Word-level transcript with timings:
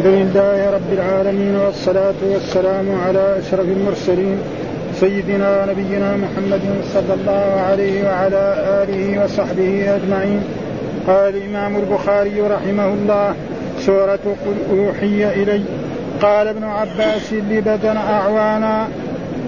الحمد 0.00 0.14
لله 0.14 0.70
رب 0.70 0.92
العالمين 0.92 1.56
والصلاة 1.56 2.14
والسلام 2.22 3.00
على 3.06 3.38
أشرف 3.38 3.60
المرسلين 3.60 4.38
سيدنا 5.00 5.62
ونبينا 5.62 6.16
محمد 6.16 6.60
صلى 6.94 7.14
الله 7.14 7.60
عليه 7.70 8.04
وعلى 8.04 8.54
آله 8.82 9.24
وصحبه 9.24 9.96
أجمعين. 9.96 10.42
قال 11.06 11.36
الإمام 11.36 11.76
البخاري 11.76 12.40
رحمه 12.40 12.86
الله 12.86 13.34
سورة 13.80 14.18
قل 14.46 14.78
أوحي 14.78 15.42
إلي. 15.42 15.62
قال 16.22 16.48
ابن 16.48 16.64
عباس 16.64 17.32
لبدن 17.32 17.96
أعوانا 17.96 18.88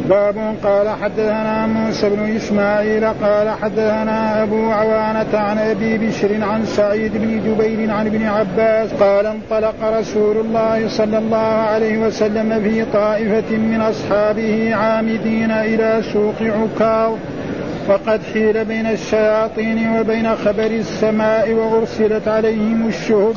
باب 0.09 0.55
قال 0.64 0.89
حدثنا 0.89 1.66
موسى 1.66 2.11
بن 2.11 2.37
إسماعيل 2.37 3.05
قال 3.05 3.50
حدثنا 3.50 4.43
أبو 4.43 4.71
عوانة 4.71 5.39
عن 5.39 5.59
أبي 5.59 5.98
بشر 5.98 6.45
عن 6.45 6.64
سعيد 6.64 7.12
بن 7.14 7.41
جبير 7.45 7.91
عن 7.91 8.07
ابن 8.07 8.23
عباس 8.27 8.93
قال 8.93 9.27
انطلق 9.27 9.75
رسول 9.82 10.36
الله 10.36 10.89
صلى 10.89 11.18
الله 11.18 11.39
عليه 11.39 11.99
وسلم 11.99 12.63
في 12.63 12.85
طائفة 12.85 13.57
من 13.57 13.80
أصحابه 13.80 14.75
عامدين 14.75 15.50
إلى 15.50 16.03
سوق 16.13 16.43
عكاظ 16.43 17.13
وقد 17.89 18.21
حيل 18.35 18.64
بين 18.64 18.86
الشياطين 18.86 19.96
وبين 20.00 20.36
خبر 20.36 20.66
السماء 20.66 21.53
وأرسلت 21.53 22.29
عليهم 22.29 22.89
الشهب. 22.89 23.35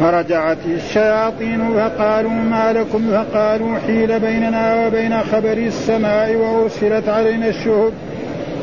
فرجعت 0.00 0.58
الشياطين 0.66 1.74
فقالوا 1.74 2.30
ما 2.30 2.72
لكم 2.72 3.10
فقالوا 3.12 3.78
حيل 3.86 4.20
بيننا 4.20 4.86
وبين 4.86 5.20
خبر 5.20 5.52
السماء 5.52 6.36
وأرسلت 6.36 7.08
علينا 7.08 7.48
الشهب. 7.48 7.92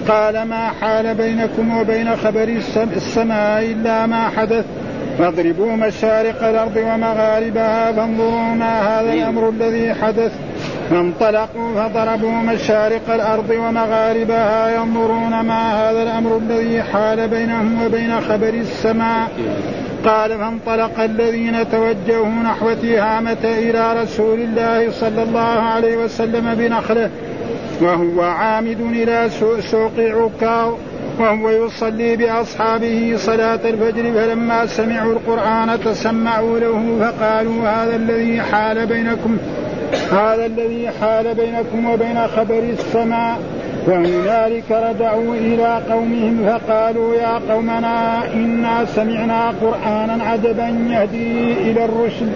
قال 0.08 0.44
ما 0.44 0.68
حال 0.68 1.16
بينكم 1.16 1.78
وبين 1.78 2.16
خبر 2.16 2.60
السماء 2.96 3.64
إلا 3.64 4.06
ما 4.06 4.30
حدث. 4.30 4.66
فاضربوا 5.20 5.72
مشارق 5.72 6.44
الأرض 6.44 6.78
ومغاربها 6.78 7.92
فانظروا 7.92 8.56
ما 8.56 8.82
هذا 8.82 9.14
الأمر 9.14 9.50
الذي 9.50 9.94
حدث. 9.94 10.32
فانطلقوا 10.90 11.74
فضربوا 11.76 12.32
مشارق 12.32 13.14
الأرض 13.14 13.50
ومغاربها 13.50 14.76
ينظرون 14.76 15.40
ما 15.40 15.90
هذا 15.90 16.04
الأمر 16.04 16.38
الذي 16.38 16.84
حال 16.84 17.28
بينهم 17.28 17.86
وبين 17.86 18.22
خبر 18.22 18.50
السماء. 18.50 19.28
قال 20.08 20.38
فانطلق 20.38 21.00
الذين 21.00 21.70
توجهوا 21.70 22.44
نحو 22.44 22.74
تهامة 22.74 23.44
إلى 23.44 24.02
رسول 24.02 24.40
الله 24.40 24.92
صلى 24.92 25.24
الله 25.24 25.40
عليه 25.40 25.98
وسلم 25.98 26.56
بنخله 26.56 27.10
وهو 27.82 28.22
عامد 28.22 28.82
إلى 28.82 29.30
سوق 29.72 29.92
عكاظ 30.00 30.74
وهو 31.20 31.50
يصلي 31.50 32.16
بأصحابه 32.16 33.14
صلاة 33.18 33.60
الفجر 33.66 34.12
فلما 34.14 34.66
سمعوا 34.66 35.14
القرآن 35.14 35.80
تسمعوا 35.86 36.60
له 36.60 36.98
فقالوا 37.00 37.68
هذا 37.68 37.96
الذي 37.96 38.42
حال 38.42 38.86
بينكم 38.86 39.38
هذا 40.12 40.46
الذي 40.46 40.90
حال 41.02 41.36
بينكم 41.36 41.90
وبين 41.90 42.28
خبر 42.28 42.60
السماء. 42.60 43.40
فهنالك 43.88 44.72
رجعوا 44.72 45.36
إلى 45.36 45.82
قومهم 45.90 46.46
فقالوا 46.48 47.16
يا 47.16 47.40
قومنا 47.50 48.24
إنا 48.34 48.86
سمعنا 48.86 49.54
قرآنا 49.62 50.24
عجبا 50.24 50.68
يهدي 50.90 51.54
إلى 51.54 51.86
الرشد 51.86 52.32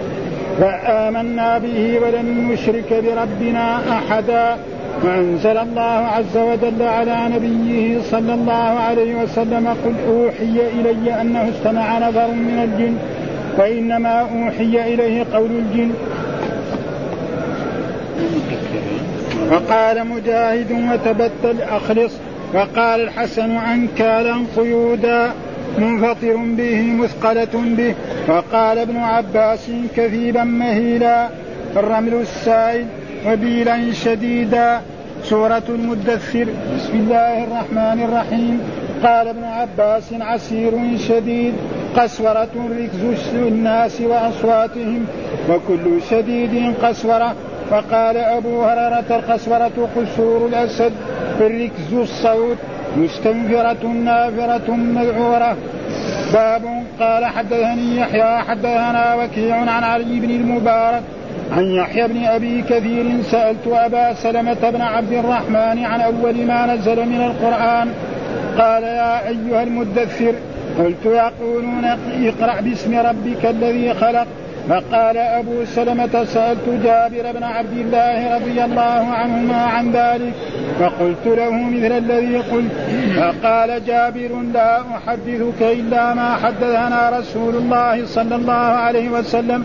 فآمنا 0.60 1.58
به 1.58 1.98
ولن 2.02 2.48
نشرك 2.52 3.04
بربنا 3.04 3.78
أحدا 3.90 4.56
وأنزل 5.04 5.56
الله 5.58 6.06
عز 6.16 6.36
وجل 6.36 6.82
على 6.82 7.16
نبيه 7.34 8.00
صلى 8.10 8.34
الله 8.34 8.52
عليه 8.88 9.14
وسلم 9.14 9.68
قل 9.84 9.94
أوحي 10.08 10.60
إلي 10.80 11.20
أنه 11.20 11.48
استمع 11.48 11.98
نفر 11.98 12.28
من 12.28 12.58
الجن 12.64 12.96
وإنما 13.58 14.20
أوحي 14.20 14.94
إليه 14.94 15.24
قول 15.32 15.50
الجن 15.50 15.90
وقال 19.50 20.06
مجاهد 20.06 20.72
وتبتل 20.72 21.62
أخلص 21.62 22.12
وقال 22.54 23.00
الحسن 23.00 23.56
عنكالا 23.56 24.36
قيودا 24.56 25.32
منفطر 25.78 26.36
به 26.36 26.82
مثقلة 26.82 27.74
به. 27.76 27.94
وقال 28.28 28.78
ابن 28.78 28.96
عباس 28.96 29.70
كثيبا 29.96 30.44
مهيلا 30.44 31.28
الرمل 31.76 32.14
السائل 32.14 32.86
وبيلا 33.26 33.92
شديدا. 33.92 34.80
سورة 35.24 35.62
المدثر 35.68 36.46
بسم 36.76 36.94
الله 36.94 37.44
الرحمن 37.44 38.02
الرحيم. 38.02 38.60
قال 39.02 39.28
ابن 39.28 39.44
عباس 39.44 40.12
عسير 40.20 40.72
شديد 41.08 41.54
قسورة 41.96 42.48
ركز 42.78 43.34
الناس 43.34 44.00
وأصواتهم 44.00 45.06
وكل 45.50 46.02
شديد 46.10 46.74
قسورة 46.82 47.34
وقال 47.72 48.16
أبو 48.16 48.62
هريرة 48.62 49.04
القسورة 49.10 49.88
قصور 49.96 50.46
الأسد 50.46 50.92
الركز 51.40 51.92
الصوت 51.92 52.56
مستنفرة 52.96 53.86
نافرة 53.86 54.70
مذعورة. 54.74 55.56
باب 56.32 56.62
قال 57.00 57.24
حدثني 57.24 57.96
يحيى 57.96 58.38
حدثنا 58.38 59.14
وكيع 59.14 59.56
عن 59.56 59.84
علي 59.84 60.20
بن 60.20 60.30
المبارك 60.30 61.02
عن 61.52 61.64
يحيى 61.64 62.08
بن 62.08 62.24
أبي 62.24 62.62
كثير 62.62 63.22
سألت 63.22 63.66
أبا 63.66 64.14
سلمة 64.14 64.70
بن 64.70 64.80
عبد 64.80 65.12
الرحمن 65.12 65.84
عن 65.84 66.00
أول 66.00 66.46
ما 66.46 66.74
نزل 66.74 67.06
من 67.06 67.22
القرآن. 67.22 67.88
قال 68.58 68.82
يا 68.82 69.28
أيها 69.28 69.62
المدثر 69.62 70.34
قلت 70.78 71.04
يقولون 71.04 71.84
اقرأ 72.22 72.60
باسم 72.60 72.98
ربك 72.98 73.46
الذي 73.46 73.94
خلق 73.94 74.26
فقال 74.68 75.16
أبو 75.16 75.64
سلمة 75.64 76.24
سألت 76.24 76.68
جابر 76.84 77.32
بن 77.32 77.42
عبد 77.42 77.78
الله 77.78 78.34
رضي 78.34 78.64
الله 78.64 79.06
عنهما 79.14 79.62
عن 79.62 79.90
ذلك 79.92 80.32
فقلت 80.80 81.26
له 81.26 81.50
مثل 81.50 81.92
الذي 81.92 82.36
قلت. 82.36 82.72
فقال 83.16 83.84
جابر 83.86 84.40
لا 84.54 84.80
أحدثك 84.80 85.62
إلا 85.62 86.14
ما 86.14 86.34
حدثنا 86.34 87.10
رسول 87.18 87.54
الله 87.56 88.06
صلى 88.06 88.34
الله 88.34 88.52
عليه 88.52 89.08
وسلم. 89.08 89.64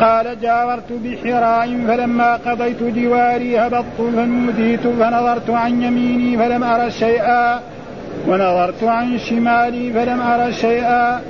قال 0.00 0.40
جاورت 0.40 0.92
بحراء 1.04 1.66
فلما 1.88 2.36
قضيت 2.36 2.82
جواري 2.82 3.58
هبطت 3.58 3.98
فنوديت 3.98 4.80
فنظرت 4.80 5.50
عن 5.50 5.82
يميني 5.82 6.38
فلم 6.38 6.64
أر 6.64 6.90
شيئا. 6.90 7.60
ونظرت 8.28 8.84
عن 8.84 9.18
شمالي 9.18 9.92
فلم 9.92 10.20
أر 10.20 10.52
شيئا. 10.52 11.20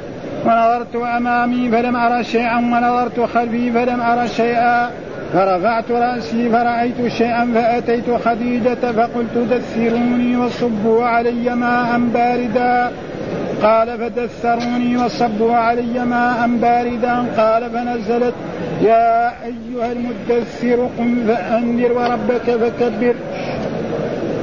ونظرت 0.47 0.97
أمامي 0.97 1.71
فلم 1.71 1.97
أرى 1.97 2.25
شيئا 2.25 2.57
ونظرت 2.57 3.21
خلفي 3.21 3.73
فلم 3.73 4.01
أرى 4.01 4.29
شيئا. 4.29 4.91
فرفعت 5.33 5.91
رأسي 5.91 6.51
فرأيت 6.51 7.13
شيئا 7.13 7.53
فأتيت 7.55 8.11
خديجة 8.25 8.93
فقلت 8.93 9.39
دثروني 9.51 10.37
وصبوا 10.37 11.05
علي 11.05 11.55
ماء 11.55 12.01
باردا. 12.15 12.91
قال 13.63 13.99
فدثروني 13.99 14.97
وصبوا 14.97 15.57
علي 15.57 16.05
ماء 16.05 16.51
باردا. 16.63 17.25
قال 17.37 17.71
فنزلت 17.71 18.35
يا 18.83 19.29
أيها 19.29 19.93
المدثر 19.93 20.89
قم 20.99 21.27
فأنذر 21.29 21.93
وربك 21.93 22.51
فكبر. 22.51 23.15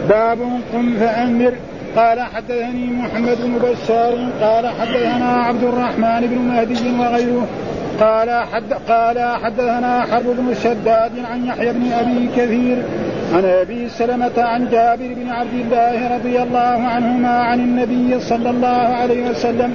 باب 0.09 0.39
قم 0.73 0.93
فأنذر. 0.99 1.53
قال 1.95 2.21
حدثني 2.21 2.85
محمد 2.85 3.37
بن 3.43 3.53
بشار 3.53 4.15
قال 4.41 4.67
حدثنا 4.67 5.43
عبد 5.43 5.63
الرحمن 5.63 6.27
بن 6.27 6.37
مهدي 6.37 6.99
وغيره 6.99 7.47
قال 7.99 8.29
حد 8.53 8.73
قال 8.89 9.19
حدثنا 9.43 10.01
حرب 10.11 10.25
بن 10.25 10.53
شداد 10.63 11.11
عن 11.31 11.45
يحيى 11.45 11.73
بن 11.73 11.91
أبي 11.91 12.29
كثير 12.37 12.83
عن 13.33 13.45
أبي 13.45 13.89
سلمة 13.89 14.31
عن 14.37 14.69
جابر 14.69 15.13
بن 15.13 15.29
عبد 15.29 15.53
الله 15.53 16.15
رضي 16.15 16.41
الله 16.41 16.87
عنهما 16.87 17.29
عن 17.29 17.59
النبي 17.59 18.19
صلى 18.19 18.49
الله 18.49 18.67
عليه 18.67 19.29
وسلم 19.29 19.73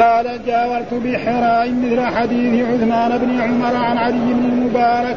قال 0.00 0.26
جاورت 0.46 0.94
بحراء 0.94 1.70
مثل 1.70 2.00
حديث 2.16 2.64
عثمان 2.64 3.18
بن 3.18 3.40
عمر 3.40 3.76
عن 3.76 3.98
علي 3.98 4.34
بن 4.34 4.44
المبارك. 4.44 5.16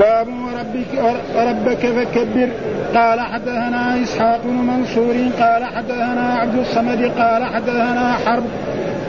باب 0.00 0.28
وربك, 0.28 1.16
وربك 1.36 1.86
فكبر. 1.86 2.48
قال 2.94 3.20
حدثنا 3.20 4.02
إسحاق 4.02 4.40
بن 4.44 4.54
منصور 4.54 5.14
قال 5.40 5.64
حدثنا 5.64 6.34
عبد 6.34 6.58
الصمد 6.58 7.12
قال 7.18 7.44
حدثنا 7.44 8.16
حرب 8.26 8.44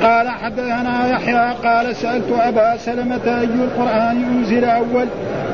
قال 0.04 0.30
حدثنا 0.30 1.08
يحيى 1.10 1.54
قال 1.64 1.96
سألت 1.96 2.32
أبا 2.32 2.78
سلمة 2.78 3.40
أي 3.40 3.44
القرآن 3.44 4.24
أنزل 4.24 4.64
أول؟ 4.64 5.08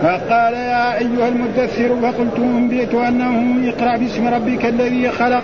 فقال 0.04 0.54
يا 0.54 0.98
أيها 0.98 1.28
المدثر 1.28 1.96
فقلت 2.02 2.40
أنبئت 2.40 2.94
أنه 2.94 3.56
اقرأ 3.70 3.98
باسم 3.98 4.28
ربك 4.28 4.66
الذي 4.66 5.10
خلق. 5.10 5.44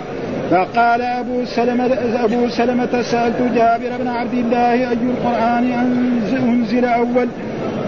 فقال 0.50 1.02
أبو 1.02 1.44
سلمة 1.44 1.98
أبو 2.24 2.48
سلمة 2.48 3.02
سألت 3.02 3.42
جابر 3.54 3.96
بن 4.00 4.08
عبد 4.08 4.34
الله 4.34 4.72
أي 4.72 4.92
القرآن 4.92 5.72
أنزل 6.32 6.84
أول؟ 6.84 7.28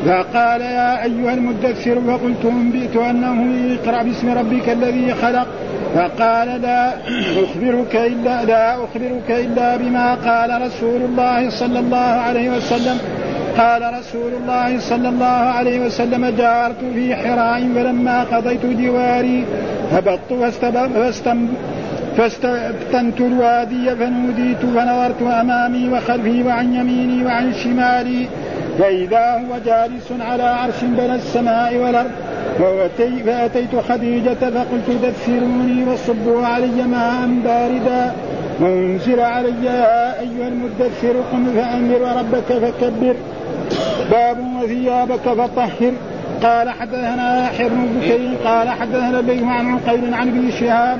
فقال 0.06 0.60
يا 0.60 1.04
أيها 1.04 1.34
المدثر 1.34 2.00
فقلت 2.00 2.44
أنبئت 2.44 2.96
أنه 2.96 3.36
اقرأ 3.74 4.02
باسم 4.02 4.30
ربك 4.30 4.68
الذي 4.68 5.14
خلق. 5.14 5.46
فقال 5.94 6.62
لا 6.62 6.88
أخبرك 7.44 7.96
إلا 7.96 8.44
لا 8.44 8.74
أخبرك 8.84 9.30
إلا 9.30 9.76
بما 9.76 10.14
قال 10.14 10.62
رسول 10.62 11.00
الله 11.02 11.50
صلى 11.50 11.78
الله 11.78 11.96
عليه 12.26 12.50
وسلم. 12.50 12.98
قال 13.58 13.82
رسول 13.98 14.32
الله 14.42 14.78
صلى 14.80 15.08
الله 15.08 15.26
عليه 15.26 15.80
وسلم 15.80 16.26
جارت 16.26 16.80
في 16.94 17.16
حراء 17.16 17.60
فلما 17.74 18.22
قضيت 18.22 18.66
جواري. 18.66 19.44
هبطت 19.92 20.32
فاستبتنت 22.16 23.20
الوادي 23.20 23.96
فنوديت 23.96 24.62
فنظرت 24.74 25.22
أمامي 25.22 25.88
وخلفي 25.88 26.42
وعن 26.42 26.74
يميني 26.74 27.24
وعن 27.24 27.52
شمالي. 27.54 28.26
فإذا 28.80 29.32
هو 29.34 29.58
جالس 29.66 30.12
على 30.20 30.42
عرش 30.42 30.84
بين 30.84 31.14
السماء 31.14 31.76
والأرض 31.76 32.10
فأتيت 33.26 33.76
خديجة 33.88 34.34
فقلت 34.34 34.90
دثروني 35.02 35.84
وصبوا 35.84 36.46
علي 36.46 36.86
ماء 36.86 37.28
باردا 37.44 38.12
وأنزل 38.60 39.20
علي 39.20 39.64
يا 39.64 40.20
أيها 40.20 40.48
المدثر 40.48 41.14
قم 41.32 41.46
فأنذر 41.56 42.02
وربك 42.02 42.44
فكبر 42.44 43.14
باب 44.10 44.38
وثيابك 44.62 45.20
فطهر. 45.20 45.92
قال 46.42 46.70
حدثنا 46.70 47.44
يحيى 47.44 47.68
بن 47.68 48.36
قال 48.44 48.68
حدثنا 48.68 49.20
الليث 49.20 49.42
عن 49.42 49.74
عقيل 49.74 50.14
عن 50.14 50.28
ابن 50.28 50.50
شهاب 50.50 50.98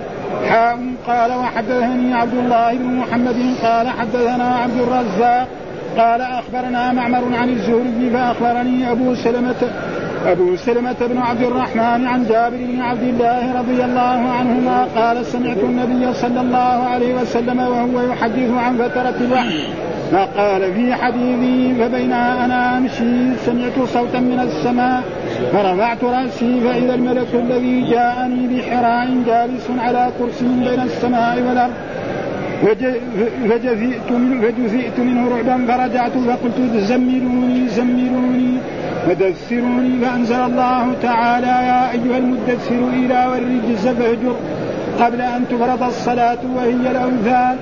حاء 0.48 0.78
قال 1.06 1.32
وحدثني 1.32 2.14
عبد 2.14 2.34
الله 2.34 2.74
بن 2.74 2.84
محمد 2.84 3.54
قال 3.62 3.88
حدثنا 3.88 4.56
عبد 4.56 4.80
الرزاق 4.80 5.48
قال 5.98 6.20
أخبرنا 6.20 6.92
معمر 6.92 7.37
عن 7.37 7.48
الزهري 7.48 8.10
فأخبرني 8.12 8.90
أبو 8.90 9.14
سلمه 9.14 9.70
أبو 10.26 10.56
سلمة 10.56 10.96
بن 11.00 11.19
عبد 11.19 11.42
الرحمن 11.42 12.06
عن 12.06 12.26
جابر 12.28 12.56
بن 12.56 12.81
عبد 12.81 13.02
الله 13.02 13.58
رضي 13.58 13.84
الله 13.84 14.32
عنهما 14.38 14.84
قال 14.96 15.26
سمعت 15.26 15.56
النبي 15.56 16.14
صلى 16.14 16.40
الله 16.40 16.58
عليه 16.92 17.14
وسلم 17.14 17.58
وهو 17.58 18.00
يحدث 18.00 18.50
عن 18.56 18.76
فترة 18.76 19.14
الوحي. 19.20 19.64
فقال 20.12 20.75
في 20.75 20.94
حديثي 20.94 21.75
فبينا 21.75 22.44
أنا 22.44 22.78
أمشي 22.78 23.37
سمعت 23.46 23.88
صوتا 23.94 24.20
من 24.20 24.40
السماء 24.40 25.02
فرفعت 25.52 26.04
رأسي 26.04 26.60
فإذا 26.60 26.94
الملك 26.94 27.34
الذي 27.34 27.90
جاءني 27.90 28.46
بحراء 28.46 29.08
جالس 29.26 29.66
على 29.78 30.10
كرسي 30.19 30.44
بين 30.44 30.81
السماء 30.81 31.42
والأرض. 31.48 31.72
فجزئت 33.48 34.10
منه 34.10 34.42
فجزئت 34.42 34.98
منه 34.98 35.28
رعبا 35.28 35.66
فرجعت 35.68 36.12
فقلت 36.12 36.76
زملوني 36.76 37.68
زملوني 37.68 38.58
فدثروني 39.06 40.04
فأنزل 40.04 40.40
الله 40.40 40.94
تعالى 41.02 41.46
يا 41.46 41.90
أيها 41.90 42.18
المدثر 42.18 42.88
إلى 42.92 43.26
والرجز 43.30 43.88
فاهجر 43.88 44.36
قبل 45.00 45.20
أن 45.20 45.44
تفرض 45.50 45.82
الصلاة 45.82 46.38
وهي 46.56 46.90
الأوثان. 46.90 47.56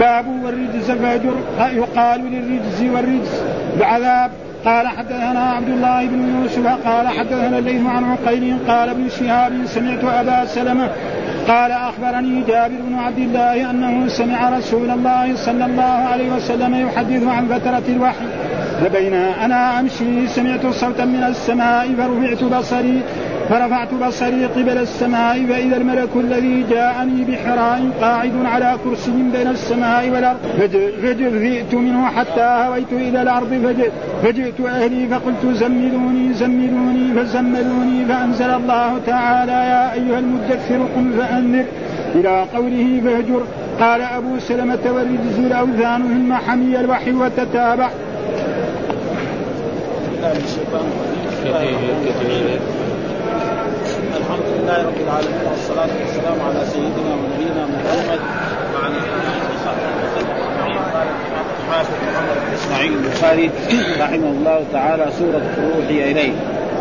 باب 0.00 0.24
والرجز 0.44 0.90
فاهجر 0.90 1.34
يقال 1.72 2.20
للرجز 2.20 2.82
والرجز 2.94 3.42
بعذاب. 3.80 4.30
قال 4.64 4.88
حدثنا 4.88 5.40
عبد 5.40 5.68
الله 5.68 6.06
بن 6.06 6.40
يوسف 6.42 6.66
قال 6.86 7.08
حدثنا 7.08 7.58
الليث 7.58 7.86
عن 7.86 8.04
عقيل 8.04 8.56
قال 8.68 8.88
ابن 8.88 9.08
شهاب 9.08 9.52
سمعت 9.64 10.04
أبا 10.04 10.44
سلمة 10.44 10.90
قال 11.48 11.72
أخبرني 11.72 12.42
جابر 12.42 12.76
بن 12.88 12.94
عبد 12.98 13.18
الله 13.18 13.70
أنه 13.70 14.08
سمع 14.08 14.58
رسول 14.58 14.90
الله 14.90 15.36
صلى 15.36 15.64
الله 15.64 15.82
عليه 15.82 16.32
وسلم 16.32 16.74
يحدث 16.74 17.22
عن 17.26 17.46
فترة 17.46 17.82
الوحي. 17.88 18.26
فبينا 18.80 19.44
أنا 19.44 19.80
أمشي 19.80 20.28
سمعت 20.28 20.66
صوتا 20.66 21.04
من 21.04 21.22
السماء 21.22 21.94
فرفعت 21.98 22.44
بصري 22.44 23.02
فرفعت 23.52 23.94
بصري 23.94 24.44
قبل 24.44 24.78
السماء 24.78 25.46
فإذا 25.46 25.76
الملك 25.76 26.08
الذي 26.16 26.64
جاءني 26.70 27.24
بحراء 27.24 27.90
قاعد 28.00 28.32
على 28.44 28.76
كرسي 28.84 29.12
بين 29.32 29.46
السماء 29.46 30.10
والأرض. 30.10 30.38
فجئت 31.02 31.74
منه 31.74 32.06
حتى 32.06 32.40
هويت 32.40 32.92
إلى 32.92 33.22
الأرض 33.22 33.52
فجئت 34.22 34.60
أهلي 34.60 35.08
فقلت 35.08 35.56
زملوني 35.56 36.34
زملوني 36.34 37.14
فزملوني 37.14 38.04
فأنزل 38.04 38.50
الله 38.50 39.00
تعالى 39.06 39.52
يا 39.52 39.92
أيها 39.92 40.18
المدثر 40.18 40.80
قم 40.94 41.12
فأنذر. 41.18 41.64
إلى 42.14 42.46
قوله 42.54 43.00
فاهجر. 43.04 43.42
قال 43.80 44.00
أبو 44.00 44.38
سلمة 44.38 44.84
والرجز 44.94 45.38
الأوثان 45.38 46.02
ثم 46.02 46.34
حمي 46.34 46.80
الوحي 46.80 47.12
وتتابع. 47.12 47.90
لله 54.62 54.82
رب 54.82 55.00
العالمين 55.06 55.44
والصلاة 55.50 55.92
والسلام 56.00 56.38
على 56.46 56.66
سيدنا 56.72 57.12
ونبينا 57.20 57.62
محمد 57.66 58.20
وعلى 58.74 58.96
آله 58.96 59.38
وصحبه 59.50 59.90
وسلم. 60.02 60.36
أجمعين 60.38 60.78
قال 60.94 61.06
الحافظ 61.62 61.94
بن 62.02 62.54
إسماعيل 62.54 62.92
البخاري 62.92 63.50
رحمه 64.00 64.30
الله 64.30 64.64
تعالى 64.72 65.06
سورة 65.18 65.42
روحي 65.58 66.10
إليه 66.10 66.32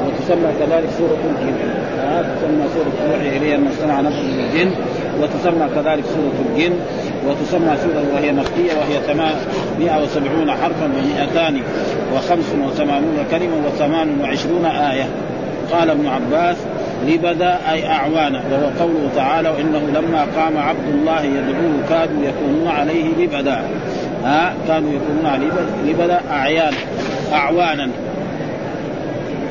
وتسمى 0.06 0.50
كذلك 0.60 0.90
سورة 0.98 1.22
الجن. 1.30 1.58
تسمى 2.38 2.66
سورة 2.74 2.96
روحي 3.12 3.38
إليه 3.38 3.56
أن 3.56 3.68
صنع 3.82 4.02
نفسه 4.02 4.28
بالجن 4.38 4.72
وتسمى 5.22 5.66
كذلك 5.76 6.04
سورة 6.06 6.38
الجن 6.50 6.74
وتسمى 7.28 7.78
سورة 7.84 8.04
وهي 8.14 8.32
مكية 8.32 8.74
وهي 8.80 8.98
170 9.80 10.52
حرفا 10.52 10.92
و285 12.14 13.32
كلمة 13.32 13.56
و28 13.68 14.66
آية. 14.92 15.08
قال 15.72 15.90
ابن 15.90 16.08
عباس 16.08 16.58
لبدا 17.08 17.58
أي 17.72 17.88
اعوانا 17.88 18.42
وهو 18.52 18.70
قوله 18.80 19.10
تعالى 19.16 19.50
وانه 19.50 19.80
لما 19.80 20.28
قام 20.38 20.58
عبد 20.58 20.88
الله 20.94 21.22
يدعوه 21.22 21.74
كادوا 21.90 22.24
يكونون 22.24 22.68
عليه 22.68 23.06
لبدا. 23.20 23.62
ها؟ 24.24 24.54
كانوا 24.68 24.90
يكونون 24.94 25.26
عليه 25.26 25.48
لبدا 25.86 26.22
اعيانا 26.32 26.78
أعوانا. 27.34 27.90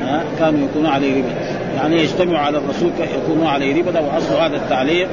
ها؟ 0.03 0.23
كانوا 0.39 0.59
يكونون 0.69 0.91
عليه 0.91 1.11
لبدا. 1.11 1.35
يعني 1.75 2.01
يجتمعوا 2.01 2.37
على 2.37 2.57
الرسول 2.57 2.91
يكونون 3.23 3.47
عليه 3.47 3.81
لبدا 3.81 3.99
وأصل 3.99 4.35
هذا 4.35 4.55
التعليق 4.55 5.07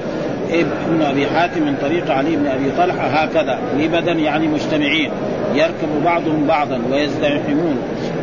ابن 0.52 1.02
أبي 1.02 1.26
حاتم 1.26 1.62
من 1.62 1.76
طريق 1.82 2.10
علي 2.10 2.36
بن 2.36 2.46
أبي 2.46 2.70
طلحة 2.78 3.06
هكذا 3.06 3.58
لبدا 3.78 4.12
يعني 4.12 4.48
مجتمعين 4.48 5.10
يركب 5.54 6.04
بعضهم 6.04 6.46
بعضا 6.46 6.80
ويزدحمون 6.90 7.78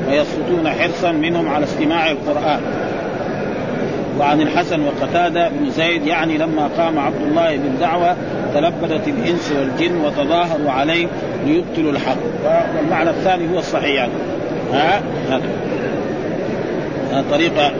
ويسقطون 0.09 0.69
حرصا 0.69 1.11
منهم 1.11 1.49
على 1.49 1.63
استماع 1.63 2.11
القرآن. 2.11 2.59
وعن 4.19 4.41
الحسن 4.41 4.81
وقتادة 4.81 5.49
بن 5.49 5.69
زيد 5.69 6.07
يعني 6.07 6.37
لما 6.37 6.69
قام 6.77 6.99
عبد 6.99 7.21
الله 7.21 7.57
بالدعوة 7.57 8.15
تلبدت 8.53 9.07
الإنس 9.07 9.51
والجن 9.51 9.95
وتظاهروا 10.05 10.71
عليه 10.71 11.07
ليبطلوا 11.45 11.91
الحق. 11.91 12.17
والمعنى 12.77 13.09
الثاني 13.09 13.53
هو 13.53 13.59
الصحيح 13.59 13.95
يعني 13.95 14.11
ها؟ 14.73 15.01
هذا. 15.29 15.49
طريقة. 17.31 17.71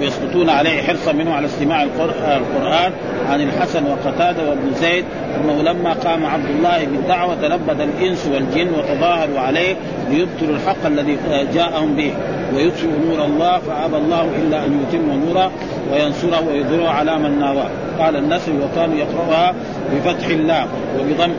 ويسقطون 0.00 0.50
عليه 0.50 0.82
حرصا 0.82 1.12
منه 1.12 1.34
على 1.34 1.46
استماع 1.46 1.82
القرآن 1.82 2.92
عن 3.28 3.40
الحسن 3.40 3.84
وقتادة 3.86 4.50
وابن 4.50 4.74
زيد 4.74 5.04
أنه 5.36 5.62
لما 5.62 5.92
قام 5.92 6.26
عبد 6.26 6.50
الله 6.50 6.84
بالدعوة 6.84 7.34
تلبد 7.34 7.80
الإنس 7.80 8.26
والجن 8.26 8.68
وتظاهروا 8.68 9.40
عليه 9.40 9.76
ليبطلوا 10.10 10.56
الحق 10.56 10.86
الذي 10.86 11.16
جاءهم 11.54 11.96
به. 11.96 12.12
ويطفئ 12.54 12.88
نور 13.08 13.24
الله 13.24 13.58
فأبى 13.58 13.96
الله 13.96 14.22
إلا 14.42 14.64
أن 14.64 14.86
يتم 14.88 15.26
نوره 15.26 15.50
وينصره 15.92 16.48
ويظهره 16.48 16.88
على 16.88 17.18
من 17.18 17.38
ناواه 17.38 17.68
قال 17.98 18.16
النسر 18.16 18.52
وكانوا 18.52 18.96
يقرأها 18.96 19.54
بفتح 19.92 20.26
الله 20.26 20.66
وبضم 20.98 21.32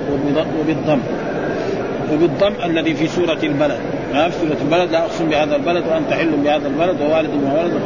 وبالضم. 0.59 0.99
وبالضم 2.13 2.53
الذي 2.65 2.93
في 2.93 3.07
سورة 3.07 3.39
البلد. 3.43 3.79
ما 4.13 4.29
في 4.29 4.39
سورة 4.39 4.57
البلد. 4.61 4.91
لا 4.91 4.99
أقسم 4.99 5.29
بهذا 5.29 5.55
البلد 5.55 5.87
وأنت 5.87 6.13
حل 6.13 6.31
بهذا 6.31 6.67
البلد 6.67 7.01
ووالد 7.01 7.29
وولد 7.29 7.81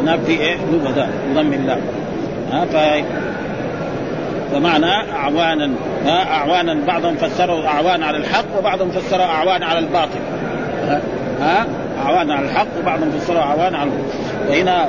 هناك 0.00 0.20
في 0.20 0.32
إيه؟ 0.32 0.56
لبدا 0.72 1.08
بضم 1.30 1.52
الله. 1.52 1.80
ها 2.52 2.66
فمعنى 4.52 5.12
أعوانا. 5.12 5.70
ها 6.04 6.34
أعوانا 6.34 6.86
بعضهم 6.86 7.14
فسروا 7.14 7.66
أعوان 7.66 8.02
على 8.02 8.16
الحق 8.16 8.58
وبعضهم 8.58 8.90
فسروا 8.90 9.24
أعوان 9.24 9.62
على 9.62 9.78
الباطل. 9.78 10.20
ها؟ 11.40 11.66
أعوان 12.02 12.30
على 12.30 12.46
الحق 12.46 12.66
وبعضهم 12.82 13.10
فسروا 13.10 13.40
أعوان 13.40 13.74
على 13.74 13.90
وهنا 14.48 14.88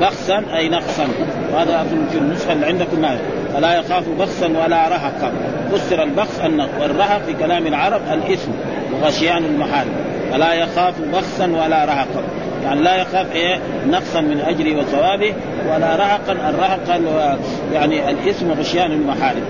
بخسا 0.00 0.42
أي 0.56 0.68
نقصا. 0.68 1.08
وهذا 1.52 1.80
أظن 1.80 2.06
في 2.12 2.18
النسخة 2.18 2.52
اللي 2.52 2.66
عندكم 2.66 3.00
ما 3.00 3.18
فلا 3.54 3.74
يخاف 3.74 4.04
بخسا 4.18 4.46
ولا 4.46 4.88
رهقا 4.88 5.32
فسر 5.72 6.02
البخس 6.02 6.40
النقص 6.44 6.70
والرهق 6.80 7.22
في 7.26 7.32
كلام 7.32 7.66
العرب 7.66 8.00
الإثم 8.12 8.50
وغشيان 8.92 9.44
المحارم 9.44 9.92
فلا 10.32 10.52
يخاف 10.52 10.94
بخسا 11.12 11.44
ولا 11.44 11.84
رهقا 11.84 12.22
يعني 12.64 12.80
لا 12.80 12.96
يخاف 12.96 13.32
إيه؟ 13.32 13.60
نقصا 13.86 14.20
من 14.20 14.40
اجره 14.40 14.78
وثوابه 14.78 15.34
ولا 15.72 15.96
رهقا. 15.96 16.32
الرهق 16.32 17.00
يعني 17.72 18.10
الإثم 18.10 18.50
وغشيان 18.50 18.92
المحارم 18.92 19.42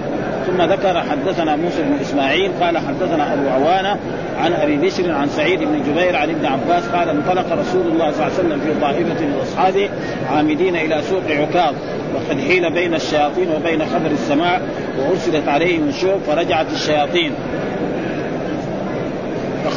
ثم 0.46 0.62
ذكر 0.62 1.00
حدثنا 1.00 1.56
موسى 1.56 1.82
بن 1.82 1.98
إسماعيل 2.00 2.52
قال 2.60 2.78
حدثنا 2.78 3.34
أبو 3.34 3.48
عوانة 3.48 3.98
عن 4.38 4.52
أبي 4.52 4.76
بشر 4.76 5.12
عن 5.12 5.28
سعيد 5.28 5.60
بن 5.60 5.82
جبير 5.82 6.16
عن 6.16 6.30
ابن 6.30 6.46
عباس 6.46 6.88
قال 6.88 7.08
انطلق 7.08 7.52
رسول 7.52 7.86
الله 7.86 8.12
صلى 8.12 8.26
الله 8.26 8.38
عليه 8.38 8.48
وسلم 8.48 8.60
في 8.60 8.80
طائفة 8.80 9.26
من 9.26 9.38
أصحابه 9.42 9.88
عامدين 10.30 10.76
إلى 10.76 11.02
سوق 11.02 11.22
عكاظ 11.28 11.74
وقد 12.14 12.40
حيل 12.40 12.72
بين 12.72 12.94
الشياطين 12.94 13.50
وبين 13.50 13.86
خبر 13.86 14.10
السماء 14.10 14.62
وأرسلت 14.98 15.48
عليهم 15.48 15.88
الشوق 15.88 16.18
فرجعت 16.26 16.66
الشياطين. 16.72 17.32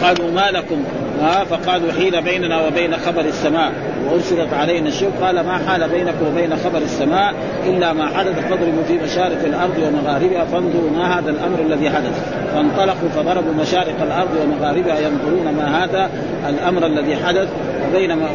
قالوا 0.02 0.32
ما 0.32 0.52
لكم؟ 0.52 0.84
فقالوا 1.50 1.92
حيل 1.92 2.22
بيننا 2.22 2.68
وبين 2.68 2.98
خبر 2.98 3.22
السماء. 3.22 3.72
وأرسلت 4.06 4.54
علينا 4.54 4.88
الشوك 4.88 5.14
قال 5.22 5.36
ما 5.36 5.58
حال 5.68 5.90
بينكم 5.90 6.28
وبين 6.28 6.56
خبر 6.56 6.78
السماء 6.78 7.34
إلا 7.66 7.94
ما 7.94 8.08
حدث. 8.08 8.40
فاضربوا 8.50 8.84
في 8.88 8.94
مشارق 8.94 9.46
الأرض 9.46 9.78
ومغاربها 9.78 10.46
فانظروا 10.46 10.90
ما 10.92 11.20
هذا 11.20 11.30
الأمر 11.30 11.60
الذي 11.60 11.90
حدث. 11.90 12.34
فانطلقوا 12.54 13.10
فضربوا 13.10 13.54
مشارق 13.54 14.02
الأرض 14.02 14.30
ومغاربها 14.44 15.00
ينظرون 15.00 15.56
ما 15.58 15.84
هذا 15.84 16.10
الأمر 16.50 16.86
الذي 16.86 17.16
حدث. 17.16 17.48
بينما 17.94 18.28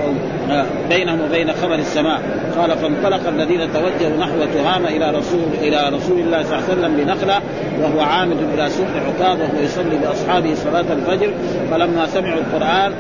بينهم 0.88 1.20
وبين 1.20 1.52
خبر 1.52 1.74
السماء. 1.74 2.20
قال 2.56 2.78
فانطلق 2.78 3.28
الذين 3.28 3.72
توجهوا 3.72 4.16
نحو 4.18 4.44
تهامه 4.54 4.88
إلى 4.88 5.10
رسول 5.10 5.48
إلى 5.62 5.96
رسول 5.96 6.20
الله 6.20 6.42
صلى 6.42 6.58
الله 6.58 6.70
عليه 6.70 6.80
وسلم 6.80 6.96
بنخلة 6.96 7.40
وهو 7.80 8.00
عامد 8.00 8.36
إلى 8.54 8.68
سوق 8.68 8.86
عكاظ 9.08 9.40
وهو 9.40 9.62
يصلي 9.64 9.96
بأصحابه 9.96 10.54
صلاة 10.54 10.84
الفجر 10.92 11.30
فلما 11.70 12.06
سمعوا 12.06 12.40
القرآن 12.40 12.92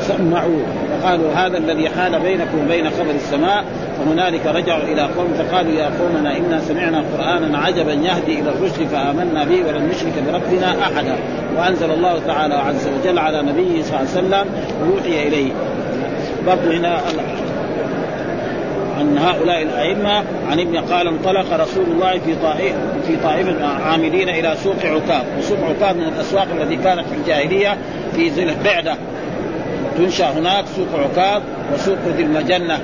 سمعوا 0.00 0.60
وقالوا 0.92 1.32
هذا 1.32 1.58
الذي 1.58 1.88
حال 1.88 2.20
بينكم 2.20 2.58
وبين 2.64 2.90
خبر 2.90 3.10
السماء 3.10 3.64
فهنالك 4.00 4.46
رجعوا 4.46 4.82
إلى 4.82 5.02
قوم 5.02 5.34
فقالوا 5.38 5.72
يا 5.72 5.90
قومنا 6.00 6.36
إنا 6.36 6.60
سمعنا 6.60 7.04
قرآنا 7.16 7.58
عجبا 7.58 7.92
يهدي 7.92 8.40
إلى 8.40 8.50
الرشد 8.50 8.86
فآمنا 8.92 9.44
به 9.44 9.64
ولن 9.68 9.88
نشرك 9.88 10.12
بربنا 10.26 10.82
أحدا. 10.82 11.16
وأنزل 11.56 11.90
الله 11.90 12.20
تعالى 12.26 12.54
عز 12.54 12.88
وجل 12.88 13.18
على 13.18 13.42
نبيه 13.42 13.82
صلى 13.82 13.98
الله 13.98 13.98
عليه 13.98 14.10
وسلم 14.10 14.46
ويوحي 14.82 15.28
إليه. 15.28 15.52
برضو 16.46 16.70
هنا 16.70 17.00
عن 18.98 19.18
هؤلاء 19.18 19.62
الأئمة 19.62 20.24
عن 20.50 20.60
ابن 20.60 20.76
قال 20.76 21.08
انطلق 21.08 21.60
رسول 21.60 21.84
الله 21.84 22.18
في 22.18 22.34
طائف 22.42 22.74
في 23.06 23.16
طائفه 23.16 23.66
عاملين 23.66 24.28
إلى 24.28 24.54
سوق 24.64 24.76
عكاظ، 24.84 25.24
وسوق 25.38 25.58
عكاظ 25.58 25.96
من 25.96 26.02
الأسواق 26.02 26.46
التي 26.60 26.76
كانت 26.76 27.04
في 27.08 27.14
الجاهلية 27.16 27.76
في 28.16 28.28
ذي 28.28 28.42
القعدة. 28.42 28.94
تنشأ 29.98 30.30
هناك 30.30 30.64
سوق 30.76 31.00
عكاظ 31.00 31.42
وسوق 31.74 31.98
ذي 32.16 32.22
المجنة. 32.22 32.78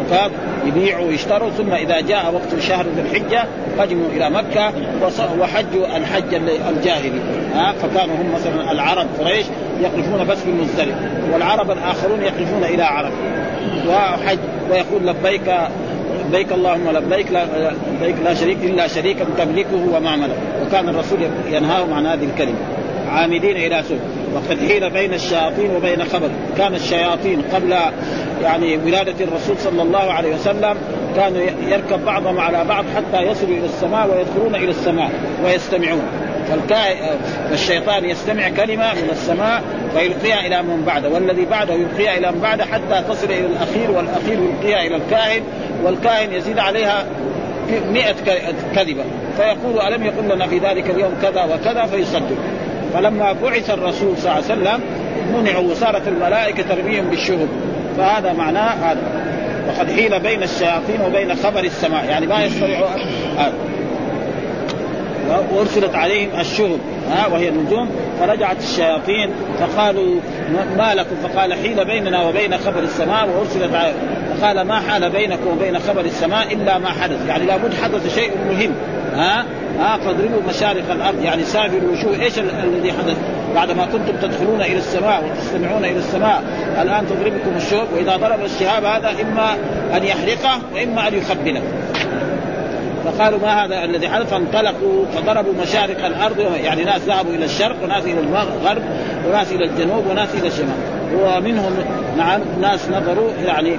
عكاظ 0.00 0.30
يبيعوا 0.66 1.06
ويشتروا 1.06 1.50
ثم 1.50 1.72
إذا 1.72 2.00
جاء 2.00 2.34
وقت 2.34 2.60
شهر 2.60 2.86
ذي 2.96 3.00
الحجة 3.00 3.44
قدموا 3.78 4.06
إلى 4.12 4.30
مكة 4.30 4.72
وحجوا 5.40 5.96
الحج 5.96 6.34
الجاهلي. 6.68 7.20
ها 7.54 7.72
فكانوا 7.72 8.16
هم 8.16 8.32
مثلا 8.34 8.72
العرب 8.72 9.06
قريش 9.20 9.46
يقفون 9.80 10.26
بس 10.26 10.38
في 10.38 10.50
المزدلف 10.50 10.94
والعرب 11.32 11.70
الآخرون 11.70 12.22
يقفون 12.22 12.64
إلى 12.64 12.82
عرب. 12.82 13.12
وحج 13.88 14.38
ويقول 14.70 15.06
لبيك 15.06 15.54
لبيك 16.26 16.52
اللهم 16.52 16.90
لبيك 16.90 17.32
لا 17.32 17.44
لبيك 18.00 18.16
لا 18.24 18.34
شريك 18.34 18.58
إلا 18.62 18.88
شريكا 18.88 19.24
تملكه 19.38 19.96
وما 19.96 20.16
ملك. 20.16 20.36
وكان 20.66 20.88
الرسول 20.88 21.18
ينهاهم 21.52 21.94
عن 21.94 22.06
هذه 22.06 22.24
الكلمة. 22.24 22.58
عامدين 23.08 23.56
إلى 23.56 23.82
سوء 23.88 23.98
وقد 24.34 24.58
حيل 24.68 24.90
بين 24.90 25.14
الشياطين 25.14 25.70
وبين 25.70 26.04
خبر. 26.04 26.30
كان 26.58 26.74
الشياطين 26.74 27.42
قبل 27.54 27.76
يعني 28.42 28.76
ولادة 28.76 29.24
الرسول 29.24 29.58
صلى 29.58 29.82
الله 29.82 30.12
عليه 30.12 30.34
وسلم 30.34 30.76
كانوا 31.16 31.40
يركب 31.68 32.04
بعضهم 32.04 32.40
على 32.40 32.64
بعض 32.64 32.84
حتى 32.96 33.22
يصلوا 33.22 33.56
إلى 33.56 33.64
السماء 33.66 34.10
ويدخلون 34.10 34.54
إلى 34.54 34.70
السماء 34.70 35.10
ويستمعون. 35.44 36.02
فالشيطان 37.50 38.04
يستمع 38.04 38.48
كلمة 38.48 38.94
من 38.94 39.08
السماء 39.10 39.62
فيلقيها 39.94 40.46
إلى 40.46 40.62
من 40.62 40.82
بعده 40.86 41.08
والذي 41.08 41.44
بعده 41.44 41.74
يلقيها 41.74 42.18
إلى 42.18 42.32
من 42.32 42.40
بعده 42.40 42.64
حتى 42.64 43.02
تصل 43.08 43.26
إلى 43.26 43.46
الأخير 43.46 43.90
والأخير 43.90 44.38
يلقيها 44.38 44.86
إلى 44.86 44.96
الكاهن 44.96 45.42
والكاهن 45.84 46.32
يزيد 46.32 46.58
عليها 46.58 47.06
مئة 47.90 48.14
كذبة. 48.74 49.04
فيقول 49.36 49.80
ألم 49.80 50.06
يقل 50.06 50.34
لنا 50.34 50.46
في 50.46 50.58
ذلك 50.58 50.90
اليوم 50.90 51.12
كذا 51.22 51.44
وكذا؟ 51.44 51.86
فيصدق. 51.86 52.36
فلما 52.94 53.32
بعث 53.32 53.70
الرسول 53.70 54.16
صلى 54.16 54.32
الله 54.32 54.44
عليه 54.44 54.44
وسلم 54.44 54.80
منعوا 55.38 55.70
وصارت 55.70 56.08
الملائكة 56.08 56.62
ترميهم 56.62 57.04
بالشهب. 57.10 57.48
فهذا 57.96 58.32
معناه 58.32 58.70
هذا. 58.70 59.00
وقد 59.68 59.92
حيل 59.92 60.20
بين 60.20 60.42
الشياطين 60.42 61.00
وبين 61.06 61.34
خبر 61.34 61.60
السماء. 61.60 62.04
يعني 62.04 62.26
ما 62.26 62.44
يستطيعوا 62.44 62.86
هذا 63.38 63.52
وأرسلت 65.52 65.94
عليهم 65.94 66.28
الشهب. 66.40 66.78
ها 67.10 67.26
وهي 67.26 67.48
النجوم. 67.48 67.90
فرجعت 68.20 68.56
الشياطين 68.62 69.30
فقالوا 69.60 70.20
ما 70.78 70.94
لكم؟ 70.94 71.16
فقال 71.22 71.54
حيل 71.54 71.84
بيننا 71.84 72.28
وبين 72.28 72.58
خبر 72.58 72.78
السماء 72.82 73.28
وأرسلت 73.28 73.94
فقال 74.40 74.60
ما 74.60 74.80
حال 74.80 75.10
بينكم 75.10 75.48
وبين 75.48 75.78
خبر 75.78 76.00
السماء 76.00 76.52
إلا 76.52 76.78
ما 76.78 76.88
حدث. 76.88 77.28
يعني 77.28 77.46
لابد 77.46 77.74
حدث 77.74 78.14
شيء 78.14 78.30
مهم. 78.50 78.72
ها 79.14 79.44
ها 79.80 79.98
فاضربوا 79.98 80.42
مشارق 80.48 80.90
الأرض. 80.90 81.22
يعني 81.22 81.42
سافروا 81.42 81.92
وشوفوا 81.92 82.24
إيش 82.24 82.38
الذي 82.38 82.92
حدث؟ 82.92 83.16
بعد 83.54 83.70
ما 83.70 83.86
كنتم 83.86 84.16
تدخلون 84.22 84.60
إلى 84.60 84.78
السماء 84.78 85.24
وتستمعون 85.24 85.84
إلى 85.84 85.98
السماء 85.98 86.42
الآن 86.82 87.06
تضربكم 87.06 87.56
الشوك. 87.56 87.88
وإذا 87.96 88.16
ضرب 88.16 88.44
الشهاب 88.44 88.84
هذا 88.84 89.10
إما 89.22 89.54
أن 89.96 90.04
يحرقه 90.04 90.58
وإما 90.74 91.08
أن 91.08 91.14
يخبله. 91.14 91.62
فقالوا 93.04 93.38
ما 93.38 93.64
هذا 93.64 93.84
الذي 93.84 94.08
حدث؟ 94.08 94.30
فانطلقوا 94.30 95.04
فضربوا 95.14 95.52
مشارق 95.62 96.06
الأرض. 96.06 96.40
يعني 96.64 96.84
ناس 96.84 97.00
ذهبوا 97.00 97.34
إلى 97.34 97.44
الشرق 97.44 97.76
وناس 97.84 98.04
إلى 98.04 98.20
الغرب 98.20 98.82
وناس 99.28 99.52
إلى 99.52 99.64
الجنوب 99.64 100.06
وناس 100.10 100.28
إلى 100.34 100.48
الشمال. 100.48 100.76
ومنهم 101.22 101.72
نعم 102.18 102.40
ناس 102.60 102.88
نظروا 102.88 103.30
يعني 103.46 103.76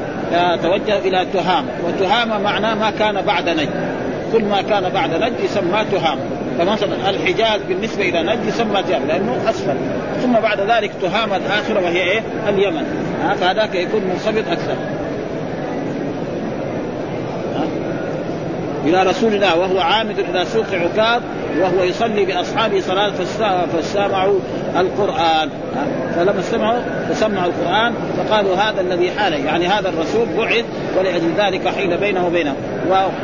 توجهوا 0.63 0.99
إلى 0.99 1.27
تهامة. 1.33 1.67
وتهامة 1.87 2.39
معناه 2.39 2.75
ما 2.75 2.91
كان 2.91 3.21
بعد 3.21 3.49
نجد 3.49 3.90
كل 4.33 4.43
ما 4.43 4.61
كان 4.61 4.89
بعد 4.89 5.13
نجد 5.13 5.39
يسمى 5.43 5.85
تهامه 5.91 6.21
فمثلا 6.59 7.09
الحجاز 7.09 7.61
بالنسبة 7.67 8.09
إلى 8.09 8.23
نجد 8.23 8.45
يسمى 8.47 8.83
جاب 8.89 9.07
لأنه 9.07 9.49
أسفل. 9.49 9.75
ثم 10.21 10.33
بعد 10.33 10.59
ذلك 10.59 10.91
تهامه 11.01 11.37
الآخرة 11.37 11.83
وهي 11.83 12.01
إيه؟ 12.01 12.21
اليمن. 12.49 12.85
فهذاك 13.39 13.75
يكون 13.75 14.01
منخفض 14.03 14.51
أكثر. 14.51 14.75
إلى 18.85 19.03
رسول 19.03 19.33
الله 19.33 19.57
وهو 19.57 19.79
عامد 19.79 20.19
إلى 20.19 20.45
سوق 20.45 20.65
عكاظ 20.73 21.21
وهو 21.59 21.83
يصلي 21.83 22.25
بأصحابه 22.25 22.79
صلاة 22.79 23.11
فاستمعوا 23.73 24.39
القرآن. 24.79 25.49
فلما 26.15 26.39
استمعوا 26.39 26.79
فسمعوا 27.09 27.45
القرآن 27.45 27.93
فقالوا 28.17 28.55
هذا 28.55 28.81
الذي 28.81 29.11
حال 29.11 29.33
يعني 29.45 29.67
هذا 29.67 29.89
الرسول 29.89 30.27
بعث 30.37 30.65
ولأجل 30.97 31.31
ذلك 31.37 31.67
حيل 31.67 31.97
بينه 31.97 32.27
وبينه. 32.27 32.55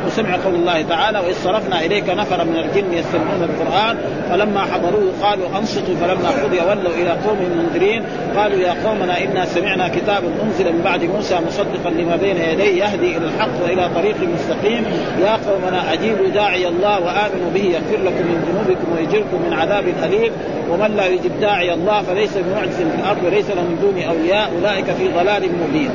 وسمع 0.06 0.36
قول 0.44 0.54
الله 0.54 0.82
تعالى 0.82 1.18
وإذ 1.18 1.34
صرفنا 1.44 1.80
إليك 1.80 2.08
نفرا 2.10 2.44
من 2.44 2.56
الجن 2.56 2.92
يستمعون 2.92 3.42
القرآن 3.42 3.96
فلما 4.30 4.60
حضروه 4.60 5.12
قالوا 5.22 5.46
أنصتوا. 5.58 5.94
فلما 6.00 6.28
قضي 6.44 6.60
ولوا 6.60 6.92
إلى 6.94 7.10
قوم 7.10 7.38
منذرين 7.56 8.02
قالوا 8.36 8.58
يا 8.58 8.74
قومنا 8.86 9.24
إنا 9.24 9.44
سمعنا 9.44 9.88
كتابا 9.88 10.28
أنزل 10.42 10.72
من 10.72 10.80
بعد 10.84 11.04
موسى 11.04 11.38
مصدقا 11.46 11.90
لما 11.90 12.16
بين 12.16 12.36
يديه 12.36 12.84
يهدي 12.84 13.16
إلى 13.16 13.26
الحق 13.26 13.62
وإلى 13.64 13.88
طريق 13.94 14.16
مستقيم. 14.34 14.84
يا 15.22 15.38
قومنا 15.50 15.92
أجيبوا 15.92 16.28
داعي 16.28 16.68
الله 16.68 17.00
وآمنوا 17.00 17.50
به 17.54 17.64
يغفر 17.64 18.02
لكم 18.04 18.24
من 18.24 18.44
ذنوبكم 18.48 18.92
ويجركم 18.96 19.42
من 19.46 19.52
عذاب 19.52 19.84
أليم. 20.04 20.32
ومن 20.70 20.96
لا 20.96 21.06
يجب 21.06 21.37
داعي 21.40 21.74
الله 21.74 22.02
فليس 22.02 22.30
بمعجز 22.36 22.76
في 22.76 23.00
الأرض 23.00 23.24
وليس 23.24 23.50
له 23.50 23.62
من 23.62 23.78
دون 23.82 24.02
أولياء 24.02 24.50
أولئك 24.56 24.84
في 24.84 25.08
ضلال 25.08 25.42
مبين. 25.62 25.90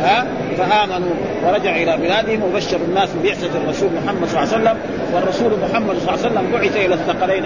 ها؟ 0.00 0.26
فآمنوا 0.58 1.10
ورجعوا 1.44 1.76
إلى 1.76 1.96
بلادهم 1.96 2.42
وبشروا 2.42 2.86
الناس 2.88 3.08
ببعثة 3.22 3.58
الرسول 3.64 3.88
محمد 4.04 4.28
صلى 4.28 4.42
الله 4.42 4.54
عليه 4.54 4.62
وسلم. 4.62 4.76
والرسول 5.14 5.52
محمد 5.62 5.96
صلى 5.98 6.14
الله 6.14 6.18
عليه 6.24 6.28
وسلم 6.28 6.52
بعث 6.52 6.76
إلى 6.76 6.94
الثقلين 6.94 7.44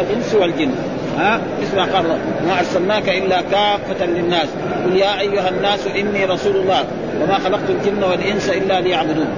الإنس 0.00 0.34
والجن. 0.34 0.70
ها؟ 1.18 1.40
مثل 1.62 1.76
ما 1.76 1.84
قال 1.84 2.04
ما 2.46 2.58
أرسلناك 2.58 3.08
إلا 3.08 3.40
كافة 3.40 4.06
للناس. 4.06 4.48
قل 4.84 4.96
يا 4.96 5.20
أيها 5.20 5.48
الناس 5.48 5.86
إني 5.86 6.24
رسول 6.24 6.56
الله 6.56 6.84
وما 7.22 7.38
خلقت 7.38 7.70
الجن 7.70 8.02
والإنس 8.02 8.50
إلا 8.50 8.80
ليعبدون. 8.80 9.28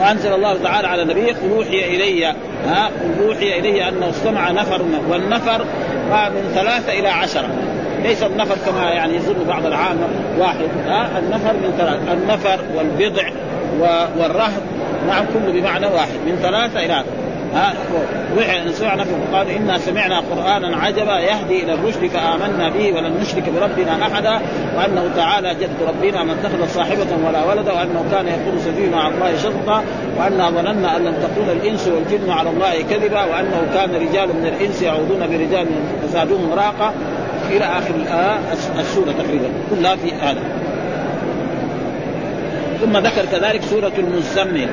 وأنزل 0.00 0.32
الله 0.32 0.62
تعالى 0.62 0.88
على 0.88 1.04
نبيه 1.04 1.32
قل 1.32 1.50
أوحي 1.56 1.96
إلي 1.96 2.24
ها 2.66 2.90
أوحي 3.22 3.58
إلي 3.58 3.88
انه 3.88 4.10
استمع 4.10 4.50
نفر 4.50 4.82
والنفر 5.08 5.64
من 6.10 6.52
ثلاثة 6.54 6.92
إلى 6.92 7.08
عشرة. 7.08 7.48
ليس 8.02 8.22
النفر 8.22 8.56
كما 8.66 8.90
يعني 8.90 9.16
يظن 9.16 9.44
بعض 9.48 9.66
العامة 9.66 10.08
واحد 10.38 10.68
ها 10.86 11.18
النفر 11.18 11.52
من 11.52 11.74
ثلاث 11.78 12.00
النفر 12.12 12.60
والبضع 12.74 13.28
والرهب 14.18 14.62
نعم 15.06 15.24
كله 15.34 15.52
بمعنى 15.60 15.86
واحد 15.86 16.18
من 16.26 16.38
ثلاثة 16.42 16.80
إلى 16.80 17.04
ها؟ 17.54 17.74
سمعنا 18.72 19.04
قالوا 19.32 19.56
إنا 19.56 19.78
سمعنا 19.78 20.20
قرآنا 20.20 20.76
عجبا 20.76 21.18
يهدي 21.18 21.62
إلى 21.62 21.74
الرشد 21.74 22.06
فامنا 22.06 22.68
به 22.68 22.92
ولن 22.92 23.12
نشرك 23.20 23.42
بربنا 23.48 24.02
أحدا. 24.02 24.40
وأنه 24.76 25.10
تعالى 25.16 25.54
جد 25.54 25.82
ربنا 25.88 26.24
ما 26.24 26.32
اتخذ 26.32 26.68
صاحبة 26.74 27.06
ولا 27.26 27.44
ولدا. 27.44 27.72
وأنه 27.72 28.04
كان 28.12 28.26
يقول 28.26 28.60
سفيهنا 28.60 29.00
على 29.00 29.14
الله 29.14 29.36
شطا 29.36 29.84
وأنا 30.18 30.50
ظننا 30.50 30.96
أن 30.96 31.04
لم 31.04 31.14
تكون 31.14 31.48
الإنس 31.50 31.88
والجن 31.88 32.30
على 32.30 32.50
الله 32.50 32.82
كذبا. 32.90 33.24
وأنه 33.24 33.66
كان 33.74 33.90
رجال 33.90 34.28
من 34.28 34.46
الإنس 34.46 34.82
يعودون 34.82 35.20
برجال 35.20 35.66
فزادوهم 36.02 36.52
راقه 36.52 36.92
إلى 37.50 37.64
آخر 37.64 37.94
السورة 38.78 39.12
تقريبا. 39.12 39.48
كلها 39.70 39.96
في 39.96 40.12
هذا. 40.12 40.42
ثم 42.80 42.96
ذكر 42.96 43.24
كذلك 43.32 43.62
سورة 43.62 43.92
المزمل. 43.98 44.68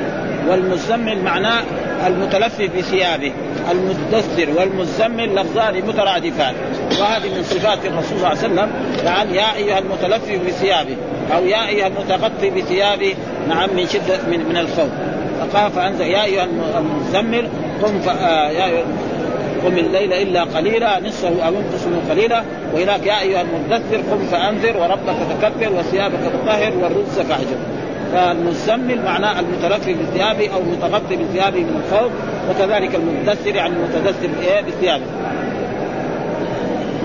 والمزمل 0.50 1.24
معناه 1.24 1.62
المتلفف 2.08 2.70
بثيابه 2.78 3.32
المدثر 3.72 4.50
والمزمل 4.58 5.36
لفظان 5.36 5.82
مترادفان. 5.88 6.54
وهذه 7.00 7.36
من 7.36 7.44
صفات 7.44 7.86
الرسول 7.86 8.20
صلى 8.20 8.28
الله 8.28 8.28
عليه 8.28 8.38
وسلم. 8.38 8.70
يعني 9.06 9.36
يا 9.36 9.56
أيها 9.56 9.80
المتلفي 9.80 10.38
بثيابه 10.38 10.96
أو 11.36 11.46
يا 11.46 11.68
أيها 11.68 11.88
المتغطي 11.88 12.50
بثيابه 12.50 13.14
نعم 13.48 13.70
من 13.76 13.88
شدة 13.88 14.18
من, 14.28 14.50
من 14.50 14.58
الخوف. 14.58 14.90
فقال 15.40 15.72
فأنزل 15.72 16.06
يا 16.06 16.24
أيها 16.24 16.48
المزمل 16.78 17.48
قم. 17.84 18.10
آه 18.10 18.50
يا 18.50 18.66
أيها 18.66 18.84
قم 19.66 19.78
الليل 19.78 20.14
إلا 20.14 20.44
قليلا 20.44 21.00
نصفه 21.00 21.48
أو 21.48 21.50
انقص 21.50 22.10
قليلا. 22.10 22.44
وهناك 22.74 23.06
يا 23.06 23.22
أيها 23.22 23.42
المدثر 23.42 23.98
قم 24.12 24.26
فأنذر 24.32 24.78
وربك 24.78 25.16
فكبر 25.30 25.74
وثيابك 25.74 26.20
فطهر 26.20 26.74
والرجز 26.82 27.20
فاهجر 27.20 27.75
فالمزمل 28.16 29.02
معناه 29.06 29.40
المتلفي 29.40 29.94
بثيابه 29.94 30.54
أو 30.54 30.60
المتغطي 30.60 31.16
بثيابه 31.16 31.60
من 31.60 31.82
الخوف 31.86 32.12
وكذلك 32.50 32.96
المدثر 32.96 33.56
يعني 33.56 33.74
المتدثر 33.76 34.30
بثيابه 34.68 35.06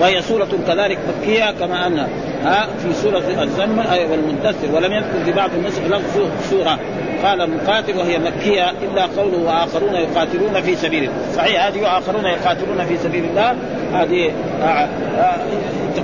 وهي 0.00 0.22
سورة 0.22 0.48
كذلك 0.66 0.98
مكية 1.08 1.50
كما 1.50 1.86
أن 1.86 2.06
ها 2.44 2.66
في 2.82 2.92
سورة 2.92 3.42
الزمل 3.42 3.86
والمدثر 4.10 4.74
ولم 4.74 4.92
يذكر 4.92 5.24
في 5.24 5.32
بعض 5.32 5.50
النسخ 5.54 5.82
لفظ 5.82 6.28
سورة. 6.50 6.78
قال 7.24 7.50
مقاتل 7.50 7.96
وهي 7.98 8.18
مكية 8.18 8.70
إلا 8.70 9.06
قوله 9.06 9.38
وآخرون 9.38 9.94
يقاتلون 9.94 10.62
في 10.62 10.76
سبيل 10.76 11.04
الله. 11.04 11.32
صحيح 11.36 11.66
هذه 11.66 11.82
وآخرون 11.82 12.24
يقاتلون 12.24 12.84
في 12.84 12.96
سبيل 12.96 13.24
الله. 13.24 13.56
هذه 13.92 14.32
آه، 14.62 14.66
آه، 14.66 15.36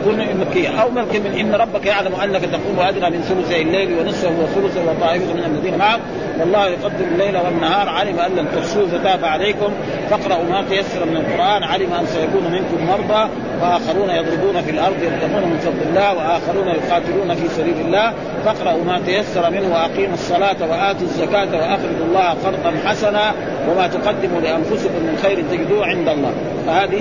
تكون 0.06 0.40
مكية. 0.40 0.68
أو 0.68 0.90
ممكن 0.90 1.22
من 1.22 1.38
إن 1.38 1.54
ربك 1.54 1.86
يعلم 1.86 2.14
أنك 2.14 2.40
تقوم 2.40 2.80
أدنى 2.80 3.10
من 3.10 3.22
ثلثي 3.22 3.62
الليل 3.62 3.98
ونصفه 3.98 4.30
وثلثه 4.30 4.90
وطائفة 4.90 5.32
من 5.32 5.44
الذين 5.44 5.78
معك. 5.78 6.00
والله 6.40 6.66
يقدر 6.66 7.04
الليل 7.12 7.36
والنهار. 7.36 7.88
علم 7.88 8.18
أن 8.18 8.30
لن 8.36 8.46
تحصوه 8.56 8.86
فتاب 8.86 9.24
عليكم. 9.24 9.72
فاقرأوا 10.10 10.44
ما 10.44 10.64
تيسر 10.70 11.04
من 11.06 11.16
القرآن. 11.16 11.62
علم 11.62 11.92
أن 11.92 12.06
سيكون 12.06 12.52
منكم 12.52 12.86
مرضى. 12.86 13.30
وآخرون 13.62 14.10
يضربون 14.10 14.62
في 14.62 14.70
الأرض 14.70 15.02
يبتغون 15.02 15.42
من 15.50 15.58
فضل 15.58 15.88
الله. 15.88 16.14
وآخرون 16.14 16.68
يقاتلون 16.68 17.34
في 17.34 17.48
سبيل 17.48 17.86
الله. 17.86 18.12
فاقرأوا 18.44 18.84
ما 18.84 19.00
تيسر 19.06 19.50
منه 19.50 19.74
وأقيموا 19.74 20.14
الصلاة 20.14 20.56
وآتوا 20.70 21.06
الزكاة 21.06 21.52
وأقرضوا 21.52 22.06
الله 22.08 22.28
قرضا 22.28 22.72
حسنا. 22.86 23.32
وما 23.68 23.86
تقدموا 23.86 24.40
لأنفسكم 24.40 25.02
من 25.02 25.18
خير 25.22 25.44
تجدوه 25.50 25.86
عند 25.86 26.08
الله. 26.08 26.32
فهذه 26.66 27.00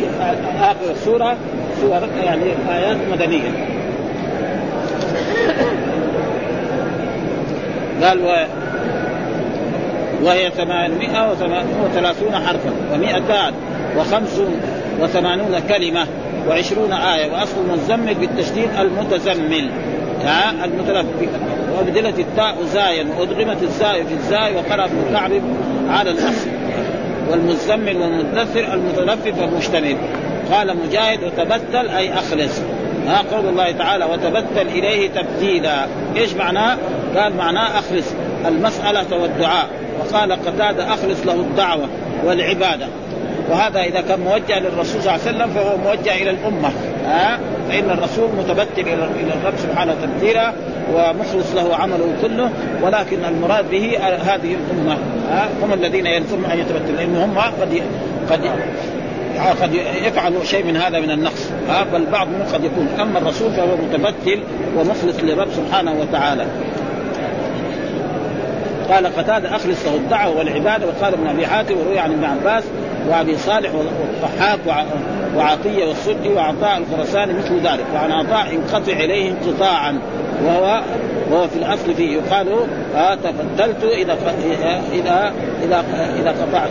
آخر 0.59 0.91
السورة 0.91 1.05
سور 1.05 1.35
يعني 2.23 2.43
آيات 2.69 2.97
مدنية. 3.11 3.51
قال 8.03 8.21
و... 8.25 8.45
وهي 10.23 10.51
ثمانمائة 10.51 11.31
وثلاثون 11.83 12.35
حرفا 12.35 12.71
ومائتان 12.93 13.53
وخمس 13.97 14.41
وثمانون 15.01 15.59
كلمة 15.69 16.07
وعشرون 16.49 16.93
آية 16.93 17.31
وأصل 17.31 17.55
المزمل 17.65 18.13
بالتشديد 18.13 18.69
المتزمل. 18.79 19.69
ها؟ 20.23 20.65
المتلفق 20.65 21.29
وأبدلت 21.73 22.19
التاء 22.19 22.55
زايا 22.73 23.05
وأدغمت 23.17 23.63
الزاي 23.63 24.03
في 24.05 24.13
الزاي 24.13 24.55
وقرأ 24.55 24.85
ابن 24.85 25.13
كعب 25.13 25.31
على 25.89 26.11
الأصل. 26.11 26.49
والمزمل 27.29 27.97
والمدثر 27.97 28.73
المتلفف 28.73 29.41
والمشتمل 29.41 29.97
قال 30.51 30.77
مجاهد 30.77 31.23
وتبتل 31.23 31.89
أي 31.89 32.13
أخلص. 32.13 32.61
ها 33.07 33.23
قول 33.31 33.49
الله 33.49 33.71
تعالى 33.71 34.05
وتبتل 34.05 34.67
إليه 34.67 35.09
تبتيلا. 35.09 35.85
إيش 36.15 36.33
معناه 36.33 36.77
قال 37.15 37.35
معناه 37.35 37.79
أخلص. 37.79 38.05
المسألة 38.47 39.21
والدعاء. 39.21 39.67
وقال 39.99 40.31
قتادة 40.31 40.93
أخلص 40.93 41.25
له 41.25 41.33
الدعوة 41.33 41.87
والعبادة. 42.25 42.87
وهذا 43.49 43.83
إذا 43.83 44.01
كان 44.01 44.19
موجه 44.19 44.59
للرسول 44.59 45.01
صلى 45.01 45.15
الله 45.15 45.25
عليه 45.25 45.35
وسلم 45.35 45.49
فهو 45.49 45.77
موجه 45.77 46.21
إلى 46.21 46.29
الأمة. 46.29 46.69
ها 47.05 47.39
فإن 47.69 47.89
الرسول 47.89 48.29
متبتل 48.37 48.81
إلى 48.81 49.33
الرب 49.33 49.53
سبحانه 49.57 49.91
وتعالى 49.91 50.53
ومخلص 50.93 51.55
له 51.55 51.75
عمله 51.75 52.15
كله 52.21 52.49
ولكن 52.81 53.25
المراد 53.25 53.69
به 53.69 53.97
هذه 53.99 54.55
الأمة. 54.55 54.97
ها 55.29 55.49
هم 55.63 55.73
الذين 55.73 56.05
يلزمهم 56.05 56.45
أن 56.45 56.59
يتبتلوا 56.59 56.97
لأن 56.97 57.15
هم 57.15 57.37
قد 57.39 57.81
قد 58.31 58.41
قد 59.61 59.73
يفعلوا 60.03 60.43
شيء 60.43 60.65
من 60.65 60.77
هذا 60.77 60.99
من 60.99 61.11
النقص. 61.11 61.51
ها 61.69 61.83
بل 61.93 62.05
بعض 62.05 62.27
منهم 62.27 62.47
قد 62.53 62.63
يكون. 62.63 62.87
أما 63.01 63.19
الرسول 63.19 63.51
فهو 63.51 63.77
متبتل 63.77 64.39
ومخلص 64.77 65.19
للرب 65.23 65.47
سبحانه 65.51 65.93
وتعالى. 66.01 66.45
قال 68.89 69.07
قتادة 69.07 69.55
أخلص 69.55 69.85
له 69.85 69.95
الدعوة 69.95 70.37
والعبادة. 70.37 70.87
وقال 70.87 71.13
ابن 71.13 71.27
أبي 71.27 71.47
حاتم 71.47 71.77
وروي 71.77 71.99
عن 71.99 72.11
ابن 72.11 72.23
عباس 72.23 72.63
وأبي 73.09 73.37
صالح 73.37 73.71
والضحاك 73.75 74.59
وعطية 75.35 75.85
والسدي 75.85 76.29
وعطاء 76.29 76.77
الخرساني 76.77 77.33
مثل 77.33 77.55
ذلك. 77.55 77.85
وعن 77.93 78.11
عطاء 78.11 78.55
انقطع 78.55 78.93
إليه 78.93 79.31
انقطاعا. 79.31 79.99
وهو 80.45 80.81
وهو 81.31 81.47
في 81.47 81.55
الأصل 81.55 81.93
فيه. 81.93 82.17
يقال 82.17 82.47
آه 82.95 83.15
تفتلت 83.15 83.83
إذا 83.83 84.17
اذا 84.93 85.33
اذا 85.63 85.83
إذا 86.19 86.29
قطعت. 86.29 86.69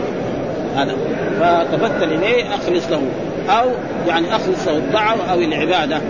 هذا. 0.75 0.95
فتبتل 1.39 2.13
إليه 2.13 2.55
أخلص 2.55 2.91
له. 2.91 3.01
أو 3.49 3.69
يعني 4.07 4.35
أخلص 4.35 4.67
له 4.67 4.77
الدعوه 4.77 5.31
أو 5.31 5.39
العبادة. 5.39 6.01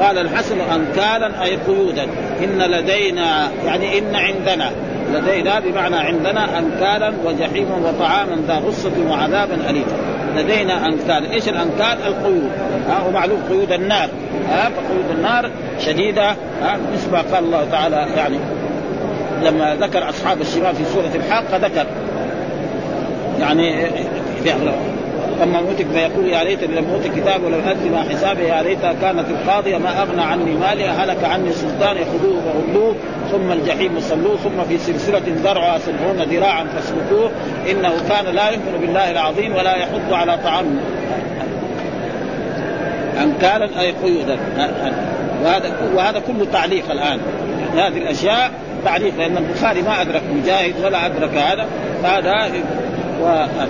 قال 0.00 0.18
الحسن 0.18 0.60
انكالا 0.60 1.42
أي 1.42 1.56
قيودا. 1.56 2.02
إن 2.44 2.58
لدينا 2.58 3.48
يعني 3.66 3.98
إن 3.98 4.14
عندنا. 4.14 4.70
لدينا 5.14 5.60
بمعنى 5.60 5.96
عندنا 5.96 6.58
انكالا 6.58 7.12
وجحيما 7.24 7.76
وطعاما 7.84 8.36
ذا 8.48 8.54
غصة 8.54 8.92
وعذابا 9.10 9.54
اليما. 9.70 9.96
لدينا 10.36 10.86
أنكال. 10.86 11.30
إيش 11.30 11.48
الأنكال؟ 11.48 12.06
القيود. 12.06 12.50
ها 12.88 13.02
ومعلوم 13.08 13.42
قيود 13.50 13.72
النار. 13.72 14.08
ها 14.50 14.70
فقيود 14.70 15.10
النار 15.16 15.50
شديدة. 15.80 16.30
ها 16.62 16.78
مثل 16.94 17.10
ما 17.12 17.22
قال 17.34 17.44
الله 17.44 17.66
تعالى 17.72 18.06
يعني 18.16 18.38
لما 19.42 19.76
ذكر 19.80 20.08
أصحاب 20.08 20.40
الشمال 20.40 20.74
في 20.74 20.84
سورة 20.84 21.10
الحاقه 21.14 21.56
ذكر. 21.56 21.86
يعني 23.40 23.86
اما 25.42 25.60
موتك 25.60 25.86
فيقول 25.86 26.28
يا 26.28 26.44
ليتني 26.44 26.74
لم 26.74 26.84
أوت 26.90 27.06
كتاب 27.16 27.44
ولم 27.44 27.60
ادري 27.68 27.90
ما 27.90 28.02
حسابي 28.02 28.42
يا 28.42 28.62
ليتها 28.62 28.92
كانت 28.92 29.24
القاضية 29.30 29.78
ما 29.78 30.02
أغنى 30.02 30.22
عني 30.22 30.54
مالي 30.54 30.84
هلك 30.84 31.24
عني 31.24 31.52
سلطاني 31.52 32.00
خذوه 32.04 32.42
وغلوه 32.46 32.94
ثم 33.32 33.52
الجحيم 33.52 34.00
صلوه 34.00 34.36
ثم 34.36 34.64
في 34.68 34.78
سلسلة 34.78 35.22
ذرعها 35.28 35.78
سبعون 35.78 36.22
ذراعا 36.22 36.64
فاسلكوه 36.64 37.30
إنه 37.70 37.92
كان 38.08 38.34
لا 38.34 38.50
يؤمن 38.50 38.78
بالله 38.80 39.10
العظيم 39.10 39.54
ولا 39.54 39.76
يحض 39.76 40.12
على 40.12 40.38
طعام 40.44 40.80
انكالا 43.22 43.80
أي 43.80 43.92
قيودا. 43.92 44.38
وهذا 45.44 45.72
وهذا 45.94 46.22
كله 46.26 46.46
تعليق 46.52 46.90
الآن. 46.90 47.18
هذه 47.74 47.98
الأشياء 47.98 48.50
تعليق 48.84 49.16
لأن 49.18 49.36
البخاري 49.36 49.82
ما 49.82 50.00
أدرك 50.02 50.22
مجاهد 50.34 50.74
ولا 50.84 51.06
أدرك 51.06 51.36
هذا. 51.36 51.66
هذا 53.24 53.68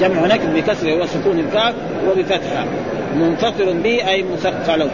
جمع 0.00 0.26
هناك 0.26 0.40
بكسر 0.40 1.00
وسكون 1.00 1.38
الكاف 1.38 1.74
وبفتحها 2.08 2.64
منفصل 3.16 3.78
به 3.78 4.08
أي 4.08 4.22
مثقل 4.22 4.88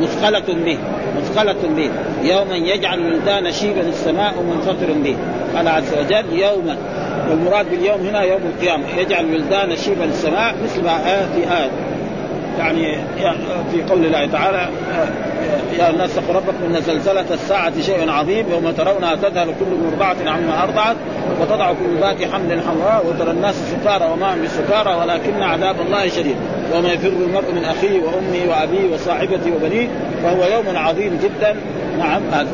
مثقلة 0.00 0.54
به. 0.64 0.78
مثقلة 1.16 1.68
به. 1.76 1.90
يوما 2.22 2.56
يجعل 2.56 2.98
الولدان 2.98 3.52
شيبا 3.52 3.80
السماء 3.80 4.34
منفطر 4.42 4.92
به. 5.04 5.16
قال 5.56 5.68
عز 5.68 5.94
وجل 5.94 6.38
يوما. 6.38 6.76
والمراد 7.30 7.70
باليوم 7.70 8.00
هنا 8.00 8.22
يوم 8.22 8.40
القيامة. 8.54 8.84
يجعل 8.98 9.24
الولدان 9.24 9.76
شيبا 9.76 10.04
السماء 10.04 10.54
مثل 10.64 10.84
ما 10.84 10.98
في 11.34 11.40
آية 11.40 11.70
يعني 12.58 12.98
في 13.72 13.82
قول 13.82 14.06
الله 14.06 14.26
تعالى 14.26 14.68
يا 15.78 15.90
الناس 15.90 16.18
اتقوا 16.18 16.34
ربكم 16.34 16.64
إن 16.64 16.80
زلزلة 16.80 17.24
الساعة 17.30 17.80
شيء 17.80 18.10
عظيم 18.10 18.46
يوم 18.50 18.70
ترونها 18.70 19.14
تذهل 19.14 19.46
كل 19.46 19.90
مرضعه 19.90 20.16
عما 20.26 20.62
أرضعت 20.62 20.96
وتضع 21.40 21.72
كل 21.72 22.00
ذات 22.00 22.32
حمل 22.32 22.60
حمراء 22.60 23.06
وترى 23.06 23.30
الناس 23.30 23.54
سكارى 23.54 24.04
وما 24.12 24.34
هم 24.34 24.42
بسكارى 24.44 24.94
ولكن 24.94 25.42
عذاب 25.42 25.76
الله 25.80 26.08
شديد. 26.08 26.36
يوم 26.74 26.86
يفر 26.86 27.08
المرء 27.08 27.52
من 27.52 27.64
أخيه 27.64 28.00
وأمه 28.02 28.50
وأبيه 28.50 28.94
وصاحبته 28.94 29.52
وبنيه 29.56 29.88
فهو 30.22 30.44
يوم 30.44 30.76
عظيم 30.76 31.18
جدا. 31.22 31.56
نعم 31.98 32.22
هذا. 32.32 32.48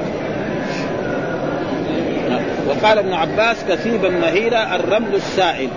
وقال 2.69 2.99
ابن 2.99 3.13
عباس 3.13 3.57
كثيبا 3.69 4.09
مهيلا 4.09 4.77
الرمل 4.77 5.15
السائل. 5.15 5.69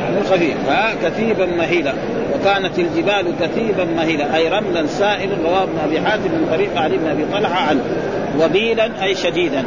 يعني 0.00 0.24
خفيف 0.30 0.68
ها؟ 0.68 0.94
كثيبا 1.04 1.46
مهيلا. 1.46 1.94
وكانت 2.40 2.78
الجبال 2.78 3.34
كثيبا 3.40 3.84
مهيلا 3.84 4.36
أي 4.36 4.48
رملا 4.48 4.86
سائلا 4.86 5.36
رواه 5.44 5.62
ابن 5.62 5.78
أبي 5.84 6.00
حاتم 6.00 6.22
من 6.22 6.48
طريق 6.50 6.78
علي 6.78 6.96
بن 6.96 7.06
أبي 7.06 7.24
طلحة 7.32 7.68
عنه 7.68 7.80
وبيلا 8.40 8.90
أي 9.02 9.14
شديدا. 9.14 9.64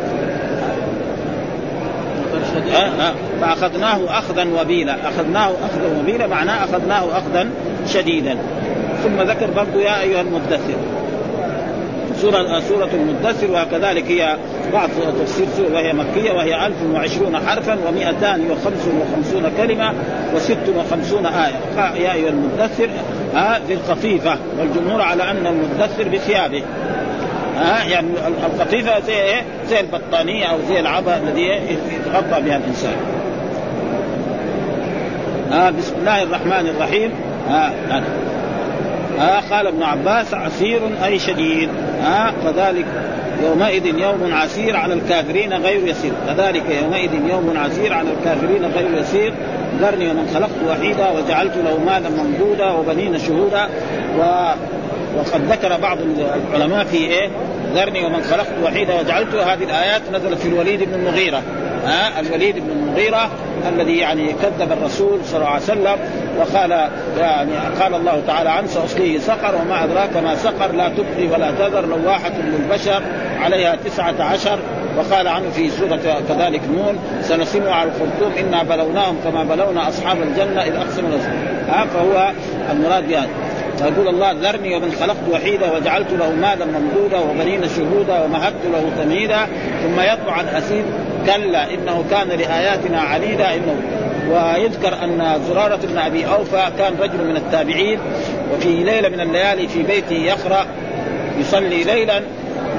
أه 2.73 2.77
أه. 2.77 3.13
فأخذناه 3.41 4.19
اخذا 4.19 4.47
وبيلا 4.61 4.95
أخذناه 5.07 5.49
اخذا 5.49 5.99
وبيلا 5.99 6.27
معناه 6.27 6.63
أخذناه 6.63 7.17
اخذا 7.17 7.49
شديدا. 7.87 8.37
ثم 9.03 9.21
ذكر 9.21 9.49
برضو 9.51 9.79
يا 9.79 10.01
أيها 10.01 10.21
المدثر 10.21 10.73
سورة 12.23 12.59
سورة 12.59 12.89
المدثر 12.93 13.51
وكذلك 13.51 14.11
هي 14.11 14.37
بعض 14.73 14.89
تفسير 15.21 15.47
سورة 15.57 15.73
وهي 15.73 15.93
مكية 15.93 16.31
وهي 16.31 16.65
1020 16.65 17.37
حرفا 17.37 17.75
و255 17.75 19.57
كلمة 19.57 19.93
و56 20.35 21.25
آية. 21.25 22.03
يا 22.03 22.13
أيها 22.13 22.29
المدثر 22.29 22.89
ها 23.35 23.59
في 23.67 23.73
القطيفة 23.73 24.37
والجمهور 24.59 25.01
على 25.01 25.23
أن 25.23 25.47
المدثر 25.47 26.09
بثيابه. 26.09 26.63
ها 27.57 27.83
يعني 27.83 28.07
القطيفة 28.27 28.99
زي 28.99 29.13
إيه؟ 29.13 29.41
زي 29.69 29.79
البطانية 29.79 30.45
أو 30.45 30.57
زي 30.69 30.79
العبا 30.79 31.17
الذي 31.17 31.41
يتغطى 31.91 32.41
بها 32.41 32.57
الإنسان. 32.57 32.95
ها 35.51 35.69
بسم 35.71 35.95
الله 35.99 36.23
الرحمن 36.23 36.67
الرحيم. 36.75 37.11
ها, 37.49 37.73
ها. 37.89 38.03
ها 39.19 39.41
قال 39.55 39.67
ابن 39.67 39.83
عباس 39.83 40.33
عسير 40.33 40.81
أي 41.05 41.19
شديد. 41.19 41.69
ها 42.03 42.33
كذلك 42.43 42.85
يومئذ 43.43 43.85
يوم 43.85 44.33
عسير 44.33 44.77
على 44.77 44.93
الكافرين 44.93 45.53
غير 45.53 45.87
يسير. 45.87 46.11
كذلك 46.27 46.63
يومئذ 46.81 47.13
يوم 47.29 47.53
عسير 47.57 47.93
على 47.93 48.07
الكافرين 48.11 48.65
غير 48.65 48.97
يسير. 48.97 49.33
ذرني 49.81 50.09
ومن 50.09 50.27
خلقت 50.33 50.69
وحيدا 50.69 51.09
وجعلت 51.09 51.57
له 51.57 51.79
مالا 51.85 52.09
ممدودا 52.09 52.71
وبنين 52.71 53.19
شهودا. 53.19 53.69
و 54.19 54.51
وقد 55.17 55.41
ذكر 55.51 55.77
بعض 55.77 55.97
العلماء 56.53 56.83
في 56.83 56.97
إيه؟ 56.97 57.29
ذرني 57.75 58.05
ومن 58.05 58.21
خلقت 58.21 58.53
وحيدا 58.63 58.99
وجعلت 58.99 59.35
هذه 59.35 59.63
الآيات 59.63 60.01
نزلت 60.13 60.39
في 60.39 60.47
الوليد 60.47 60.83
بن 60.83 60.93
المغيرة. 60.93 61.41
ها 61.85 62.19
الوليد 62.19 62.55
بن 62.55 62.71
المغيره 62.71 63.29
الذي 63.69 63.97
يعني 63.97 64.33
كذب 64.33 64.71
الرسول 64.71 65.19
صلى 65.25 65.37
الله 65.37 65.49
عليه 65.49 65.63
وسلم 65.63 65.95
وقال 66.39 66.71
يعني 67.17 67.51
قال 67.81 67.95
الله 67.95 68.21
تعالى 68.27 68.49
عنه 68.49 68.67
سأصليه 68.67 69.19
سقر 69.19 69.55
وما 69.55 69.83
أدراك 69.83 70.17
ما 70.17 70.35
سقر 70.35 70.71
لا 70.71 70.89
تبقي 70.89 71.27
ولا 71.27 71.51
تذر 71.51 71.85
لواحة 71.85 72.31
للبشر 72.37 73.03
عليها 73.39 73.75
تسعة 73.75 74.23
عشر. 74.23 74.59
وقال 74.97 75.27
عنه 75.27 75.49
في 75.49 75.69
سورة 75.69 76.21
كذلك 76.29 76.61
نون 76.75 76.99
سنسمع 77.21 77.71
على 77.71 77.89
الخرطوم 77.89 78.31
إنا 78.39 78.63
بلوناهم 78.63 79.17
كما 79.23 79.43
بلونا 79.43 79.89
أصحاب 79.89 80.17
الجنة 80.21 80.61
إذ 80.61 80.75
أقسموا 80.75 81.17
ها 81.69 81.85
فهو 81.85 82.31
المراد 82.71 83.07
بهذا 83.07 83.27
فيقول 83.77 84.07
الله 84.07 84.31
ذرني 84.31 84.75
ومن 84.75 84.91
خلقت 84.91 85.29
وحيدا 85.31 85.71
وجعلت 85.71 86.11
له 86.11 86.31
مالا 86.31 86.65
ممدودا 86.65 87.19
وبنين 87.19 87.61
شهودا 87.77 88.23
ومهدت 88.23 88.65
له 88.73 89.03
تمهيدا 89.03 89.47
ثم 89.83 89.99
يطبع 89.99 90.41
الاسيد 90.41 90.85
كلا 91.25 91.73
إنه 91.73 92.05
كان 92.11 92.27
لآياتنا 92.27 93.01
عنيدا. 93.01 93.55
إنه 93.55 93.75
ويذكر 94.29 95.03
أن 95.03 95.41
زرارة 95.47 95.79
بن 95.83 95.97
أبي 95.97 96.25
أوفى 96.25 96.71
كان 96.77 96.93
رجل 97.01 97.27
من 97.27 97.37
التابعين 97.37 97.99
وفي 98.53 98.83
ليلة 98.83 99.09
من 99.09 99.19
الليالي 99.19 99.67
في 99.67 99.83
بيته 99.83 100.15
يقرأ 100.15 100.65
يصلي 101.39 101.83
ليلا 101.83 102.21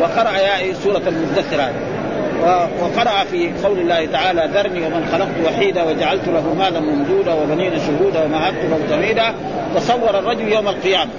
وقرأ 0.01 0.33
سورة 0.83 1.03
المدثر 1.07 1.71
وقرأ 2.83 3.25
في 3.31 3.51
قول 3.65 3.79
الله 3.79 4.07
تعالى 4.07 4.51
ذرني 4.55 4.87
ومن 4.87 5.09
خلقت 5.13 5.47
وحيدا 5.47 5.83
وجعلت 5.83 6.29
له 6.29 6.55
مالا 6.55 6.81
ممدودا 6.81 7.33
وبنين 7.33 7.73
شهودا 7.79 8.25
ومهدت 8.25 8.65
له 8.65 8.79
تمهيدا. 8.91 9.35
تصور 9.77 10.19
الرجل 10.19 10.53
يوم 10.53 10.69
القيامة. 10.69 11.11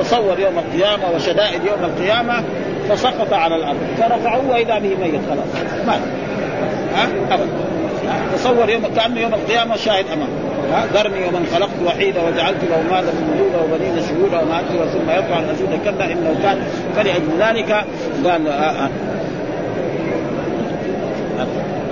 تصور 0.00 0.40
يوم 0.40 0.58
القيامة 0.58 1.10
وشدائد 1.14 1.64
يوم 1.64 1.84
القيامة. 1.84 2.44
فسقط 2.88 3.32
على 3.32 3.56
الأرض. 3.56 3.78
فرفعوه 3.98 4.50
وإذا 4.50 4.78
به 4.78 4.96
ميت 5.00 5.20
خلاص. 5.30 5.64
مات 5.86 6.00
ها؟ 6.94 7.34
أبدا. 7.34 7.48
تصور 8.34 8.70
يوم 8.70 8.86
كأنه 8.96 9.20
يوم 9.20 9.34
القيامة 9.34 9.76
شاهد 9.76 10.04
أمامه. 10.12 10.48
ذرني 10.94 11.24
ومن 11.24 11.46
خلقت 11.54 11.82
وحيدا 11.86 12.20
وجعلت 12.20 12.64
له 12.70 12.82
مالا 12.90 13.12
ممدودا 13.12 13.58
وبنين 13.64 14.02
شهودا 14.08 14.40
ومهدت 14.40 14.90
ثم 14.92 15.10
يطلع 15.10 15.38
الأسود 15.38 15.80
كلا 15.84 16.12
إنه 16.12 16.36
كان. 16.42 16.62
فلأجل 16.96 17.28
ذلك. 17.40 17.84
قال 18.26 18.48
آه 18.48 18.52
آه. 18.52 18.90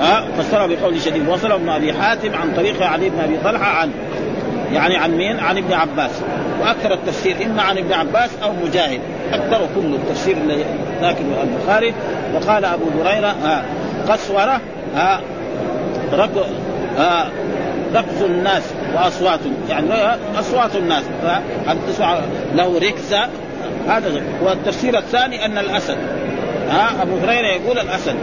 ها؟ 0.01 0.25
فسر 0.39 0.67
بقول 0.67 1.01
شديد. 1.01 1.29
وصل 1.29 1.53
ابن 1.53 1.69
أبي 1.69 1.93
حاتم 1.93 2.35
عن 2.35 2.55
طريق 2.57 2.83
علي 2.83 3.09
بن 3.11 3.21
أبي 3.21 3.37
طلحة 3.45 3.81
عن 3.81 3.91
يعني 4.73 4.97
عن 4.97 5.11
مين؟ 5.11 5.41
عن 5.41 5.59
ابن 5.59 5.73
عباس. 5.73 6.23
وأكثر 6.61 6.93
التفسير 6.93 7.37
إما 7.47 7.63
عن 7.63 7.79
ابن 7.79 7.93
عباس 7.93 8.31
أو 8.43 8.53
مجاهد. 8.65 9.01
أكثر 9.33 9.69
كل 9.75 9.95
التفسير 9.95 10.37
اللي 10.37 10.65
ذاكر 11.01 11.23
البخاري 11.43 11.95
وقال 12.35 12.65
أبو 12.65 12.85
هريرة 13.01 13.35
ها 13.45 13.65
قسوره 14.09 14.61
ها 14.95 15.21
رق 16.13 16.47
ها 16.99 17.31
رقص 17.95 18.23
الناس 18.23 18.63
وأصوات 18.95 19.41
يعني 19.71 19.89
أصوات 20.39 20.77
الناس 20.77 21.05
له 22.55 22.79
ركزه 22.79 23.29
هذا 23.89 24.23
والتفسير 24.43 24.99
الثاني 24.99 25.45
أن 25.45 25.59
الأسد 25.59 25.97
ها 26.71 27.03
أبو 27.03 27.17
هريرة 27.17 27.47
يقول 27.47 27.79
الأسد 27.79 28.17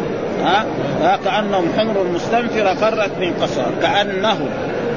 ها, 0.43 0.65
ها 1.01 1.19
كأنهم 1.25 1.65
حمر 1.77 2.03
مستنفرة 2.13 2.73
فرت 2.73 3.11
من 3.19 3.33
قصر 3.41 3.63
كانهم 3.81 4.49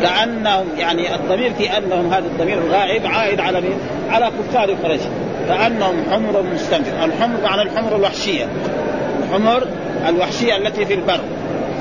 كأنهم 0.03 0.66
يعني 0.79 1.14
الضمير 1.14 1.53
في 1.55 1.79
أنهم 1.79 2.12
هذا 2.12 2.27
الضمير 2.27 2.59
الغائب 2.59 3.07
عائد 3.07 3.40
على 3.40 3.61
مين؟ 3.61 3.79
على 4.11 4.31
كفار 4.38 4.71
قريش 4.85 5.01
كأنهم 5.49 6.05
حمر 6.13 6.43
مستنفره، 6.55 7.05
الحمر 7.05 7.41
معنى 7.45 7.63
الحمر 7.63 7.97
الوحشية. 7.97 8.47
الحمر 9.23 9.69
الوحشية 10.09 10.57
التي 10.57 10.87
في 10.87 10.95
البر. 10.95 11.21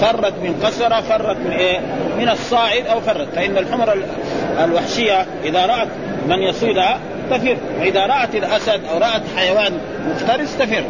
فرت 0.01 0.33
من 0.43 0.61
قسرة 0.63 1.01
فرت 1.01 1.37
من 1.37 1.51
إيه؟ 1.51 1.79
من 2.19 2.29
الصاعد 2.29 2.87
أو 2.87 3.01
فرت. 3.01 3.27
فإن 3.35 3.57
الحمر 3.57 3.97
الوحشية 4.63 5.25
إذا 5.43 5.65
رأت 5.65 5.87
من 6.27 6.39
يصيدها 6.39 6.99
تفر. 7.31 7.57
وإذا 7.79 8.05
رأت 8.05 8.35
الأسد 8.35 8.81
أو 8.91 8.97
رأت 8.97 9.21
حيوان 9.37 9.73
مفترس 10.09 10.57
تفر. 10.57 10.83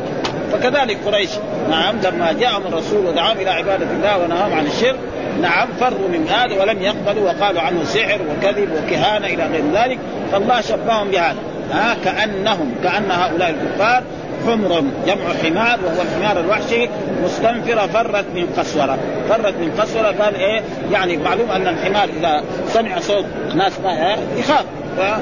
فكذلك 0.53 0.97
قريش. 1.05 1.29
نعم 1.69 1.95
لما 2.03 2.31
جاءهم 2.31 2.67
الرسول 2.67 3.05
ودعاهم 3.05 3.37
إلى 3.37 3.49
عبادة 3.49 3.91
الله 3.91 4.17
ونهاهم 4.17 4.53
عن 4.53 4.65
الشرك 4.65 4.99
نعم 5.41 5.67
فروا 5.79 6.07
من 6.09 6.27
هذا 6.27 6.61
ولم 6.61 6.81
يقبلوا 6.81 7.31
وقالوا 7.31 7.61
عنه 7.61 7.83
سحر 7.83 8.19
وكذب 8.21 8.69
وكهانة 8.71 9.27
إلى 9.27 9.43
غير 9.43 9.63
ذلك. 9.73 9.99
فالله 10.31 10.61
شبههم 10.61 11.11
بهذا. 11.11 11.54
ها 11.71 11.95
كأنهم 12.05 12.75
كأن 12.83 13.11
هؤلاء 13.11 13.49
الكفار 13.49 14.03
حمر 14.45 14.83
جمع 15.07 15.33
حمار 15.43 15.79
وهو 15.85 16.01
الحمار 16.01 16.39
الوحشي 16.39 16.89
مستنفرة 17.23 17.87
فرت 17.87 18.25
من 18.35 18.47
قسورة. 18.57 18.97
فرت 19.29 19.53
من 19.53 19.71
قسورة 19.79 20.23
قال 20.23 20.35
إيه؟ 20.35 20.61
يعني 20.91 21.17
معلوم 21.17 21.51
أن 21.51 21.67
الحمار 21.67 22.09
إذا 22.19 22.43
سمع 22.67 22.99
صوت 22.99 23.25
ناس 23.55 23.79
ما 23.83 24.15
يخاف 24.37 24.65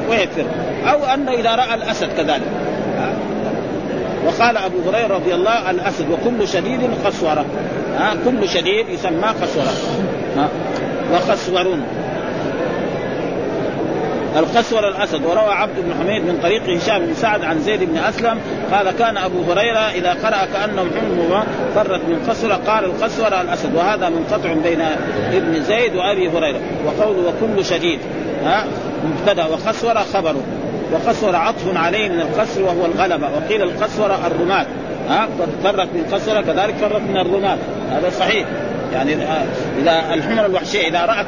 ويكفر. 0.10 0.46
أو 0.86 1.06
انه 1.06 1.32
إذا 1.32 1.56
رأى 1.56 1.74
الأسد 1.74 2.08
كذلك. 2.18 2.48
وقال 4.26 4.58
أبو 4.58 4.90
هريرة 4.90 5.14
رضي 5.16 5.34
الله 5.34 5.72
الأسد 5.72 6.06
وكل 6.12 6.48
شديد 6.48 6.90
قسورة. 7.06 7.46
ها 7.98 8.16
كل 8.26 8.50
شديد 8.50 8.90
يسمى 8.90 9.28
قسورة. 9.42 9.74
وقسورون. 11.14 11.84
القسور 14.38 14.88
الأسد. 14.88 15.26
وروى 15.26 15.54
عبد 15.54 15.80
بن 15.80 15.94
حميد 16.00 16.26
من 16.26 16.40
طريق 16.44 16.70
هشام 16.70 17.06
بن 17.06 17.14
سعد 17.14 17.44
عن 17.44 17.60
زيد 17.60 17.84
بن 17.84 17.98
أسلم 17.98 18.40
قال 18.72 18.92
كان 18.92 19.18
أبو 19.18 19.52
هريرة 19.52 19.80
إذا 19.80 20.10
قرأ 20.10 20.46
كأنهم 20.54 20.90
حمر 21.00 21.44
فرت 21.76 22.02
من 22.06 22.26
قسوره 22.30 22.54
قال 22.54 22.86
القسور 22.86 23.28
الأسد. 23.28 23.76
وهذا 23.76 24.10
منقطع 24.10 24.54
بين 24.54 24.82
ابن 25.34 25.64
زيد 25.64 25.96
وأبي 25.96 26.30
هريرة. 26.30 26.60
وقوله 26.86 27.20
وكل 27.28 27.66
شديد. 27.66 28.00
ها؟ 28.46 28.66
مبتدأ. 29.06 29.46
وقسور 29.46 29.96
خبره. 30.14 30.42
وقسور 30.92 31.36
عطف 31.36 31.78
عليه 31.78 32.10
من 32.10 32.20
القسر 32.20 32.62
وهو 32.62 32.86
الغلبة 32.86 33.28
وقيل 33.36 33.62
القسور 33.62 34.16
الرماد. 34.28 34.68
ها؟ 35.10 35.28
فرت 35.64 35.88
من 35.94 36.06
قسرة 36.14 36.42
كذلك 36.42 36.76
فرت 36.76 37.02
من 37.02 37.18
الرماد. 37.18 37.58
هذا 37.92 38.10
صحيح. 38.10 38.48
يعني 38.94 39.18
اذا 39.82 40.14
الحمر 40.14 40.46
الوحشية 40.46 40.88
إذا 40.88 41.06
رأت 41.06 41.26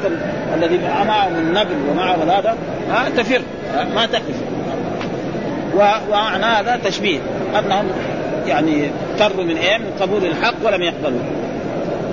الذي 0.54 0.78
معهم 1.06 1.36
النبل 1.36 1.74
ومعه 1.90 2.14
هذا 2.14 2.56
تفر 3.16 3.40
ما 3.94 4.06
تقف. 4.06 4.34
ومعنى 5.74 6.44
هذا 6.44 6.80
تشبيه. 6.84 7.18
أنهم 7.58 7.88
يعني 8.46 8.90
فروا 9.18 9.44
من 9.44 9.56
إيه؟ 9.56 9.78
من 9.78 9.90
قبول 10.00 10.24
الحق 10.24 10.54
ولم 10.64 10.82
يقبلوا. 10.82 11.20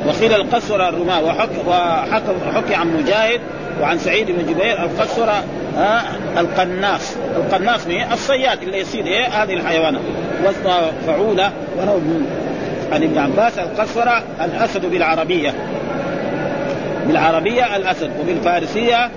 وقيل 0.07 0.33
القسور 0.33 0.89
الرماة 0.89 1.23
وحكي, 1.23 2.75
عن 2.75 2.97
مجاهد 2.97 3.41
وعن 3.81 3.97
سعيد 3.97 4.31
بن 4.31 4.53
جبير 4.53 4.83
القسورة 4.83 5.43
آه 5.77 6.01
القناص. 6.37 7.15
القناص 7.35 7.87
مين؟ 7.87 8.11
الصياد 8.11 8.63
اللي 8.63 8.79
يصيد 8.79 9.07
إيه؟ 9.07 9.25
هذه 9.25 9.53
الحيوانات. 9.53 10.01
وزن 10.45 10.71
فعولة 11.07 11.51
ونوم. 11.77 12.27
عن 12.93 13.03
ابن 13.03 13.17
عباس 13.17 13.59
القسورة 13.59 14.23
الأسد 14.45 14.85
بالعربية. 14.85 15.53
بالعربية 17.07 17.75
الأسد 17.75 18.11
وبالفارسية 18.21 19.09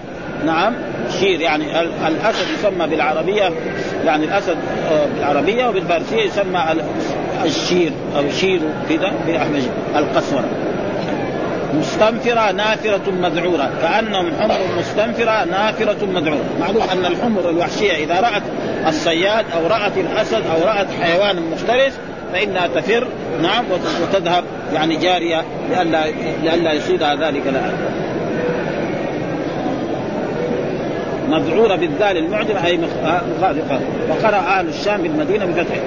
نعم 0.47 0.75
شير 1.21 1.41
يعني 1.41 1.81
الأسد 1.81 2.45
يسمى 2.59 2.87
بالعربية 2.87 3.51
يعني 4.05 4.25
الأسد 4.25 4.57
آه، 4.91 5.07
بالعربية 5.15 5.67
وبالفارسية 5.69 6.23
يسمى 6.23 6.63
الشير 7.45 7.93
أو 8.17 8.31
شير 8.41 8.61
كذا 8.89 9.13
بالأحمد 9.27 9.63
القسورة 9.97 10.49
مستنفرة 11.75 12.53
نافرة 12.53 13.11
مذعورة 13.11 13.71
كأنهم 13.83 14.33
حمر 14.41 14.59
مستنفرة 14.79 15.45
نافرة 15.45 16.07
مذعورة. 16.07 16.45
معروف 16.61 16.93
أن 16.93 17.05
الحمر 17.05 17.51
الوحشية 17.51 17.93
إذا 17.93 18.21
رأت 18.21 18.43
الصياد 18.89 19.45
أو 19.57 19.67
رأت 19.67 19.99
الأسد 19.99 20.43
أو 20.47 20.67
رأت 20.67 20.87
حيوان 21.03 21.43
مفترس 21.53 21.93
فإنها 22.37 22.67
تفر 22.67 23.07
نعم 23.43 23.65
وتذهب 24.03 24.45
يعني 24.75 24.97
جارية 24.97 25.45
لئلا 25.71 26.07
لئلا 26.43 26.73
يصيدها 26.73 27.15
ذلك 27.15 27.43
لها. 27.47 27.73
مذعورة 31.29 31.77
بالذال 31.77 32.17
المعجم 32.17 32.57
أي 32.57 32.79
مخافقة 33.39 33.81
وقرأ 34.11 34.37
أهل 34.37 34.69
الشام 34.69 35.03
بالمدينة 35.03 35.47
بفتحه. 35.47 35.81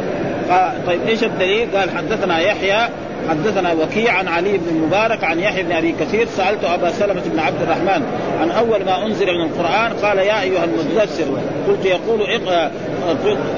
طيب 0.87 1.07
إيش 1.07 1.23
الدليل؟ 1.23 1.77
قال 1.77 1.89
حدثنا 1.89 2.39
يحيى 2.39 2.89
حدثنا 3.29 3.73
وكيع 3.73 4.13
عن 4.13 4.27
علي 4.27 4.57
بن 4.57 4.67
المبارك 4.69 5.23
عن 5.23 5.39
يحيى 5.39 5.63
بن 5.63 5.71
أبي 5.71 5.95
كثير 5.99 6.27
سألت 6.27 6.63
أبا 6.63 6.91
سلمة 6.91 7.21
بن 7.25 7.39
عبد 7.39 7.61
الرحمن 7.61 8.03
عن 8.41 8.51
أول 8.51 8.85
ما 8.85 9.05
أنزل 9.05 9.25
من 9.25 9.45
القرآن 9.45 9.93
قال 9.93 10.17
يا 10.17 10.41
أيها 10.41 10.63
المدثر 10.63 11.25
قلت 11.67 11.85
يقول 11.85 12.21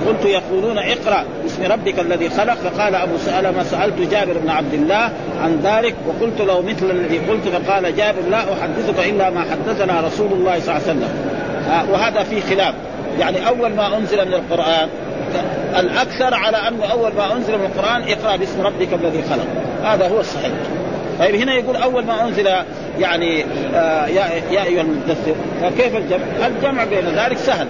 قلت 0.08 0.26
يقولون 0.26 0.78
اقرأ 0.78 1.26
باسم 1.44 1.64
ربك 1.72 2.00
الذي 2.00 2.30
خلق 2.30 2.54
فقال 2.54 2.96
أبو 2.96 3.18
سلمة 3.18 3.64
سألت 3.64 4.12
جابر 4.12 4.38
بن 4.38 4.50
عبد 4.50 4.74
الله 4.74 5.12
عن 5.44 5.60
ذلك 5.64 5.96
وقلت 6.08 6.42
له 6.42 6.62
مثل 6.62 6.92
الذي 6.92 7.18
قلت 7.18 7.48
فقال 7.48 7.96
جابر 7.96 8.22
لا 8.30 8.38
أحدثك 8.38 9.10
إلا 9.10 9.30
ما 9.30 9.42
حدثنا 9.52 10.02
رسول 10.02 10.32
الله 10.32 10.60
صلى 10.60 10.76
الله 10.76 10.88
عليه 10.88 11.00
وسلم. 11.00 11.10
وهذا 11.92 12.24
في 12.24 12.42
خلاف. 12.42 12.74
يعني 13.20 13.48
أول 13.48 13.74
ما 13.74 13.98
أنزل 13.98 14.28
من 14.28 14.34
القرآن 14.34 14.90
الأكثر 15.80 16.34
على 16.34 16.58
انه 16.58 16.86
أول 16.86 17.12
ما 17.18 17.34
أنزل 17.34 17.58
من 17.58 17.66
القرآن 17.66 18.02
اقرأ 18.02 18.36
باسم 18.36 18.62
ربك 18.62 18.94
الذي 18.94 19.24
خلق. 19.30 19.48
هذا 19.84 20.08
هو 20.08 20.20
الصحيح. 20.20 20.52
طيب 21.20 21.36
هنا 21.36 21.54
يقول 21.54 21.76
أول 21.76 22.06
ما 22.06 22.28
أنزل 22.28 22.50
يعني 23.00 23.46
آه 23.76 24.08
يا 24.08 24.26
يا 24.52 24.64
أيها 24.64 24.82
المدثر 24.82 25.36
فكيف 25.62 25.96
الجمع؟ 25.96 26.48
الجمع 26.48 26.84
بين 26.84 27.06
ذلك 27.16 27.38
سهل. 27.38 27.68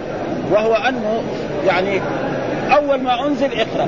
وهو 0.52 0.74
أنه 0.74 1.24
يعني 1.68 2.02
أول 2.76 3.02
ما 3.02 3.28
أنزل 3.28 3.50
اقرأ. 3.54 3.88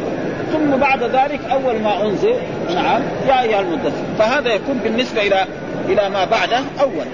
ثم 0.54 0.78
بعد 0.78 1.04
ذلك 1.04 1.40
أول 1.52 1.80
ما 1.80 2.06
أنزل 2.06 2.36
نعم 2.76 3.02
يا 3.28 3.42
أيها 3.42 3.60
المدثر. 3.60 4.04
فهذا 4.20 4.54
يكون 4.54 4.78
بالنسبة 4.84 5.22
إلى 5.22 5.46
إلى 5.90 6.10
ما 6.10 6.26
بعده 6.26 6.60
أول. 6.82 7.06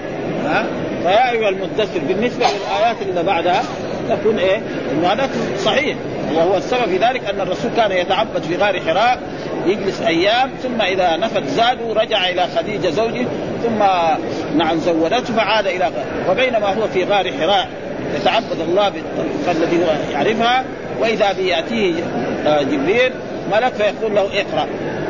ها؟ 0.46 0.64
فيا 1.02 1.30
أيها 1.30 1.48
المدثر 1.48 2.00
بالنسبة 2.08 2.46
للآيات 2.46 2.96
اللي 3.02 3.22
بعدها 3.22 3.62
تكون 4.08 4.38
إيه؟ 4.38 4.60
هذا 5.04 5.28
صحيح. 5.58 5.96
وهو 6.34 6.56
السبب 6.56 6.84
في 6.84 6.96
ذلك 6.96 7.24
أن 7.24 7.40
الرسول 7.40 7.70
كان 7.76 7.92
يتعبد 7.92 8.42
في 8.42 8.56
غار 8.56 8.80
حراء 8.80 9.18
يجلس 9.66 10.02
أيام 10.02 10.50
ثم 10.62 10.82
إذا 10.82 11.16
نفت 11.16 11.46
زاده 11.46 11.92
رجع 12.00 12.28
إلى 12.28 12.46
خديجة 12.56 12.88
زوجه 12.88 13.26
ثم 13.62 13.84
نعم 14.56 14.78
زودته 14.78 15.34
فعاد 15.34 15.66
إلى 15.66 15.84
غار. 15.84 16.30
وبينما 16.30 16.66
هو 16.66 16.88
في 16.88 17.04
غار 17.04 17.32
حراء. 17.40 17.68
يتعبد 18.16 18.60
الله 18.68 18.88
بالطريقة 18.88 19.52
الذي 19.52 19.84
هو 19.84 20.12
يعرفها 20.12 20.64
وإذا 21.00 21.32
بياتيه 21.32 21.94
آه، 22.46 22.62
جبريل 22.62 23.12
ملك 23.52 23.72
فيقول 23.72 24.14
له 24.14 24.20
اقرأ. 24.22 24.66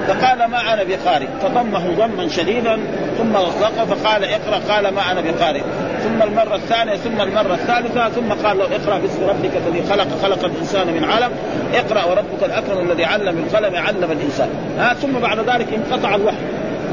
فقال 0.09 0.45
ما 0.45 0.75
أنا 0.75 0.85
بقارئ 0.85 1.27
فضمه 1.43 1.91
ضما 1.97 2.29
شديدا 2.29 2.79
ثم 3.19 3.37
أطلقه 3.37 3.85
فقال 3.85 4.25
اقرأ 4.25 4.61
قال 4.69 4.95
ما 4.95 5.13
أنا 5.13 5.21
بقارئ 5.21 5.61
ثم 6.03 6.23
المرة 6.23 6.55
الثانية 6.55 6.97
ثم 6.97 7.21
المرة 7.21 7.55
الثالثة 7.55 8.09
ثم 8.09 8.33
قال 8.33 8.59
له 8.59 8.65
اقرأ 8.65 8.99
باسم 8.99 9.25
ربك 9.25 9.51
الذي 9.67 9.83
خلق. 9.91 10.09
خلق 10.23 10.45
الإنسان 10.45 10.87
من 10.87 11.05
علم. 11.05 11.31
اقرأ 11.75 12.05
وربك 12.05 12.43
الأكرم 12.45 12.91
الذي 12.91 13.05
علم 13.05 13.35
بالقلم 13.35 13.77
علم 13.77 14.13
الإنسان. 14.13 14.49
ها 14.79 14.95
ثم 14.95 15.13
بعد 15.13 15.39
ذلك 15.39 15.67
انقطع 15.75 16.15
الوحي. 16.15 16.37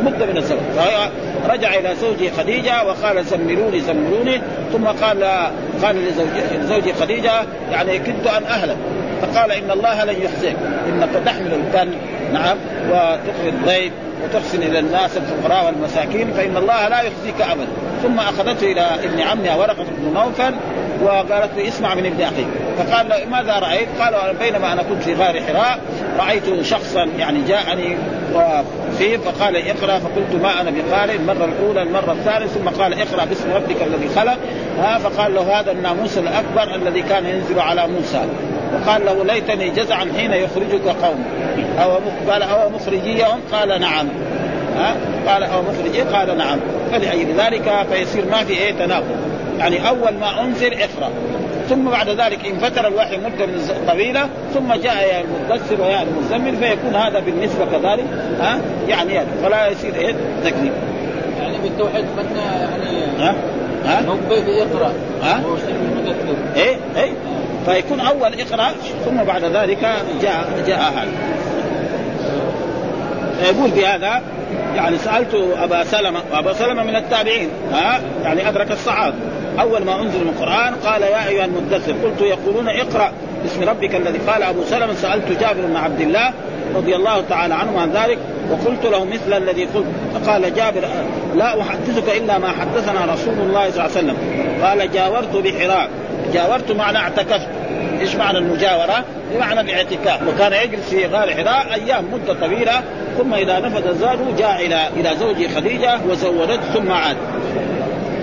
مدة 0.05 0.25
من 0.25 0.37
الزمن. 0.37 0.79
رجع 1.49 1.73
إلى 1.73 1.95
زوجه 1.95 2.31
خديجة 2.37 2.83
وقال 2.83 3.25
زملوني 3.25 3.79
زملوني. 3.79 4.41
ثم 4.73 4.85
قال 4.85 5.47
قال 5.83 5.95
لزوجي 6.61 6.93
خديجة 6.93 7.31
يعني 7.71 7.99
كدت 7.99 8.27
ان 8.27 8.43
أهلك. 8.43 8.77
فقال 9.21 9.51
إن 9.51 9.71
الله 9.71 10.03
لن 10.03 10.21
يحزنك 10.21 10.57
إنك 10.89 11.09
تحمل 11.25 11.53
الكن 11.53 11.91
نعم 12.33 12.57
وتقري 12.89 13.49
الضيف 13.49 13.93
وتحسن 14.23 14.63
إلى 14.63 14.79
الناس 14.79 15.17
الفقراء 15.17 15.65
والمساكين 15.65 16.33
فإن 16.33 16.57
الله 16.57 16.87
لا 16.87 17.01
يخزيك 17.01 17.41
ابدا. 17.41 17.67
ثم 18.03 18.19
أخذته 18.19 18.71
إلى 18.71 18.81
ابن 18.81 19.19
عمها 19.19 19.55
ورقة 19.55 19.85
بن 19.97 20.13
نوفل 20.13 20.53
وقالت 21.03 21.49
له 21.57 21.67
اسمع 21.67 21.95
من 21.95 22.05
ابن 22.05 22.21
اخيك 22.21 22.47
فقال 22.77 23.09
له 23.09 23.25
ماذا 23.25 23.59
رأيت؟ 23.59 23.87
قال 23.99 24.35
بينما 24.39 24.73
أنا 24.73 24.83
كنت 24.83 25.03
في 25.03 25.13
غار 25.13 25.41
حراء 25.41 25.79
رأيت 26.19 26.61
شخصا 26.61 27.07
يعني 27.19 27.41
جاءني 27.47 27.97
فيه 28.97 29.17
فقال 29.17 29.55
اقرأ 29.55 29.99
فقلت 29.99 30.41
ما 30.43 30.61
أنا 30.61 30.71
بقارئ 30.71 31.15
المرة 31.15 31.45
الأولى 31.45 31.81
المرة 31.81 32.11
الثانية 32.11 32.47
ثم 32.47 32.69
قال 32.69 32.93
اقرأ 32.93 33.25
باسم 33.25 33.51
ربك 33.51 33.81
الذي 33.81 34.09
خلق. 34.15 34.37
ها 34.79 34.97
فقال 34.97 35.35
له 35.35 35.59
هذا 35.59 35.71
الناموس 35.71 36.17
الأكبر 36.17 36.75
الذي 36.75 37.01
كان 37.01 37.25
ينزل 37.25 37.59
على 37.59 37.87
موسى. 37.87 38.21
وقال 38.73 39.05
له 39.05 39.23
ليتني 39.23 39.69
جزعا 39.69 40.07
حين 40.17 40.33
يخرجك 40.33 40.87
قوم. 41.03 41.25
أو 41.79 41.91
قال 42.31 42.43
أو 42.43 42.69
مخرجيهم؟ 42.69 43.39
قال 43.51 43.81
نعم. 43.81 44.07
ها 44.77 44.95
قال 45.27 45.43
أو 45.43 45.61
مخرجي؟ 45.61 46.01
قال 46.01 46.37
نعم. 46.37 46.59
فلأجل 46.91 47.33
ذلك 47.37 47.85
فيصير 47.91 48.25
ما 48.31 48.43
في 48.43 48.53
إيه؟ 48.53 48.71
تناقض. 48.71 49.36
يعني 49.57 49.89
أول 49.89 50.13
ما 50.13 50.43
أنزل 50.43 50.73
اقرأ. 50.73 51.09
ثم 51.69 51.89
بعد 51.89 52.09
ذلك 52.09 52.45
ان 52.45 52.59
فتر 52.59 52.87
الوحي 52.87 53.17
مدة 53.17 53.45
من 53.45 53.85
طويلة 53.87 54.29
ثم 54.53 54.73
جاء 54.73 55.07
يا 55.07 55.21
المدثر 55.21 55.81
ويا 55.81 56.01
المزمل 56.03 56.57
فيكون 56.57 56.95
هذا 56.95 57.19
بالنسبة 57.19 57.65
كذلك 57.65 58.05
ها؟ 58.39 58.59
يعني 58.87 59.13
يعني 59.13 59.27
فلا 59.43 59.67
يصير 59.67 59.95
إيه؟ 59.95 60.15
تكذيب. 60.43 60.71
يعني 61.39 61.57
بالتوحيد 61.63 62.05
من 62.05 62.35
يعني 62.35 63.05
ها؟ 63.19 63.35
ها؟ 63.85 64.01
يقرأ. 64.31 64.93
ها؟ 65.23 65.43
إيه؟ 66.55 66.77
إيه؟ 66.97 67.11
فيكون 67.65 67.99
أول 67.99 68.33
اقرأ 68.41 68.71
ثم 69.05 69.23
بعد 69.23 69.43
ذلك 69.43 69.79
جاء 70.21 70.63
جاء 70.67 70.79
هذا. 70.79 71.07
يقول 73.43 73.71
بهذا 73.71 74.21
يعني 74.75 74.97
سألت 74.97 75.35
أبا 75.57 75.83
سلمة 75.83 76.19
وابا 76.31 76.53
سلمة 76.53 76.83
من 76.83 76.95
التابعين 76.95 77.49
ها؟ 77.73 78.01
يعني 78.23 78.49
أدرك 78.49 78.71
الصحابة. 78.71 79.15
أول 79.59 79.83
ما 79.83 80.01
أنزل 80.01 80.19
من 80.19 80.33
القرآن 80.35 80.75
قال 80.75 81.01
يا 81.01 81.27
أيها 81.27 81.45
المدثر 81.45 81.91
قلت 81.91 82.21
يقولون 82.21 82.69
اقرأ 82.69 83.11
باسم 83.43 83.69
ربك 83.69 83.95
الذي 83.95 84.17
قال 84.17 84.43
أبو 84.43 84.63
سلمة 84.63 84.93
سألت 84.93 85.39
جابر 85.39 85.61
بن 85.61 85.75
عبد 85.75 86.01
الله 86.01 86.33
رضي 86.75 86.95
الله 86.95 87.23
تعالى 87.29 87.53
عنه 87.53 87.81
عن 87.81 87.91
ذلك 87.91 88.17
وقلت 88.51 88.85
له 88.85 89.05
مثل 89.05 89.37
الذي 89.37 89.65
قلت. 89.65 89.85
فقال 90.13 90.53
جابر 90.53 90.81
لا 91.35 91.61
أحدثك 91.61 92.17
إلا 92.17 92.37
ما 92.37 92.47
حدثنا 92.47 93.13
رسول 93.13 93.33
الله 93.33 93.71
صلى 93.71 93.85
الله 93.85 93.97
عليه 93.97 94.07
وسلم. 94.07 94.17
قال 94.63 94.91
جاورت 94.91 95.35
بحراء. 95.35 95.89
جاورت 96.33 96.71
معنى 96.71 96.97
اعتكفت. 96.97 97.47
إيش 98.01 98.15
معنى 98.15 98.37
المجاورة؟ 98.37 99.03
بمعنى 99.33 99.61
الاعتكاف. 99.61 100.19
وكان 100.27 100.53
يجلس 100.53 100.89
في 100.89 101.05
غار 101.05 101.31
حراء 101.31 101.73
أيام 101.73 102.05
مدة 102.13 102.33
طويلة 102.33 102.81
ثم 103.17 103.33
إذا 103.33 103.59
نفذ 103.59 103.99
زاده 103.99 104.25
جاء 104.37 104.65
إلى 104.65 104.87
إلى 104.97 105.15
زوجه 105.19 105.47
خديجة 105.55 105.99
وزودته 106.09 106.73
ثم 106.73 106.91
عاد. 106.91 107.17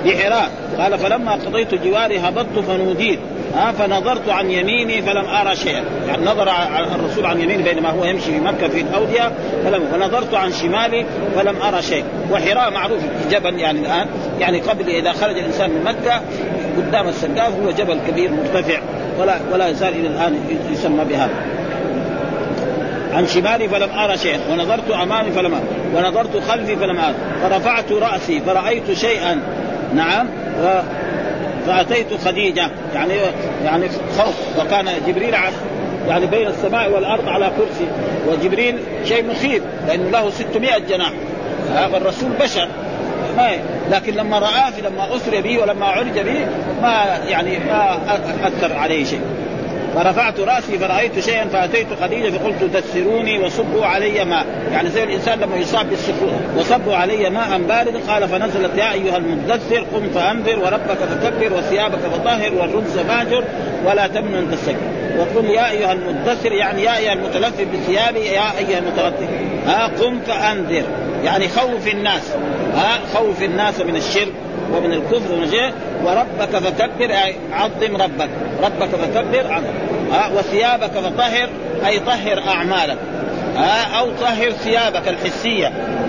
بحراء 0.04 0.50
قال 0.78 0.98
فلما 0.98 1.32
قضيت 1.32 1.74
جواري 1.74 2.18
هبطت 2.18 2.58
فنوديت. 2.68 3.18
ها 3.54 3.72
فنظرت 3.72 4.28
عن 4.28 4.50
يميني 4.50 5.02
فلم 5.02 5.24
أرى 5.24 5.56
شيئا. 5.56 5.84
يعني 6.08 6.24
نظر 6.24 6.50
الرسول 6.94 7.26
عن 7.26 7.40
يمينه 7.40 7.64
بينما 7.64 7.90
هو 7.90 8.04
يمشي 8.04 8.24
في 8.24 8.40
مكة 8.40 8.68
في 8.68 8.80
الأودية. 8.80 9.32
فلم 9.64 9.82
ونظرت 9.94 10.34
عن 10.34 10.52
شمالي 10.52 11.04
فلم 11.36 11.56
أرى 11.62 11.82
شيء 11.82 12.04
وحراء 12.32 12.70
معروف 12.70 13.00
جبل 13.30 13.58
يعني 13.58 13.80
الآن. 13.80 14.06
يعني 14.40 14.60
قبل 14.60 14.88
إذا 14.88 15.12
خرج 15.12 15.38
الإنسان 15.38 15.70
من 15.70 15.84
مكة 15.84 16.20
قدام 16.76 17.08
السقاف 17.08 17.52
هو 17.64 17.70
جبل 17.70 17.98
كبير 18.08 18.30
مرتفع. 18.30 18.78
ولا 19.20 19.34
ولا 19.52 19.68
يزال 19.68 19.92
إلى 19.92 20.08
الآن 20.08 20.38
يسمى 20.72 21.04
بهذا. 21.04 21.34
عن 23.14 23.26
شمالي 23.26 23.68
فلم 23.68 23.98
أرى 23.98 24.18
شيئا. 24.18 24.40
ونظرت 24.50 24.90
أمامي 24.90 25.30
فلم 25.30 25.54
أرى. 25.54 25.64
ونظرت 25.94 26.42
خلفي 26.48 26.76
فلم 26.76 26.98
أرى. 26.98 27.14
فرفعت 27.42 27.92
رأسي. 27.92 28.40
فرأيت 28.40 28.92
شيئا. 28.92 29.40
نعم. 29.94 30.28
فأتيت 31.66 32.06
خديجة. 32.24 32.70
يعني 32.94 33.14
يعني 33.64 33.88
خوف. 34.18 34.34
وكان 34.58 34.88
جبريل 35.06 35.34
يعني 36.08 36.26
بين 36.26 36.46
السماء 36.46 36.90
والأرض 36.90 37.28
على 37.28 37.50
كرسي. 37.56 37.86
وجبريل 38.28 38.78
شيء 39.04 39.24
مخيف. 39.24 39.62
لأنه 39.86 40.10
له 40.10 40.30
600 40.30 40.78
جناح. 40.78 41.12
هذا 41.74 41.96
الرسول 41.96 42.30
بشر. 42.40 42.68
ما 43.36 43.50
لكن 43.90 44.14
لما 44.14 44.38
رآه 44.38 44.80
لما 44.84 45.16
أسري 45.16 45.42
به 45.42 45.58
ولما 45.58 45.86
عرج 45.86 46.18
به 46.18 46.46
ما 46.82 47.18
يعني 47.28 47.58
ما 47.58 47.98
أثر 48.44 48.76
عليه 48.76 49.04
شيء. 49.04 49.20
فرفعت 49.94 50.40
رأسي 50.40 50.78
فرأيت 50.78 51.20
شيئا 51.20 51.44
فأتيت 51.44 51.86
خديجة 52.02 52.38
فقلت 52.38 52.64
دثروني 52.64 53.38
وصبوا 53.38 53.86
علي 53.86 54.24
ماء. 54.24 54.46
يعني 54.72 54.88
زي 54.90 55.04
الإنسان 55.04 55.40
لما 55.40 55.56
يصاب 55.56 55.90
بالسخون 55.90 56.40
وصبوا 56.56 56.96
علي 56.96 57.30
ماء 57.30 57.58
بارد 57.58 57.96
قال 58.08 58.28
فنزلت 58.28 58.78
يا 58.78 58.92
أيها 58.92 59.16
المدثر 59.16 59.86
قم 59.94 60.10
فأنذر 60.14 60.58
وربك 60.58 60.98
فكبر 60.98 61.56
وثيابك 61.58 61.98
فطهر 61.98 62.54
والرجز 62.54 62.98
فاجر 62.98 63.44
ولا 63.86 64.06
تمنن 64.06 64.50
تستكبر. 64.50 65.04
وقل 65.18 65.44
يا 65.44 65.70
أيها 65.70 65.92
المدثر 65.92 66.52
يعني 66.52 66.82
يا 66.82 66.96
أيها 66.96 67.12
المتلفف 67.12 67.64
بثيابي 67.74 68.20
يا 68.20 68.58
أيها 68.58 68.78
المتلفف. 68.78 69.28
ها 69.66 69.86
قم 69.86 70.20
فأنذر. 70.26 70.82
يعني 71.24 71.48
خوف 71.48 71.88
الناس 71.88 72.22
ها؟ 72.74 72.98
خوف 73.14 73.42
الناس 73.42 73.80
من 73.80 73.96
الشرك 73.96 74.32
ومن 74.72 74.92
الكفر 74.92 75.32
ومن 75.32 75.72
وربك 76.04 76.56
فكبر 76.56 77.10
أي 77.10 77.36
عظم 77.52 77.96
ربك. 77.96 78.28
ربك 78.62 78.88
فكبر 78.88 79.52
عظم 79.52 79.66
ها؟ 80.12 80.30
وثيابك 80.38 80.90
فطهر 80.90 81.48
أي 81.86 82.00
طهر 82.00 82.42
أعمالك 82.48 82.98
ها؟ 83.56 83.98
أو 83.98 84.10
طهر 84.20 84.50
ثيابك 84.50 85.08
الحسية 85.08 85.66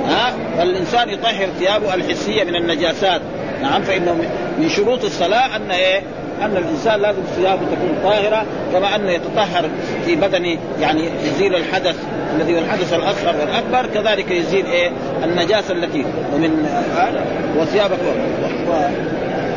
ها؟ 0.08 0.34
فالانسان 0.58 1.10
يطهر 1.10 1.48
ثيابه 1.60 1.94
الحسية 1.94 2.44
من 2.44 2.56
النجاسات. 2.56 3.22
نعم 3.62 3.82
فإنه 3.82 4.14
من 4.58 4.70
شروط 4.70 5.04
الصلاة 5.04 5.56
أن 5.56 5.72
إيه؟ 5.72 6.02
أن 6.42 6.58
الإنسان 6.58 7.00
لازم 7.02 7.22
ثيابه 7.36 7.62
تكون 7.62 7.98
طاهرة 8.04 8.46
كما 8.74 8.96
أنه 8.96 9.12
يتطهر 9.12 9.70
في 10.06 10.16
بدنه 10.16 10.58
يعني 10.82 11.10
يزيل 11.24 11.56
الحدث 11.56 11.96
الذي 12.36 12.56
هو 12.56 12.60
الحدث 12.60 12.94
الأصغر 12.94 13.36
والأكبر 13.40 13.94
كذلك 13.94 14.32
يزيل 14.32 14.66
إيه؟ 14.66 14.92
النجاسة 15.24 15.74
التي 15.74 16.06
ومن 16.34 16.66
آه 16.98 17.60
وثيابك 17.60 17.98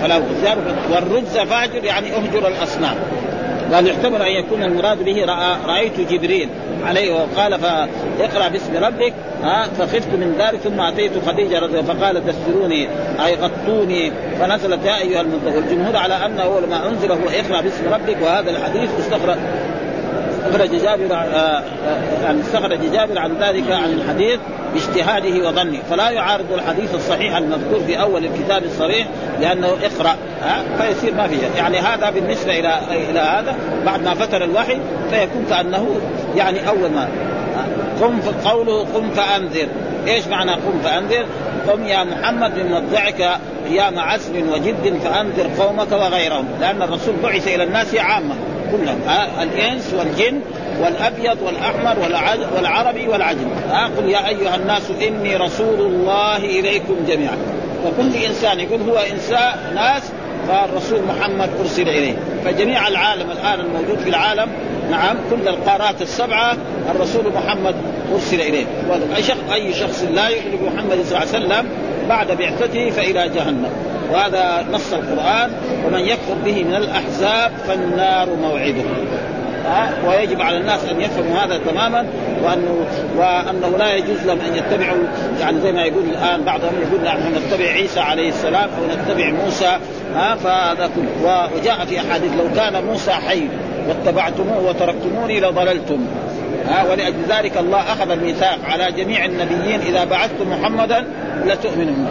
فلا 0.02 0.20
والرجز 0.90 1.38
فاجر 1.38 1.84
يعني 1.84 2.16
أهجر 2.16 2.48
الأصنام. 2.48 2.94
قال 3.72 3.86
يحتمل 3.86 4.22
أن 4.22 4.32
يكون 4.32 4.62
المراد 4.62 5.04
به 5.04 5.24
رأى 5.24 5.56
رأيت 5.66 6.00
جبريل 6.00 6.48
عليه 6.84 7.14
وقال 7.14 7.58
فاقرا 7.60 8.48
باسم 8.48 8.76
ربك 8.76 9.12
ها 9.42 9.66
فخفت 9.78 10.08
من 10.08 10.34
ذلك 10.38 10.60
ثم 10.60 10.80
اتيت 10.80 11.12
خديجة 11.26 11.58
رضي 11.58 11.78
الله 11.78 11.94
فقال 11.94 12.22
دثروني 12.26 12.88
أي 13.26 13.34
غطوني 13.34 14.12
فنزلت 14.40 14.84
يا 14.84 15.00
أيها 15.00 15.20
المنذر 15.20 15.56
والجمهور 15.56 15.96
على 15.96 16.14
أنه 16.14 16.42
اول 16.42 16.68
ما 16.68 16.88
انزل 16.88 17.12
هو 17.12 17.28
إقرأ 17.28 17.60
باسم 17.60 17.88
ربك 17.92 18.16
وهذا 18.22 18.50
الحديث 18.50 18.90
استخرج 18.98 19.36
استخرج 20.38 20.82
جابر 20.82 21.14
يعني 22.22 22.40
استخرج 22.40 22.92
جابر 22.92 23.18
عن 23.18 23.36
ذلك 23.40 23.70
عن 23.70 23.92
الحديث 23.92 24.40
باجتهاده 24.74 25.48
وظنه. 25.48 25.78
فلا 25.90 26.10
يعارض 26.10 26.52
الحديث 26.52 26.94
الصحيح 26.94 27.36
المذكور 27.36 27.80
في 27.86 28.00
أول 28.00 28.24
الكتاب 28.24 28.64
الصريح 28.64 29.06
لأنه 29.40 29.66
اقرأ 29.66 30.16
ها 30.42 30.62
فيصير 30.78 31.14
ما 31.14 31.28
في 31.28 31.36
يعني 31.56 31.78
هذا 31.78 32.10
بالنسبة 32.10 32.58
إلى 32.58 32.78
إلى 33.10 33.20
هذا 33.20 33.56
بعد 33.86 34.04
ما 34.04 34.14
فتر 34.14 34.44
الوحي 34.44 34.78
فيكون 35.10 35.46
كأنه 35.50 36.00
يعني 36.36 36.68
أول 36.68 36.90
ما 36.90 37.08
قم 38.00 38.20
قوله 38.44 38.86
قم 38.94 39.10
فأنذر. 39.10 39.68
إيش 40.08 40.26
معنى 40.26 40.52
قم 40.52 40.80
فأنذر؟ 40.84 41.24
قم 41.68 41.86
يا 41.86 42.04
محمد 42.04 42.58
من 42.58 42.72
مضجعك 42.72 43.38
أيام 43.70 43.98
عزم 43.98 44.50
وجد 44.52 44.98
فأنذر 45.04 45.50
قومك 45.58 45.92
وغيرهم. 45.92 46.48
لأن 46.60 46.82
الرسول 46.82 47.14
بعث 47.22 47.48
إلى 47.48 47.64
الناس 47.64 47.94
عامه 47.94 48.34
كلهم. 48.72 49.00
الإنس 49.42 49.94
والجن 49.98 50.40
والأبيض 50.80 51.42
والأحمر 51.42 51.96
والعربي 52.56 53.08
والعجم. 53.08 53.50
قل 53.98 54.08
يا 54.08 54.28
أيها 54.28 54.56
الناس 54.56 54.82
إني 55.08 55.36
رسول 55.36 55.80
الله 55.80 56.36
إليكم 56.36 56.96
جميعا. 57.08 57.36
وكل 57.86 58.14
إنسان 58.14 58.60
يقول 58.60 58.80
هو 58.80 58.98
إنسان 58.98 59.74
ناس 59.74 60.02
فالرسول 60.48 61.00
محمد 61.02 61.50
أرسل 61.60 61.88
إليه. 61.88 62.16
فجميع 62.44 62.88
العالم 62.88 63.30
الآن 63.30 63.60
الموجود 63.60 63.98
في 63.98 64.08
العالم 64.08 64.48
نعم 64.90 65.16
كل 65.30 65.48
القارات 65.48 66.02
السبعة 66.02 66.56
الرسول 66.90 67.32
محمد 67.32 67.74
أرسل 68.14 68.40
إليه. 68.40 68.66
أي 69.52 69.72
شخص 69.72 70.04
لا 70.14 70.28
يؤمن 70.28 70.56
بمحمد 70.56 71.04
صلى 71.04 71.18
الله 71.18 71.34
عليه 71.34 71.46
وسلم 71.46 71.68
بعد 72.08 72.32
بعثته 72.32 72.90
فإلى 72.90 73.28
جهنم. 73.28 73.70
وهذا 74.12 74.66
نص 74.72 74.92
القرآن 74.92 75.50
ومن 75.86 76.00
يكفر 76.00 76.34
به 76.44 76.64
من 76.64 76.74
الأحزاب 76.74 77.52
فالنار 77.66 78.28
موعده. 78.42 78.84
ويجب 80.06 80.40
على 80.40 80.56
الناس 80.56 80.84
أن 80.84 81.00
يفهموا 81.00 81.36
هذا 81.36 81.58
تماما 81.58 82.06
وانه 82.42 82.86
وأنه 83.16 83.78
لا 83.78 83.94
يجوز 83.94 84.26
لهم 84.26 84.38
أن 84.40 84.56
يتبعوا 84.56 85.04
يعني 85.40 85.60
زي 85.60 85.72
ما 85.72 85.82
يقول 85.82 86.04
الآن 86.04 86.42
بعضهم 86.42 86.72
يقول 86.82 87.04
نحن 87.04 87.34
نتبع 87.34 87.64
عيسى 87.64 88.00
عليه 88.00 88.28
السلام 88.28 88.68
أو 88.78 88.96
نتبع 88.96 89.30
موسى 89.44 89.78
ها؟ 90.14 90.34
فهذا 90.34 90.90
كله 90.96 91.48
وجاء 91.56 91.84
في 91.84 92.00
أحاديث 92.00 92.32
لو 92.38 92.54
كان 92.56 92.84
موسى 92.84 93.12
حي 93.12 93.42
واتبعتموه 93.88 94.68
وتركتموني 94.68 95.40
لضللتم 95.40 96.06
ها؟ 96.68 96.84
ولأجل 96.90 97.22
ذلك 97.28 97.58
الله 97.58 97.80
أخذ 97.80 98.10
الميثاق 98.10 98.58
على 98.68 98.92
جميع 98.92 99.24
النبيين 99.24 99.80
إذا 99.80 100.04
بعثتم 100.04 100.50
محمدا 100.50 101.04
لتؤمنون 101.46 102.08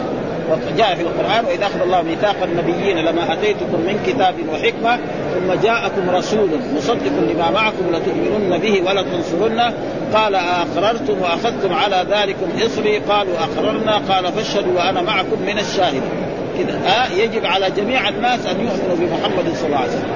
وجاء 0.52 0.96
في 0.96 1.02
القرآن 1.02 1.46
وإذا 1.46 1.66
أخذ 1.66 1.82
الله 1.82 2.02
ميثاق 2.02 2.36
النبيين 2.44 2.98
لما 2.98 3.34
أتيتكم 3.34 3.80
من 3.88 4.00
كتاب 4.08 4.36
وحكمة 4.54 5.00
ثم 5.34 5.54
جاءكم 5.64 6.10
رسول 6.10 6.50
مصدق 6.78 7.34
لما 7.34 7.52
معكم 7.52 7.86
لتؤمنن 7.92 8.58
به 8.58 8.82
ولا 8.88 9.02
تنصرنه 9.02 9.74
قال 10.14 10.36
أقررتم 10.36 11.22
وأخذتم 11.22 11.74
على 11.74 12.06
ذلكم 12.10 12.66
إصري. 12.66 12.98
قالوا 12.98 13.34
أقررنا. 13.40 13.98
قال 13.98 14.34
فاشهدوا 14.34 14.74
وأنا 14.78 15.02
معكم 15.02 15.42
من 15.48 15.60
الشاهدين. 15.60 16.02
كذا 16.58 16.80
آه 16.88 17.14
يجب 17.14 17.46
على 17.46 17.72
جميع 17.78 18.10
الناس 18.10 18.46
أن 18.46 18.60
يؤمنوا 18.60 18.96
بمحمد 18.96 19.54
صلى 19.56 19.66
الله 19.66 19.78
عليه 19.78 19.88
وسلم. 19.88 20.12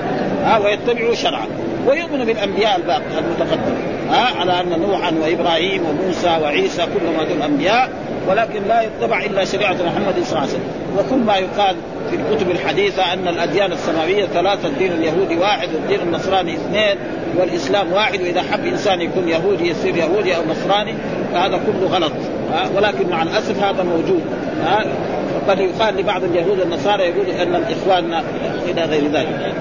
آه 0.45 0.61
ويتبعوا 0.61 1.15
شرعه. 1.15 1.47
ويؤمنوا 1.87 2.25
بالأنبياء 2.25 2.77
الباقي 2.77 3.19
المتقدمين 3.19 3.91
آه 4.11 4.39
على 4.39 4.61
أن 4.61 4.81
نوحا 4.81 5.13
وإبراهيم 5.21 5.81
وموسى 5.85 6.37
وعيسى 6.43 6.81
كلهم 6.85 7.15
هذول 7.15 7.41
انبياء 7.41 7.89
ولكن 8.27 8.63
لا 8.67 8.81
يتبع 8.81 9.21
إلا 9.25 9.45
شريعة 9.45 9.73
محمد 9.73 10.13
صلى 10.23 10.29
الله 10.29 10.39
عليه 10.39 10.49
وسلم. 10.49 10.63
وكل 10.97 11.25
ما 11.25 11.37
يقال 11.37 11.75
في 12.09 12.15
الكتب 12.15 12.51
الحديثة 12.51 13.13
أن 13.13 13.27
الأديان 13.27 13.71
السماوية 13.71 14.25
ثلاثة 14.25 14.67
الدين 14.67 14.91
اليهودي 14.91 15.37
واحد 15.37 15.69
والدين 15.73 15.99
النصراني 15.99 16.53
اثنين 16.53 16.95
والإسلام 17.37 17.93
واحد 17.93 18.21
وإذا 18.21 18.41
حب 18.41 18.65
إنسان 18.65 19.01
يكون 19.01 19.29
يهودي 19.29 19.69
يصير 19.69 19.97
يهودي 19.97 20.35
أو 20.35 20.41
نصراني 20.49 20.93
فهذا 21.33 21.59
كله 21.65 21.87
غلط. 21.87 22.11
آه 22.53 22.75
ولكن 22.75 23.09
مع 23.09 23.23
الأسف 23.23 23.63
هذا 23.63 23.83
موجود. 23.83 24.21
آه 24.67 24.85
قد 25.47 25.59
يقال 25.59 25.97
لبعض 25.97 26.23
اليهود 26.23 26.59
والنصارى 26.59 27.03
يقول 27.03 27.25
إن 27.25 27.55
الإخوان 27.55 28.23
إلى 28.69 28.83
غير 28.83 29.11
ذلك. 29.11 29.53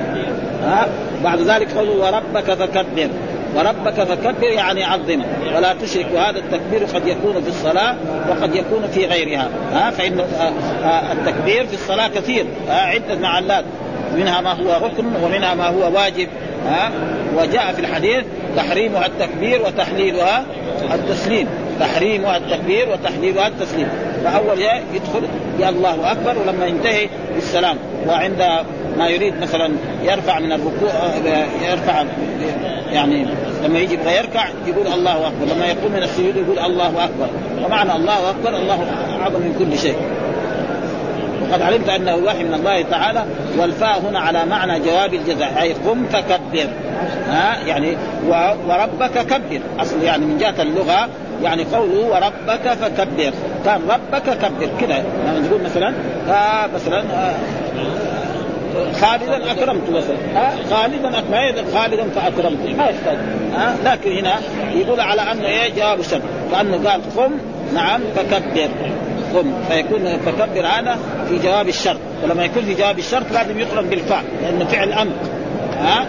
ها؟ 0.65 0.89
بعد 1.25 1.41
ذلك 1.41 1.73
قالوا 1.77 2.07
وربك 2.07 2.55
فكبر. 2.55 3.09
وربك 3.57 3.95
فكبر 3.95 4.49
يعني 4.49 4.85
عظمه. 4.85 5.25
ولا 5.57 5.75
تشرك 5.83 6.07
وهذا 6.15 6.39
التكبير 6.39 6.85
قد 6.85 7.07
يكون 7.07 7.43
في 7.43 7.49
الصلاة 7.49 7.97
وقد 8.31 8.55
يكون 8.55 8.89
في 8.93 9.07
غيرها. 9.07 9.49
ها 9.73 9.91
فإن 9.91 10.25
التكبير 11.13 11.67
في 11.67 11.75
الصلاة 11.75 12.09
كثير. 12.09 12.47
عدة 12.69 13.19
معلات. 13.19 13.65
منها 14.17 14.41
ما 14.41 14.53
هو 14.53 14.87
ركن 14.87 15.05
ومنها 15.23 15.55
ما 15.55 15.67
هو 15.67 15.95
واجب. 15.95 16.29
ها 16.69 16.91
وجاء 17.37 17.73
في 17.73 17.81
الحديث 17.81 18.25
تحريمها 18.57 19.07
التكبير 19.07 19.63
وتحليلها 19.63 20.45
التسليم. 20.95 21.49
تحريمها 21.81 22.37
التكبير 22.37 22.89
وتحليلها 22.89 23.47
التسليم. 23.47 23.89
فأول 24.25 24.61
يدخل 24.95 25.23
يا 25.61 25.69
الله 25.69 26.13
أكبر 26.13 26.39
ولما 26.39 26.67
ينتهي 26.67 27.09
بالسلام. 27.35 27.77
وعند 28.09 28.47
ما 28.99 29.09
يريد 29.09 29.35
مثلا 29.43 29.71
يرفع 30.03 30.39
من 30.39 30.53
الركوع 30.53 30.91
يرفع 31.71 32.05
يعني 32.93 33.27
لما 33.65 33.79
يجي 33.79 33.95
يبغى 33.95 34.17
يركع 34.17 34.45
يقول 34.67 34.87
الله 34.87 35.27
أكبر 35.27 35.55
لما 35.55 35.67
يقوم 35.67 35.93
من 35.93 36.03
السجود 36.03 36.37
يقول 36.37 36.59
الله 36.59 37.05
أكبر. 37.05 37.29
ومعنى 37.65 37.93
الله 37.93 38.31
أكبر 38.31 38.57
الله 38.57 38.87
أعظم 39.23 39.41
من 39.41 39.55
كل 39.59 39.79
شيء. 39.79 39.97
وقد 41.43 41.63
علمت 41.63 41.89
أنه 41.89 42.15
وحي 42.15 42.45
من 42.45 42.55
الله 42.55 42.83
تعالى 42.83 43.25
والفاء 43.59 44.01
هنا 44.01 44.21
على 44.21 44.47
معنى 44.47 44.81
جواب 44.81 45.15
الجزاء 45.15 45.63
أي 45.63 45.73
قم 45.73 46.07
فكبر. 46.07 46.69
ها 47.29 47.57
يعني 47.67 47.97
وربك 48.69 49.27
كبر. 49.27 49.61
أصل 49.81 50.03
يعني 50.03 50.27
من 50.27 50.39
جهة 50.39 50.63
اللغة 50.63 51.09
يعني 51.43 51.65
قوله 51.65 52.07
وربك 52.07 52.69
فكبر. 52.69 53.33
كان 53.65 53.81
ربك 53.89 54.23
كبر 54.23 54.69
كذا 54.81 55.05
يعني 55.27 55.49
تقول 55.49 55.63
مثلا 55.63 55.95
آه 56.29 56.67
مثلا 56.75 56.99
آه 56.99 57.35
خالدا 59.01 59.53
أكرمت 59.53 59.91
مثلا. 59.91 60.17
ها؟ 60.35 60.53
خالدا 60.71 61.19
أكرمت 61.19 61.75
خالدا 61.75 62.05
فأكرمت. 62.11 62.59
ما 62.79 62.85
يحتاج. 62.85 63.19
ها؟ 63.55 63.77
لكن 63.85 64.13
هنا 64.13 64.35
يقول 64.75 65.01
على 65.01 65.23
أنه 65.23 65.47
إيه؟ 65.47 65.75
جواب 65.75 66.01
الشرط. 66.01 66.23
كانه 66.53 66.91
قال 66.91 67.01
قم 67.17 67.33
نعم 67.75 68.01
فكبر. 68.17 68.69
قم. 69.35 69.53
فيكون 69.69 70.19
فكبر 70.27 70.67
هذا 70.67 70.99
في 71.29 71.39
جواب 71.39 71.69
الشرط. 71.69 71.99
ولما 72.25 72.45
يكون 72.45 72.63
في 72.63 72.75
جواب 72.75 72.99
الشرط 72.99 73.33
لازم 73.33 73.59
يقرن 73.59 73.87
بالفاء 73.87 74.25
لأنه 74.43 74.65
فعل 74.65 74.93
أمر. 74.93 75.13
ها؟ 75.81 76.07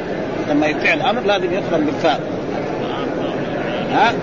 لما 0.49 0.73
فعل 0.73 1.01
أمر 1.01 1.21
لازم 1.21 1.53
يقرن 1.53 1.85
بالفاء 1.85 2.19
ها؟ 3.93 4.13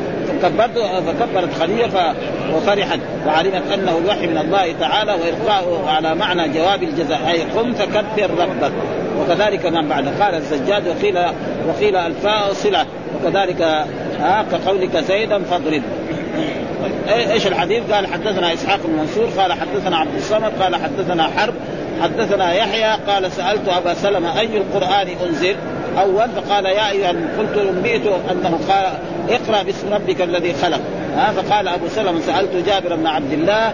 فكبرت 0.43 0.79
فكبرت 1.07 1.55
خديجه 1.61 2.15
وفرحت. 2.55 2.99
وعلمت 3.27 3.73
أنه 3.75 3.99
الوحي 3.99 4.27
من 4.27 4.39
الله 4.39 4.75
تعالى 4.81 5.13
والقاء 5.13 5.85
على 5.87 6.15
معنى 6.15 6.49
جواب 6.49 6.83
الجزاء. 6.83 7.21
أي 7.29 7.43
قم 7.43 7.73
فكبر 7.73 8.31
ربك. 8.39 8.73
وكذلك 9.21 9.67
من 9.67 9.89
بعد. 9.89 10.09
قال 10.23 10.35
الزجاج 10.35 10.83
وقيل 10.89 11.19
وقيل 11.69 11.97
الفاء 11.97 12.53
صله 12.53 12.87
وكذلك 13.15 13.63
ها 14.21 14.45
كقولك 14.53 14.97
زيدا 14.97 15.43
فاضرب. 15.43 15.83
إيش 17.09 17.47
الحديث؟ 17.47 17.93
قال 17.93 18.07
حدثنا 18.07 18.55
إسحاق 18.55 18.81
بن 18.85 18.93
منصور 18.93 19.43
قال 19.43 19.53
حدثنا 19.53 19.97
عبد 19.97 20.15
الصمد 20.17 20.53
قال 20.63 20.77
حدثنا 20.77 21.29
حرب 21.37 21.55
حدثنا 22.03 22.53
يحيى 22.53 22.97
قال 23.07 23.33
سألت 23.33 23.69
أبا 23.69 23.95
سلمة 23.95 24.41
أي 24.41 24.57
القرآن 24.57 25.09
أنزل؟ 25.27 25.57
اول 26.01 26.29
فقال 26.31 26.67
يا 26.67 26.91
أيها 26.91 27.09
قلت 27.09 27.57
انبئت 27.57 28.07
أنه 28.31 28.59
قال 28.69 28.93
اقرأ 29.31 29.63
باسم 29.63 29.95
ربك 29.95 30.23
الذي 30.23 30.55
خلق. 30.55 30.81
ها 31.17 31.33
فقال 31.33 31.69
أبو 31.69 31.89
سلمة 31.89 32.21
سألت 32.21 32.57
جابر 32.67 32.97
بن 32.97 33.07
عبد 33.07 33.33
الله 33.33 33.73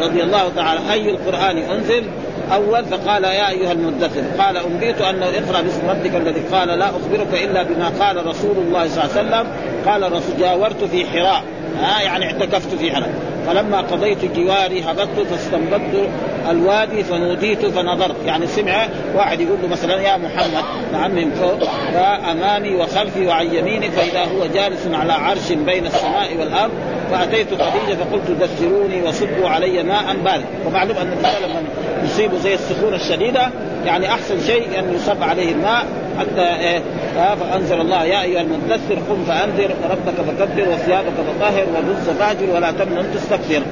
رضي 0.00 0.22
الله 0.22 0.50
تعالى 0.56 0.92
أي 0.92 1.10
القرآن 1.10 1.58
أنزل؟ 1.58 2.04
أول 2.52 2.84
فقال 2.84 3.24
يا 3.24 3.50
أيها 3.50 3.72
المدثر 3.72 4.22
قال 4.38 4.56
انبئت 4.56 5.00
أنه 5.00 5.26
اقرأ 5.26 5.60
باسم 5.60 5.88
ربك 5.88 6.14
الذي 6.14 6.40
قال 6.52 6.68
لا 6.68 6.86
أخبرك 6.86 7.44
إلا 7.44 7.62
بما 7.62 7.92
قال 8.00 8.26
رسول 8.26 8.56
الله 8.56 8.88
صلى 8.88 9.04
الله 9.04 9.16
عليه 9.16 9.28
وسلم. 9.28 9.46
قال 9.86 10.04
الرسول 10.04 10.36
جاورت 10.40 10.84
في 10.84 11.06
حراء. 11.06 11.42
ها 11.82 12.00
يعني 12.00 12.24
اعتكفت 12.24 12.74
في 12.74 12.92
حراء. 12.92 13.29
فلما 13.50 13.80
قضيت 13.80 14.24
جواري 14.24 14.82
هبطت 14.82 15.26
فاستنبطت 15.30 16.08
الوادي 16.50 17.04
فنوديت 17.04 17.66
فنظرت. 17.66 18.16
يعني 18.26 18.46
سمع 18.46 18.88
واحد 19.16 19.40
يقول 19.40 19.58
له 19.62 19.68
مثلا 19.68 20.00
يا 20.00 20.16
محمد 20.16 20.64
نعم 20.92 21.10
من 21.10 21.30
فوق 21.30 21.64
فامامي 21.94 22.74
وخلفي 22.74 23.26
وعن 23.26 23.54
يميني 23.54 23.90
فإذا 23.90 24.20
هو 24.20 24.46
جالس 24.54 24.86
على 24.92 25.12
عرش 25.12 25.52
بين 25.52 25.86
السماء 25.86 26.36
والأرض 26.38 26.72
فأتيت 27.10 27.48
خديجة 27.48 27.96
فقلت 27.96 28.30
دثروني 28.30 29.02
وصبوا 29.02 29.48
علي 29.48 29.82
ماء 29.82 30.16
بارد. 30.24 30.44
ومعلوم 30.66 30.96
أن 30.96 31.06
الانسان 31.06 31.42
لما 31.42 31.62
يصيبه 32.04 32.38
زي 32.38 32.54
السخونه 32.54 32.96
الشديدة 32.96 33.50
يعني 33.84 34.08
أحسن 34.08 34.40
شيء 34.46 34.78
أن 34.78 34.94
يصب 34.94 35.22
عليه 35.22 35.52
الماء. 35.52 35.86
حتى 36.18 36.40
آه 36.40 36.82
فأنزل 37.14 37.80
الله 37.80 38.04
يا 38.04 38.22
أيها 38.22 38.40
المدثر 38.40 38.94
قم 38.94 39.24
فأنذر 39.28 39.70
ربك 39.90 40.14
فكبر 40.14 40.68
وثيابك 40.68 41.12
فطهر 41.12 41.66
والرز 41.74 42.08
فاجر 42.18 42.54
ولا 42.54 42.70
تمنن 42.70 43.14
تستكثر 43.14 43.62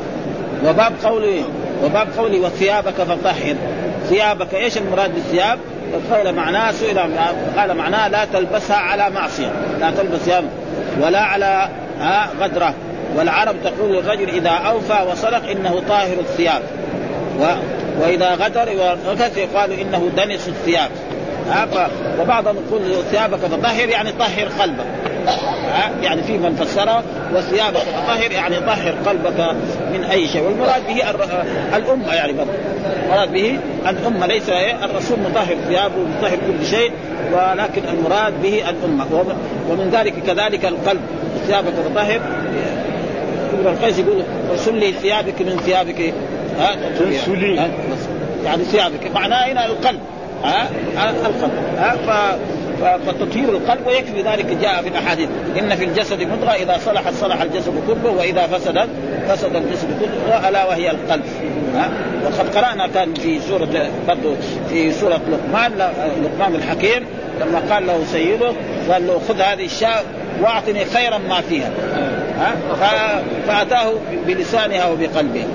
وباب 0.67 0.93
قوله 1.05 1.43
وباب 1.85 2.09
قوله 2.19 2.41
وثيابك 2.41 2.95
فطهر. 2.95 3.57
ثيابك 4.09 4.55
إيش 4.55 4.79
المراد 4.79 5.15
بالثياب؟ 5.15 5.59
قال 6.11 6.35
معناه 6.35 6.73
سئل 6.73 6.99
قال 7.57 7.77
معناه 7.77 8.09
لا 8.09 8.25
تلبسها 8.25 8.77
على 8.77 9.11
معصية. 9.11 9.53
لا 9.81 9.91
تلبس 9.91 10.45
ولا 11.01 11.21
على 11.21 11.69
غدرة. 12.41 12.75
والعرب 13.17 13.55
تقول 13.65 13.93
للرجل 13.93 14.29
إذا 14.29 14.51
أوفى 14.51 15.07
وصدق 15.11 15.51
إنه 15.51 15.83
طاهر 15.89 16.21
الثياب. 16.21 16.63
و 17.41 17.45
وإذا 18.01 18.35
غدر 18.35 18.69
ونفث 19.09 19.39
يقال 19.39 19.73
إنه 19.73 20.11
دنس 20.17 20.49
الثياب. 20.49 20.91
وبعضهم 22.21 22.57
يقول 22.57 23.05
ثيابك 23.11 23.39
فطهر 23.39 23.89
يعني 23.89 24.13
طهر 24.13 24.49
قلبك. 24.61 24.87
ها؟ 25.73 25.91
يعني 26.03 26.23
في 26.23 26.39
من 26.39 26.55
فسره 26.55 27.03
وثيابك 27.35 27.79
فطهر 27.79 28.33
يعني 28.33 28.61
طهر 28.61 28.95
قلبك 29.07 29.57
من 29.93 30.05
أي 30.05 30.29
شيء. 30.29 30.43
والمراد 30.43 30.87
به 30.87 31.11
الأمة 31.77 32.15
يعني 32.15 32.33
برضه 32.33 32.51
المراد 33.05 33.33
به 33.33 33.59
الأمة 33.89 34.27
ليس 34.27 34.49
الرسول 34.83 35.19
مطهر 35.21 35.57
ثيابه 35.69 35.95
مطهر 36.19 36.37
كل 36.37 36.67
شيء 36.67 36.93
ولكن 37.33 37.83
المراد 37.89 38.43
به 38.43 38.71
الأمة. 38.71 39.07
ومن 39.71 39.91
ذلك 39.91 40.15
كذلك 40.27 40.65
القلب. 40.65 41.01
ثيابك 41.47 41.73
فطهر 41.73 42.21
ابن 43.53 43.67
القيس 43.67 43.99
يقول 43.99 44.23
سلي 44.57 44.93
ثيابك 44.93 45.43
من 45.43 45.61
ثيابك. 45.65 46.15
ها؟ 46.59 46.77
يعني 48.45 48.65
ثيابك. 48.65 49.11
معناه 49.15 49.53
هنا 49.53 49.67
القلب. 49.67 50.01
ها؟ 50.45 50.69
القلب 51.11 51.53
ها؟ 51.79 52.39
فتطهير 53.07 53.49
القلب 53.49 53.87
ويكفي 53.87 54.23
ذلك 54.23 54.47
جاء 54.63 54.83
في 54.83 54.89
الأحاديث. 54.89 55.29
إن 55.59 55.77
في 55.77 55.85
الجسد 55.85 56.23
مضغة 56.23 56.51
إذا 56.51 56.79
صلحت 56.85 57.15
صلح 57.15 57.43
الجسد 57.43 57.73
كله 57.87 58.11
وإذا 58.11 58.47
فسدت 58.47 58.89
فسد 59.29 59.57
الجسد 59.57 59.89
كله 60.01 60.49
ألا 60.49 60.65
وهي 60.65 60.91
القلب. 60.91 61.25
ها؟ 61.75 61.91
وقد 62.25 62.57
قرأنا 62.57 62.87
كان 62.87 63.15
في 63.15 63.41
سورة 63.41 63.91
برضه 64.09 64.37
في 64.71 64.93
سورة 64.93 65.21
لقمان 65.31 65.73
لقمان 66.25 66.55
الحكيم 66.55 67.07
لما 67.41 67.75
قال 67.75 67.87
له 67.87 68.05
سيده 68.13 68.53
قال 68.91 69.07
له 69.07 69.21
خذ 69.29 69.41
هذه 69.41 69.65
الشاة 69.65 70.01
وأعطني 70.43 70.85
خيرا 70.85 71.19
ما 71.19 71.41
فيها. 71.41 71.71
ها؟ 72.81 73.23
فأتاه 73.47 73.93
بلسانها 74.27 74.87
وبقلبها 74.87 75.47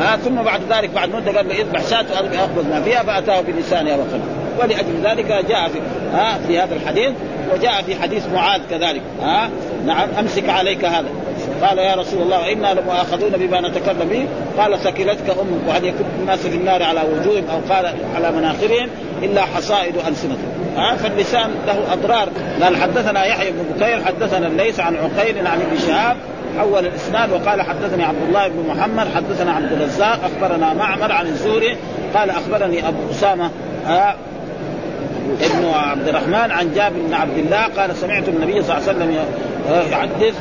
ها 0.00 0.16
ثم 0.16 0.42
بعد 0.42 0.60
ذلك 0.70 0.90
بعد 0.90 1.08
مدة 1.08 1.32
قال 1.32 1.48
له 1.48 1.82
شاة 1.90 2.06
اخذ 2.34 2.68
ما 2.70 2.82
فيها 2.84 3.02
فأتاه 3.02 3.40
بلسانها 3.40 3.96
وقلبها 3.96 4.40
ولأجل 4.60 5.02
ذلك 5.04 5.26
جاء 5.26 5.68
في 5.68 5.78
ها 6.12 6.38
في 6.46 6.58
هذا 6.58 6.74
الحديث 6.74 7.10
وجاء 7.54 7.82
في 7.82 7.96
حديث 7.96 8.22
معاذ 8.34 8.60
كذلك 8.70 9.02
ها. 9.22 9.50
نعم 9.86 10.08
أمسك 10.18 10.48
عليك 10.48 10.84
هذا. 10.84 11.08
قال 11.62 11.78
يا 11.78 11.94
رسول 11.94 12.22
الله 12.22 12.52
إنا 12.52 12.80
لمؤاخذون 12.80 13.30
بما 13.30 13.60
نتكلم 13.60 14.08
به. 14.10 14.26
قال 14.62 14.78
ثكلتك 14.78 15.30
أمك 15.30 15.68
وهل 15.68 15.84
يكب 15.84 16.04
الناس 16.20 16.38
في 16.38 16.56
النار 16.56 16.82
على 16.82 17.00
وجوههم 17.00 17.44
أو 17.50 17.74
قال 17.74 17.94
على 18.14 18.32
مناخرهم؟ 18.32 18.88
إلا 19.22 19.42
حصائد 19.42 19.94
ألسنتهم. 20.08 20.76
ها 20.76 20.96
فاللسان 20.96 21.50
له 21.66 21.92
أضرار. 21.92 22.28
قال 22.62 22.76
حدثنا 22.76 23.24
يحيى 23.24 23.50
بن 23.50 23.64
بكير 23.76 24.04
حدثنا 24.04 24.46
الليث 24.46 24.80
عن 24.80 24.96
عقيل 24.96 25.46
عن 25.46 25.60
ابن 25.60 25.78
شهاب 25.86 26.16
حول 26.58 26.86
الإسناد 26.86 27.32
وقال 27.32 27.62
حدثني 27.62 28.04
عبد 28.04 28.22
الله 28.28 28.48
بن 28.48 28.68
محمد 28.68 29.08
حدثنا 29.14 29.52
عبد 29.52 29.72
الرزاق 29.72 30.20
أخبرنا 30.24 30.74
معمر 30.74 31.12
عن 31.12 31.26
الزهري 31.26 31.76
قال 32.14 32.30
أخبرني 32.30 32.88
أبو 32.88 32.98
أسامة 33.10 33.50
ابن 35.40 35.64
عبد 35.74 36.08
الرحمن 36.08 36.50
عن 36.50 36.74
جابر 36.74 36.96
بن 37.08 37.14
عبد 37.14 37.38
الله 37.38 37.62
قال 37.76 37.96
سمعت 37.96 38.28
النبي 38.28 38.62
صلى 38.62 38.78
الله 38.78 38.88
عليه 38.88 38.98
وسلم 38.98 39.18
يحدث 39.92 40.34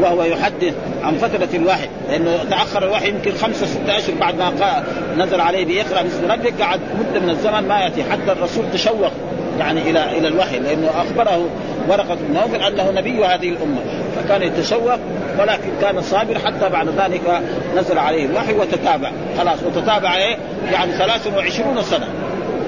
وهو 0.00 0.22
يحدث 0.24 0.74
عن 1.02 1.14
فترة 1.14 1.48
الوحي 1.54 1.88
لأنه 2.08 2.44
تأخر 2.50 2.84
الوحي 2.84 3.08
يمكن 3.08 3.32
خمسة 3.32 3.66
ستة 3.66 3.98
أشهر 3.98 4.14
بعد 4.20 4.38
ما 4.38 4.48
قال 4.48 4.84
نزل 5.18 5.40
عليه 5.40 5.64
بإقرأ 5.64 6.02
باسم 6.02 6.30
ربك 6.30 6.62
قعد 6.62 6.80
مدة 6.98 7.20
من 7.20 7.30
الزمن 7.30 7.68
ما 7.68 7.80
يأتي 7.80 8.04
حتى 8.04 8.32
الرسول 8.32 8.64
تشوق 8.72 9.12
يعني 9.58 9.90
إلى 9.90 10.18
إلى 10.18 10.28
الوحي 10.28 10.58
لأنه 10.58 10.88
أخبره 10.88 11.46
ورقة 11.88 12.14
بن 12.14 12.34
نوفل 12.34 12.62
أنه 12.62 12.90
نبي 12.90 13.24
هذه 13.24 13.48
الأمة. 13.48 13.80
فكان 14.28 14.42
يتشوق 14.42 14.98
ولكن 15.38 15.70
كان 15.80 16.02
صابر 16.02 16.38
حتى 16.38 16.68
بعد 16.68 16.88
ذلك 16.88 17.42
نزل 17.76 17.98
عليه 17.98 18.26
الوحي 18.26 18.52
وتتابع. 18.52 19.10
خلاص 19.38 19.58
وتتابع 19.62 20.16
إيه؟ 20.16 20.36
يعني 20.72 20.92
23 20.92 21.82
سنة. 21.82 22.08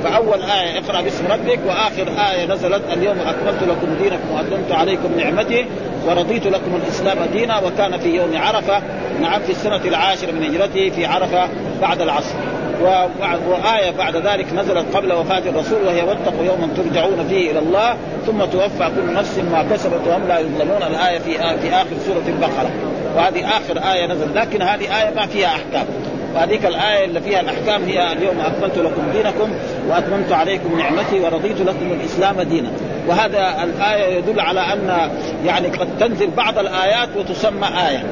فأول 0.05 0.43
آية 0.43 0.79
اقرأ 0.79 1.01
باسم 1.01 1.27
ربك 1.27 1.59
وآخر 1.67 2.09
آية 2.31 2.47
نزلت 2.47 2.83
اليوم 2.93 3.19
أكملت 3.19 3.63
لكم 3.63 3.95
دينكم 4.03 4.31
وأتممت 4.35 4.73
عليكم 4.73 5.09
نعمتي 5.19 5.67
ورضيت 6.07 6.47
لكم 6.47 6.77
الإسلام 6.77 7.19
دينا 7.33 7.59
وكان 7.59 7.99
في 7.99 8.09
يوم 8.09 8.31
عرفة 8.35 8.83
نعم 9.21 9.41
في 9.41 9.51
السنة 9.53 9.81
العاشرة 9.85 10.33
من 10.33 10.43
هجرته 10.43 10.91
في 10.91 11.07
عرفة 11.07 11.49
بعد 11.81 12.01
العصر. 12.01 12.35
وآية 12.83 13.91
بعد 13.99 14.17
ذلك 14.17 14.53
نزلت 14.53 14.97
قبل 14.97 15.13
وفاة 15.13 15.39
الرسول 15.39 15.83
وهي 15.87 16.03
واتقوا 16.03 16.45
يوما 16.45 16.69
ترجعون 16.77 17.27
فيه 17.29 17.51
إلى 17.51 17.59
الله 17.59 17.97
ثم 18.27 18.45
توفى 18.45 18.91
كل 18.97 19.15
نفس 19.15 19.39
ما 19.39 19.67
كسبت 19.71 20.01
وهم 20.07 20.29
لا 20.29 20.39
يظلمون. 20.39 20.83
الآية 20.83 21.19
في 21.19 21.33
في 21.63 21.75
آخر 21.75 21.97
سورة 22.07 22.23
البقرة. 22.29 22.71
وهذه 23.17 23.49
آخر 23.49 23.93
آية 23.93 24.07
نزلت. 24.07 24.37
لكن 24.37 24.63
هذه 24.63 25.03
آية 25.03 25.15
ما 25.15 25.27
فيها 25.27 25.47
أحكام. 25.49 25.87
وهذيك 26.35 26.67
الآية 26.67 27.05
اللي 27.05 27.21
فيها 27.21 27.41
الأحكام 27.41 27.85
هي 27.85 28.13
اليوم 28.13 28.41
أكملت 28.41 28.79
لكم 28.79 29.03
دينكم 29.13 29.51
وأتممت 29.89 30.33
عليكم 30.33 30.79
نعمتي 30.79 31.21
ورضيت 31.21 31.61
لكم 31.61 31.93
الإسلام 32.01 32.43
دينا. 32.43 32.69
وهذا 33.09 33.65
الآية 33.65 34.19
يدل 34.19 34.41
على 34.41 34.61
أن 34.61 35.11
يعني 35.47 35.69
قد 35.69 35.89
تنزل 36.01 36.31
بعض 36.37 36.59
الآيات 36.59 37.09
وتسمى 37.17 37.67
آية. 37.89 38.05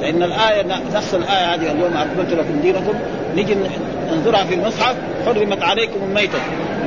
لأن 0.00 0.22
الآية 0.22 0.62
نفس 0.94 1.14
الآية 1.14 1.54
هذه 1.54 1.72
اليوم 1.72 1.96
أكملت 1.96 2.32
لكم 2.32 2.60
دينكم. 2.62 2.94
نجي 3.36 3.56
ننظرها 4.12 4.44
في 4.44 4.54
المصحف 4.54 4.96
حرمت 5.26 5.62
عليكم 5.62 6.00
الميتة 6.08 6.38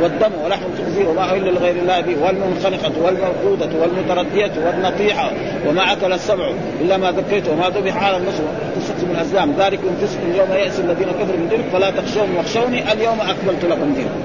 والدم 0.02 0.32
ولحم 0.46 0.64
الخنزير 0.74 1.10
وما 1.10 1.22
أهل 1.22 1.54
لغير 1.54 1.76
الله 1.76 2.02
به 2.02 2.16
والمنخنقة 2.24 2.92
والموقودة 3.02 3.70
والمتردية 3.82 4.52
والنطيحة 4.66 5.32
وما 5.68 5.94
أكل 5.94 6.14
السبع 6.14 6.50
إلا 6.82 6.98
ما 6.98 7.12
ذكيت 7.12 7.48
وما 7.48 7.70
ذبح 7.70 8.04
على 8.04 8.18
النصر. 8.18 8.44
قصة 8.76 9.06
من 9.06 9.16
الأزلام. 9.16 9.56
ذلك 9.60 9.80
فسق 10.02 10.20
اليوم 10.32 10.52
يأس 10.52 10.80
الذين 10.80 11.08
كفروا 11.08 11.38
من 11.38 11.48
دينكم. 11.50 11.70
فلا 11.74 11.92
تخشوني 11.92 12.38
واخشوني 12.38 12.92
اليوم 12.92 13.22
أكملت 13.22 13.66
لكم 13.66 13.94
دينكم. 13.94 14.22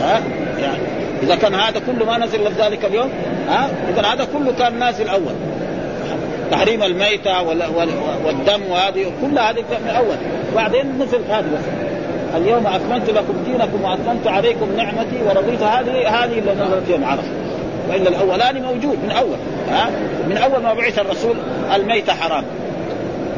ها؟ 0.00 0.20
يعني 0.58 0.82
إذا 1.22 1.34
كان 1.34 1.54
هذا 1.54 1.80
كله 1.86 2.06
ما 2.06 2.18
نزل 2.18 2.52
ذلك 2.58 2.84
اليوم 2.84 3.10
ها؟ 3.48 3.70
إذا 3.88 4.02
هذا 4.02 4.26
كله 4.32 4.52
كان 4.58 4.78
نازل 4.78 5.08
أول. 5.08 5.34
تحريم 6.50 6.82
الميتة 6.82 7.42
والدم 7.42 8.62
وهذه 8.70 9.12
كل 9.20 9.38
هذه 9.38 9.64
من 9.84 9.92
أول. 9.96 10.16
بعدين 10.56 10.98
نزل 10.98 11.20
هذه 11.28 11.44
بس 11.54 11.89
اليوم 12.36 12.66
أكملت 12.66 13.10
لكم 13.10 13.34
دينكم 13.44 13.82
وأتممت 13.82 14.26
عليكم 14.26 14.76
نعمتي 14.76 15.22
ورضيت 15.26 15.62
هذه 15.62 16.08
هذه 16.08 16.38
اللي 16.38 16.52
نزلت 16.52 16.88
يوم 16.88 17.04
عرفة. 17.04 17.28
وإلا 17.88 18.08
الاولاني 18.08 18.60
موجود 18.60 18.98
من 19.04 19.10
أول 19.10 19.36
ها؟ 19.70 19.90
من 20.28 20.36
أول 20.36 20.62
ما 20.62 20.74
بعث 20.74 20.98
الرسول 20.98 21.36
الميت 21.74 22.10
حرام. 22.10 22.44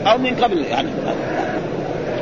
أو 0.07 0.19
من 0.19 0.37
قبل 0.45 0.65
يعني. 0.65 0.89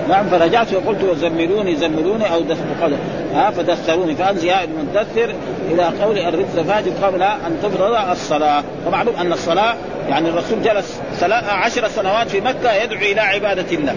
نعم 0.09 0.27
فرجعت 0.27 0.75
وقلت 0.75 1.17
زملوني 1.21 1.77
زملوني 1.77 2.33
أو 2.33 2.43
قال 2.81 2.97
ها؟ 3.35 3.51
فدثروني. 3.51 4.15
فانزل 4.15 4.51
المدثر 4.51 5.35
إلى 5.71 5.83
قول 6.03 6.19
الرجز 6.19 6.59
فاجر 6.59 6.91
قبل 7.03 7.23
أن 7.23 7.57
تفرض 7.63 8.11
الصلاة. 8.11 8.63
ومعلوم 8.87 9.15
أن 9.17 9.33
الصلاة 9.33 9.75
يعني 10.09 10.29
الرسول 10.29 10.63
جلس 10.63 11.01
عشر 11.49 11.89
سنوات 11.89 12.29
في 12.29 12.41
مكة 12.41 12.73
يدعو 12.73 12.99
إلى 12.99 13.21
عبادة 13.21 13.77
الله. 13.77 13.95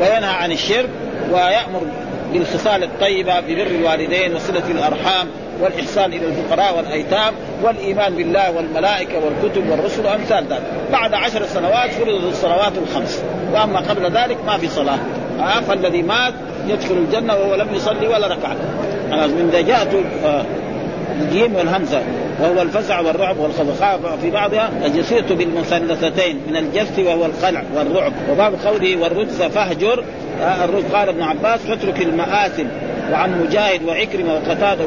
وينهى 0.00 0.30
عن 0.30 0.52
الشرك 0.52 0.88
ويأمر 1.32 1.82
بالخصال 2.32 2.82
الطيبة 2.82 3.40
ببر 3.40 3.66
الوالدين 3.66 4.34
وصلة 4.34 4.70
الأرحام 4.70 5.28
والإحسان 5.60 6.12
إلى 6.12 6.26
الفقراء 6.26 6.76
والأيتام 6.76 7.34
والإيمان 7.62 8.14
بالله 8.14 8.50
والملائكة 8.50 9.14
والكتب 9.24 9.70
والرسل 9.70 10.06
وأمثال 10.06 10.44
ذلك. 10.50 10.62
بعد 10.92 11.14
عشر 11.14 11.46
سنوات 11.46 11.90
فرضت 11.90 12.24
الصلوات 12.24 12.72
الخمس. 12.78 13.22
وأما 13.52 13.80
قبل 13.80 14.02
ذلك 14.16 14.36
ما 14.46 14.58
في 14.58 14.68
صلاة. 14.68 14.98
آه 15.40 15.60
فالذي 15.60 16.02
مات 16.02 16.34
يدخل 16.68 16.94
الجنة 16.94 17.34
وهو 17.34 17.54
لم 17.54 17.74
يصلي 17.74 18.08
ولا 18.08 18.26
ركعة. 18.26 18.56
من 19.10 19.50
ذا 19.52 19.60
جاءت 19.60 19.88
الجيم 21.20 21.54
والهمزة 21.54 22.02
وهو 22.40 22.62
الفزع 22.62 23.00
والرعب 23.00 23.38
والخوف 23.38 23.84
في 24.22 24.30
بعضها 24.30 24.70
جسرت 24.96 25.32
بالمثلثتين 25.32 26.40
من 26.48 26.56
الجس 26.56 26.98
وهو 26.98 27.26
القلع 27.26 27.62
والرعب. 27.74 28.12
وباب 28.30 28.54
قوله 28.66 28.96
والرجز 28.96 29.42
فاهجر 29.42 30.04
آه، 30.42 30.64
الرجز 30.64 30.84
قال 30.94 31.08
ابن 31.08 31.22
عباس 31.22 31.60
فاترك 31.60 32.02
المآثم 32.02 32.66
وعن 33.12 33.40
مجاهد 33.40 33.84
وعكرمة 33.84 34.34
وقتادة 34.34 34.84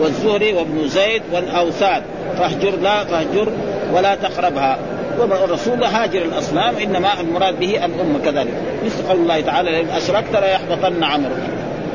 والزهري 0.00 0.52
وابن 0.52 0.88
زيد 0.88 1.22
والأوثان 1.32 2.02
فاهجر 2.38 2.76
لا 2.82 3.04
فاهجر 3.04 3.48
ولا 3.94 4.14
تقربها. 4.14 4.78
والرسول 5.18 5.84
هاجر 5.84 6.22
الأصنام 6.22 6.74
إنما 6.76 7.20
المراد 7.20 7.60
به 7.60 7.84
الأمة 7.84 8.18
كذلك. 8.24 8.52
مثل 8.84 9.08
قول 9.08 9.20
الله 9.20 9.40
تعالى 9.40 9.70
لئن 9.70 9.88
أشركت 9.88 10.36
ليحبطن 10.36 11.04
عملك 11.04 11.42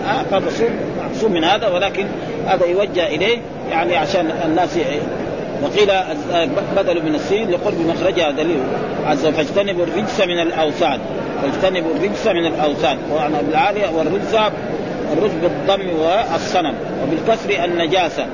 آه 0.05 0.23
فالرسول 0.31 0.69
معصوم 0.99 1.31
من 1.31 1.43
هذا 1.43 1.67
ولكن 1.67 2.05
هذا 2.47 2.65
يوجه 2.65 3.07
إليه 3.07 3.37
يعني 3.71 3.95
عشان 3.95 4.31
الناس 4.45 4.77
وقيل 5.63 5.91
بدل 6.77 7.05
من 7.05 7.15
السين 7.15 7.51
لقرب 7.51 7.79
مخرجها 7.87 8.31
دليل. 8.31 8.59
عز 9.05 9.25
فاجتنبوا 9.25 9.83
الرجس 9.83 10.21
من 10.21 10.39
الأوثان. 10.39 10.99
فاجتنبوا 11.41 11.91
الرجس 11.95 12.27
من 12.27 12.45
الأوثان 12.45 12.97
وعن 13.11 13.31
بالعاليه 13.47 13.89
والرجس 13.89 14.35
الرجس 15.13 15.33
بالضم 15.33 15.89
والصنم 15.99 16.73
وبالكسر 17.03 17.65
النجاسة 17.65 18.25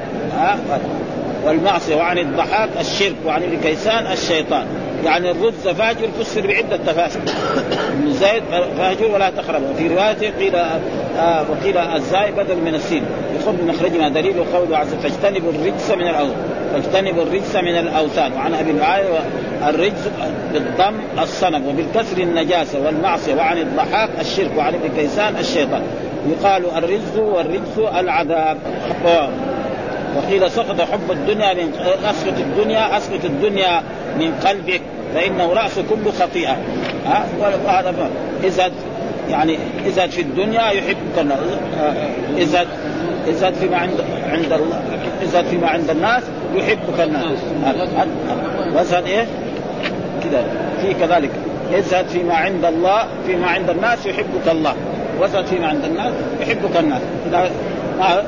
والمعصية 1.45 1.95
وعن 1.95 2.17
الضحاك 2.17 2.69
الشرك 2.79 3.15
وعن 3.25 3.43
ابن 3.43 3.59
كيسان 3.59 4.11
الشيطان. 4.11 4.65
يعني 5.05 5.31
الرجز 5.31 5.67
فاجر 5.67 6.07
فسر 6.19 6.47
بعدة 6.47 6.77
تفاسير. 6.77 7.21
ابن 7.93 8.11
زيد 8.11 8.43
فاجر 8.77 9.11
ولا 9.11 9.29
تقرب. 9.29 9.61
وفي 9.71 9.87
رواية 9.87 10.31
قيل 10.39 10.55
آه 10.55 11.45
وقيل 11.51 11.77
الزاي 11.77 12.31
بدل 12.31 12.55
من 12.55 12.75
السين. 12.75 13.03
يخرج 13.39 13.55
مخرجنا 13.61 14.09
دليل 14.09 14.43
قوله 14.53 14.77
عز 14.77 14.93
فاجتنبوا 14.93 15.51
الرجس 15.51 15.91
من 15.91 16.07
الاوثان 16.07 16.35
فاجتنبوا 16.73 17.23
الرجس 17.23 17.55
من 17.55 17.77
الأوثان. 17.77 18.33
وعن 18.33 18.53
أبي 18.53 18.73
معاويه 18.73 19.19
الرجس 19.69 20.09
بالضم 20.53 20.95
الصنم 21.23 21.67
وبالكسر 21.67 22.17
النجاسة 22.17 22.79
والمعصية 22.85 23.35
وعن 23.35 23.57
الضحاك 23.57 24.09
الشرك 24.19 24.51
وعن 24.57 24.73
ابن 24.73 24.89
كيسان 24.97 25.35
الشيطان. 25.39 25.81
يقال 26.29 26.63
الرجز 26.77 27.17
والرجس 27.17 27.77
العذاب. 27.99 28.57
وقيل 30.17 30.51
سقط 30.51 30.81
حب 30.81 31.11
الدنيا 31.11 31.53
من 31.53 31.71
أسقط 32.09 32.39
الدنيا 32.39 32.97
أسقط 32.97 33.25
الدنيا 33.25 33.81
من 34.19 34.33
قلبك 34.45 34.81
فإنه 35.13 35.53
رأس 35.53 35.79
كل 35.79 36.11
خطيئة. 36.11 36.57
ها؟ 37.05 37.25
وهذا 37.65 38.09
ازهد 38.47 38.71
يعني 39.29 39.57
ازهد 39.87 40.09
في 40.09 40.21
الدنيا 40.21 40.61
يحبك 40.61 41.19
الناس. 41.19 41.39
ازهد 42.39 42.67
ازهد 43.29 43.53
فيما 43.53 43.77
عند 43.77 44.03
عند 44.31 44.53
الله 44.53 44.81
ازهد 45.23 45.45
فيما 45.45 45.67
عند 45.67 45.89
الناس 45.89 46.23
يحبك 46.55 46.99
الناس. 46.99 47.39
وازهد 48.75 49.05
إيه؟ 49.05 49.25
كذا 50.23 50.43
في 50.81 50.93
كذلك. 50.93 51.31
ازهد 51.73 52.07
فيما 52.07 52.33
عند 52.33 52.65
الله 52.65 53.03
فيما 53.27 53.47
عند 53.47 53.69
الناس 53.69 54.05
يحبك 54.05 54.47
الله. 54.51 54.73
وزد 55.21 55.45
فيما 55.45 55.67
عند 55.67 55.85
الناس 55.85 56.13
يحبك 56.41 56.77
الناس. 56.79 57.01
إذا 57.29 57.51
ما 57.99 58.23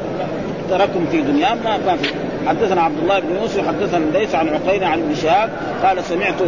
تركم 0.69 1.05
في 1.11 1.21
دنيا 1.21 1.53
ما 1.53 1.77
ما 1.77 1.95
في. 1.95 2.09
حدثنا 2.47 2.81
عبد 2.81 2.99
الله 2.99 3.19
بن 3.19 3.35
يوسف 3.41 3.67
حدثنا 3.67 4.17
ليس 4.17 4.35
عن 4.35 4.49
عقيل 4.49 4.83
عن 4.83 4.99
ابن 4.99 5.15
شهاب. 5.15 5.49
قال 5.83 6.03
سمعت 6.03 6.41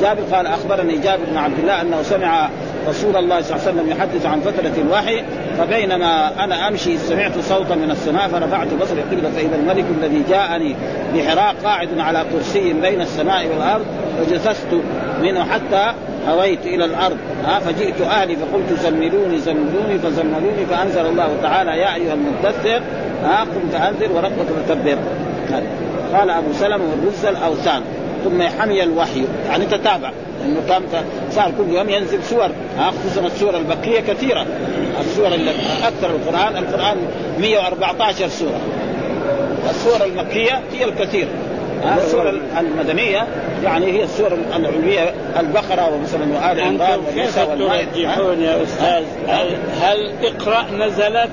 جابر 0.00 0.22
قال 0.32 0.46
أخبرني 0.46 0.98
جابر 0.98 1.24
بن 1.30 1.36
عبد 1.36 1.58
الله 1.58 1.80
أنه 1.80 2.02
سمع 2.02 2.48
رسول 2.88 3.16
الله 3.16 3.40
صلى 3.40 3.56
الله 3.56 3.68
عليه 3.68 3.78
وسلم 3.78 3.90
يحدث 3.90 4.26
عن 4.26 4.40
فترة 4.40 4.82
الوحي 4.82 5.22
فبينما 5.58 6.44
أنا 6.44 6.68
أمشي 6.68 6.98
سمعت 6.98 7.38
صوتا 7.38 7.74
من 7.74 7.90
السماء 7.90 8.28
فرفعت 8.28 8.74
بصري 8.74 9.00
قبل 9.00 9.32
فإذا 9.32 9.56
الملك 9.56 9.84
الذي 10.00 10.24
جاءني 10.30 10.76
بحراق 11.14 11.54
قاعد 11.64 11.98
على 11.98 12.24
كرسي 12.32 12.72
بين 12.72 13.00
السماء 13.00 13.46
والأرض 13.46 13.86
فجسست 14.20 14.66
منه 15.22 15.44
حتى 15.44 15.92
هويت 16.28 16.66
إلى 16.66 16.84
الأرض 16.84 17.16
ها 17.44 17.58
فجئت 17.58 18.00
أهلي 18.00 18.36
فقلت 18.36 18.80
زملوني 18.82 19.38
زملوني 19.38 19.98
فزملوني 19.98 20.66
فأنزل 20.70 21.06
الله 21.06 21.36
تعالى 21.42 21.70
يا 21.70 21.94
أيها 21.94 22.14
المدثر 22.14 22.82
ها 23.24 23.40
قم 23.40 23.68
فانذر 23.72 24.12
وربك 24.12 24.46
فكبر 24.68 24.98
قال 26.14 26.30
أبو 26.30 26.52
سلمة 26.52 26.84
والرز 26.84 27.24
الأوثان. 27.24 27.82
ثم 28.24 28.42
حمي 28.42 28.82
الوحي. 28.82 29.24
يعني 29.46 29.66
تتابع 29.66 30.10
إنه 30.44 30.60
كان 30.68 30.82
صار 31.30 31.52
كل 31.58 31.74
يوم 31.74 31.88
ينزل 31.88 32.22
سور 32.22 32.48
خصوصا 32.78 33.26
السور 33.26 33.56
البكية 33.56 34.00
كثيرة. 34.00 34.46
السور 35.00 35.26
اللي 35.26 35.50
أكثر 35.82 36.10
القرآن 36.10 36.56
القرآن 36.56 36.96
114 37.40 38.28
سورة. 38.28 38.60
السور 39.70 40.06
المكيه 40.06 40.60
هي 40.72 40.84
الكثير. 40.84 41.28
السور 41.84 42.28
المدنية 42.58 43.26
يعني 43.64 43.86
هي 43.86 44.04
السور 44.04 44.38
العلوية 44.58 45.14
البقرة 45.40 45.94
ومثلا 45.94 46.32
وآل 46.34 46.60
عمران 46.60 47.00
كيف 47.14 47.38
ترجحون 47.38 48.42
يا 48.42 48.62
أستاذ؟ 48.62 49.04
هل, 49.28 49.56
هل 49.82 50.12
إقرأ 50.22 50.64
نزلت 50.70 51.30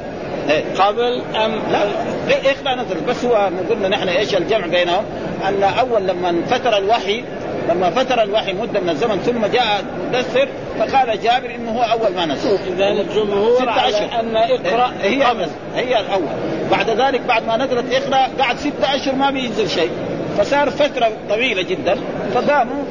إيه. 0.50 0.64
قبل 0.80 1.22
أم 1.36 1.52
لا 1.72 1.84
إقرأ 2.28 2.76
نزلت. 2.76 3.04
بس 3.08 3.26
هو 3.26 3.50
قلنا 3.70 3.88
نحن 3.88 4.10
إيش 4.10 4.36
الجمع 4.36 4.68
بينهم؟ 4.68 5.04
أن 5.48 5.64
أول 5.64 6.08
لما 6.08 6.42
فتر 6.50 6.78
الوحي 6.78 7.24
لما 7.70 7.90
فتر 7.90 8.24
الوحي 8.24 8.54
مدة 8.54 8.80
من 8.80 8.90
الزمن 8.90 9.18
ثم 9.18 9.46
جاء 9.46 9.84
مدثر 10.10 10.48
فقال 10.80 11.22
جابر 11.22 11.56
إنه 11.56 11.72
هو 11.72 11.82
أول 11.82 12.16
ما 12.16 12.26
نزل. 12.26 12.58
إذا 12.68 12.88
الجمهور 12.88 13.70
على 13.70 13.98
أن 13.98 14.38
إقرأ 14.38 14.94
هي 15.02 15.24
قبل. 15.24 15.48
هي 15.76 16.00
الأول. 16.00 16.28
بعد 16.72 16.90
ذلك 16.90 17.22
بعد 17.22 17.48
ما 17.48 17.58
نزلت 17.58 17.94
إقرأ 17.94 18.28
قعد 18.40 18.58
ستة 18.58 18.96
أشهر 18.96 19.16
ما 19.16 19.32
بينزل 19.32 19.70
شيء. 19.70 19.92
فصار 20.38 20.70
فترة 20.70 21.12
طويلة 21.30 21.62
جدا. 21.62 21.98
فقاموا 22.34 22.84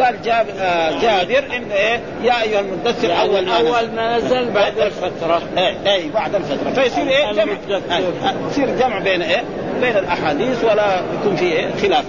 قال 0.00 0.22
جاب 0.24 0.46
آه، 0.60 0.90
جابر 1.02 1.56
ان 1.56 1.70
إيه 1.72 2.00
يا 2.22 2.42
أيها 2.42 2.60
المدثر 2.60 3.08
يعني 3.08 3.22
أول 3.22 3.46
ما 3.46 3.58
أول 3.58 3.90
ما 3.90 4.16
نزل 4.16 4.50
بعد 4.50 4.78
الفترة. 4.78 5.42
اي 5.58 5.92
اي 5.94 6.10
بعد 6.10 6.34
الفترة. 6.34 6.70
فيصير 6.82 7.08
إيه 7.08 7.32
جمع 7.32 7.52
يصير 8.50 8.76
جمع 8.76 8.98
بين 8.98 9.22
إيه 9.22 9.44
بين 9.80 9.96
الأحاديث 9.96 10.64
ولا 10.64 11.00
يكون 11.20 11.36
في 11.36 11.44
إيه 11.44 11.70
خلاف. 11.82 12.04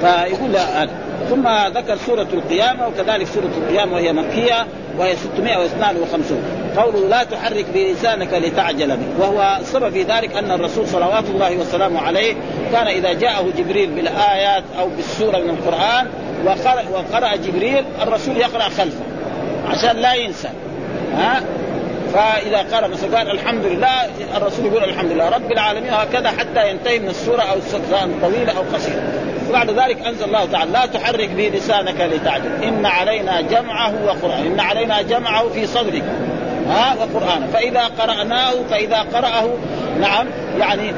فيقول 0.00 0.52
لا 0.52 0.88
ثم 1.30 1.48
ذكر 1.78 1.96
سورة 1.96 2.26
القيامة 2.32 2.88
وكذلك 2.88 3.26
سورة 3.26 3.50
القيامة 3.58 3.94
وهي 3.94 4.12
مكية. 4.12 4.66
وهي 4.98 5.16
652 5.16 6.42
قوله 6.76 7.08
لا 7.08 7.24
تحرك 7.24 7.66
بلسانك 7.74 8.34
لتعجل 8.34 8.96
به. 8.96 9.06
وهو 9.18 9.58
السبب 9.60 9.92
في 9.92 10.02
ذلك 10.02 10.36
أن 10.36 10.50
الرسول 10.50 10.86
صلوات 10.88 11.24
الله 11.24 11.56
وسلامه 11.56 12.00
عليه 12.00 12.34
كان 12.72 12.86
إذا 12.86 13.12
جاءه 13.12 13.46
جبريل 13.58 13.90
بالآيات 13.90 14.64
أو 14.78 14.88
بالسورة 14.88 15.38
من 15.38 15.50
القرآن 15.50 16.06
وقرأ, 16.44 16.82
وقرأ 16.92 17.36
جبريل 17.36 17.84
الرسول 18.02 18.36
يقرأ 18.36 18.62
خلفه 18.62 19.04
عشان 19.68 19.96
لا 19.96 20.14
ينسى. 20.14 20.48
ها؟ 21.16 21.42
فإذا 22.12 22.58
قال 22.58 22.90
مثلا 22.90 23.18
قال 23.18 23.30
الحمد 23.30 23.64
لله 23.64 24.04
الرسول 24.36 24.66
يقول 24.66 24.84
الحمد 24.84 25.12
لله 25.12 25.28
رب 25.28 25.52
العالمين 25.52 25.92
هكذا 25.92 26.30
حتى 26.30 26.70
ينتهي 26.70 26.98
من 26.98 27.08
السورة 27.08 27.42
أو 27.42 27.56
سواء 27.60 28.08
طويلة 28.22 28.52
أو 28.56 28.62
قصيرة. 28.74 29.02
وبعد 29.48 29.70
ذلك 29.70 30.06
أنزل 30.06 30.24
الله 30.24 30.44
تعالى 30.44 30.72
لا 30.72 30.86
تحرك 30.86 31.28
به 31.28 31.50
لسانك 31.54 32.00
لتعجل. 32.00 32.62
إن 32.62 32.86
علينا 32.86 33.40
جمعه 33.40 33.92
وقرانه 34.06 34.46
إن 34.46 34.60
علينا 34.60 35.02
جمعه 35.02 35.48
في 35.48 35.66
صدرك. 35.66 36.04
ها 36.68 36.94
وقرانه 36.94 37.46
فإذا 37.52 37.84
قرأناه 37.98 38.52
فإذا 38.70 38.98
قرأه 38.98 39.48
نعم 40.00 40.26
يعني 40.58 40.92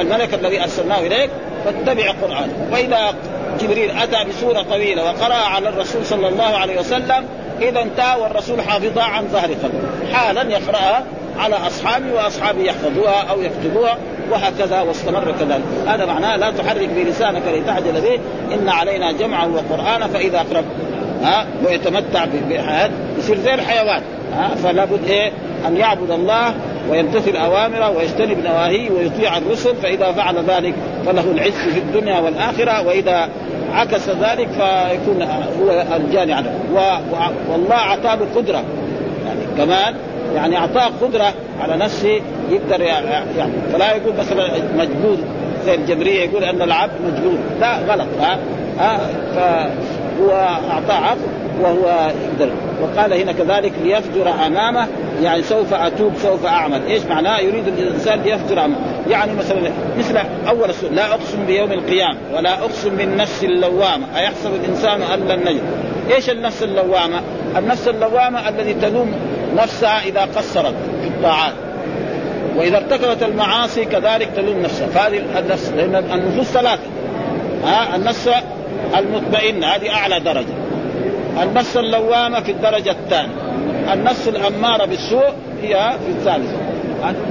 الملك 0.00 0.34
الذي 0.34 0.62
أرسلناه 0.62 0.98
إليك 0.98 1.30
فاتبع 1.64 2.10
قرانه 2.10 2.68
وإذا 2.72 3.14
جبريل 3.60 3.90
أتى 3.90 4.24
بسورة 4.24 4.62
طويلة 4.62 5.04
وقرا 5.04 5.34
على 5.34 5.68
الرسول 5.68 6.06
صلى 6.06 6.28
الله 6.28 6.56
عليه 6.56 6.80
وسلم 6.80 7.26
إذا 7.60 7.82
انتهى 7.82 8.20
والرسول 8.20 8.62
حافظها 8.62 9.04
عن 9.04 9.28
ظهر 9.32 9.48
قلبه. 9.48 10.14
حالا 10.14 10.42
يقرأها 10.42 11.04
على 11.38 11.56
أصحابه 11.56 12.12
وأصحابه 12.14 12.62
يحفظوها 12.62 13.22
أو 13.30 13.42
يكتبوها. 13.42 13.98
وهكذا 14.30 14.80
واستمر 14.80 15.34
كذلك. 15.40 15.62
هذا 15.86 16.04
معناه 16.04 16.36
لا 16.36 16.50
تحرك 16.50 16.88
بلسانك 16.88 17.42
لتعجل 17.54 17.92
به. 17.92 18.18
إن 18.54 18.68
علينا 18.68 19.12
جمعه 19.12 19.48
وقرآنا 19.54 20.06
فإذا 20.06 20.38
أقرب. 20.38 20.64
ها؟ 21.22 21.46
ويتمتع 21.66 22.24
بحياه 22.50 22.90
يصير 23.18 23.38
زي 23.38 23.54
الحيوان. 23.54 24.02
ها؟ 24.36 24.48
فلا 24.54 24.84
بد 24.84 25.08
إيه؟ 25.08 25.32
أن 25.68 25.76
يعبد 25.76 26.10
الله 26.10 26.54
ويمتثل 26.90 27.36
أوامره 27.36 27.90
ويجتنب 27.90 28.44
نواهيه 28.44 28.90
ويطيع 28.90 29.36
الرسل. 29.36 29.74
فإذا 29.76 30.12
فعل 30.12 30.36
ذلك 30.48 30.74
فله 31.06 31.30
العز 31.30 31.52
في 31.72 31.78
الدنيا 31.78 32.18
والآخرة. 32.18 32.86
وإذا 32.86 33.28
عكس 33.72 34.08
ذلك 34.08 34.48
فيكون 34.48 35.22
هو 35.60 35.84
الجاني 35.96 36.32
عنه. 36.32 36.52
والله 37.50 37.76
أعطاه 37.76 38.18
قدره 38.36 38.64
كمان 39.56 39.94
يعني 40.34 40.56
أعطاه 40.56 40.90
قدرة 41.02 41.34
على 41.60 41.76
نفسه 41.76 42.20
يقدر 42.50 42.80
يعني 42.80 43.52
فلا 43.72 43.92
يقول 43.96 44.14
مثلا 44.18 44.48
مجبور 44.76 45.16
زي 45.66 45.74
الجبرية 45.74 46.20
يقول 46.20 46.44
أن 46.44 46.62
العبد 46.62 46.92
مجبور. 47.06 47.38
لا 47.60 47.78
غلط 47.78 48.06
ها 48.20 48.38
ها 48.78 49.00
فهو 49.36 50.30
أعطاه 50.70 50.94
عقل 50.94 51.18
وهو 51.60 52.10
يقدر. 52.24 52.52
وقال 52.82 53.12
هنا 53.12 53.32
كذلك 53.32 53.72
ليفجر 53.84 54.46
أمامه 54.46 54.88
يعني 55.22 55.42
سوف 55.42 55.74
أتوب 55.74 56.12
سوف 56.22 56.46
أعمل. 56.46 56.86
إيش 56.86 57.02
معناه؟ 57.04 57.38
يريد 57.38 57.68
الإنسان 57.68 58.20
ليفجر 58.20 58.58
أمامه. 58.64 58.76
يعني 59.10 59.32
مثلا 59.34 59.58
مثل 59.98 60.18
أول 60.48 60.70
السؤال 60.70 60.94
لا 60.94 61.14
أقسم 61.14 61.46
بيوم 61.46 61.72
القيامة 61.72 62.18
ولا 62.34 62.58
أقسم 62.58 62.96
بالنفس 62.96 63.44
اللوامة. 63.44 64.06
أيحسب 64.16 64.50
الإنسان 64.54 65.02
أن 65.02 65.28
لن 65.28 65.40
نجد؟ 65.40 65.62
إيش 66.14 66.30
النفس 66.30 66.62
اللوامة؟ 66.62 67.20
النفس 67.58 67.88
اللوامة 67.88 68.48
الذي 68.48 68.74
تلوم 68.74 69.12
نفسها 69.54 70.02
إذا 70.02 70.20
قصرت 70.20 70.74
في 71.02 71.08
الطاعات. 71.08 71.52
وإذا 72.56 72.76
ارتكبت 72.76 73.22
المعاصي 73.22 73.84
كذلك 73.84 74.28
تلوم 74.36 74.62
نفسها. 74.62 74.86
فهذه 74.86 75.22
النفس 75.38 75.72
لأن 75.76 75.94
النفوس 75.94 76.46
ثلاثة. 76.46 76.82
ها 77.64 77.96
النفس 77.96 78.30
المطمئنة 78.98 79.66
هذه 79.66 79.94
أعلى 79.94 80.20
درجة. 80.20 80.54
النفس 81.42 81.76
اللوامة 81.76 82.40
في 82.40 82.52
الدرجة 82.52 82.90
الثانية. 82.90 83.34
النفس 83.92 84.28
الأمارة 84.28 84.84
بالسوء 84.84 85.28
هي 85.62 85.92
في 86.06 86.12
الثالثة. 86.12 86.56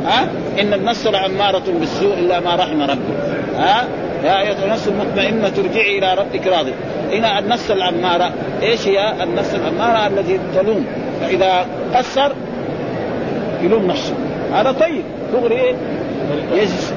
ها؟ 0.05 0.28
إن 0.59 0.74
النفس 0.74 1.07
لاماره 1.07 1.63
بالسوء 1.80 2.13
إلا 2.13 2.39
ما 2.39 2.55
رحم 2.55 2.82
ربك. 2.82 3.36
ها؟ 3.57 3.88
يا 4.24 4.39
ايتها 4.41 4.66
النفس 4.66 4.88
المطمئنة 4.88 5.49
ترجعي 5.49 5.97
إلى 5.97 6.13
ربك 6.13 6.47
راضي 6.47 6.74
هنا 7.11 7.39
النفس 7.39 7.72
الأمارة 7.72 8.32
إيش 8.61 8.88
هي 8.88 9.24
النفس 9.24 9.55
الأمارة 9.55 10.07
التي 10.07 10.39
تلوم؟ 10.55 10.86
فإذا 11.22 11.66
قصر 11.95 12.32
يلوم 13.61 13.86
نفسه. 13.86 14.13
هذا 14.53 14.72
طيب. 14.72 15.03
دغري 15.34 15.76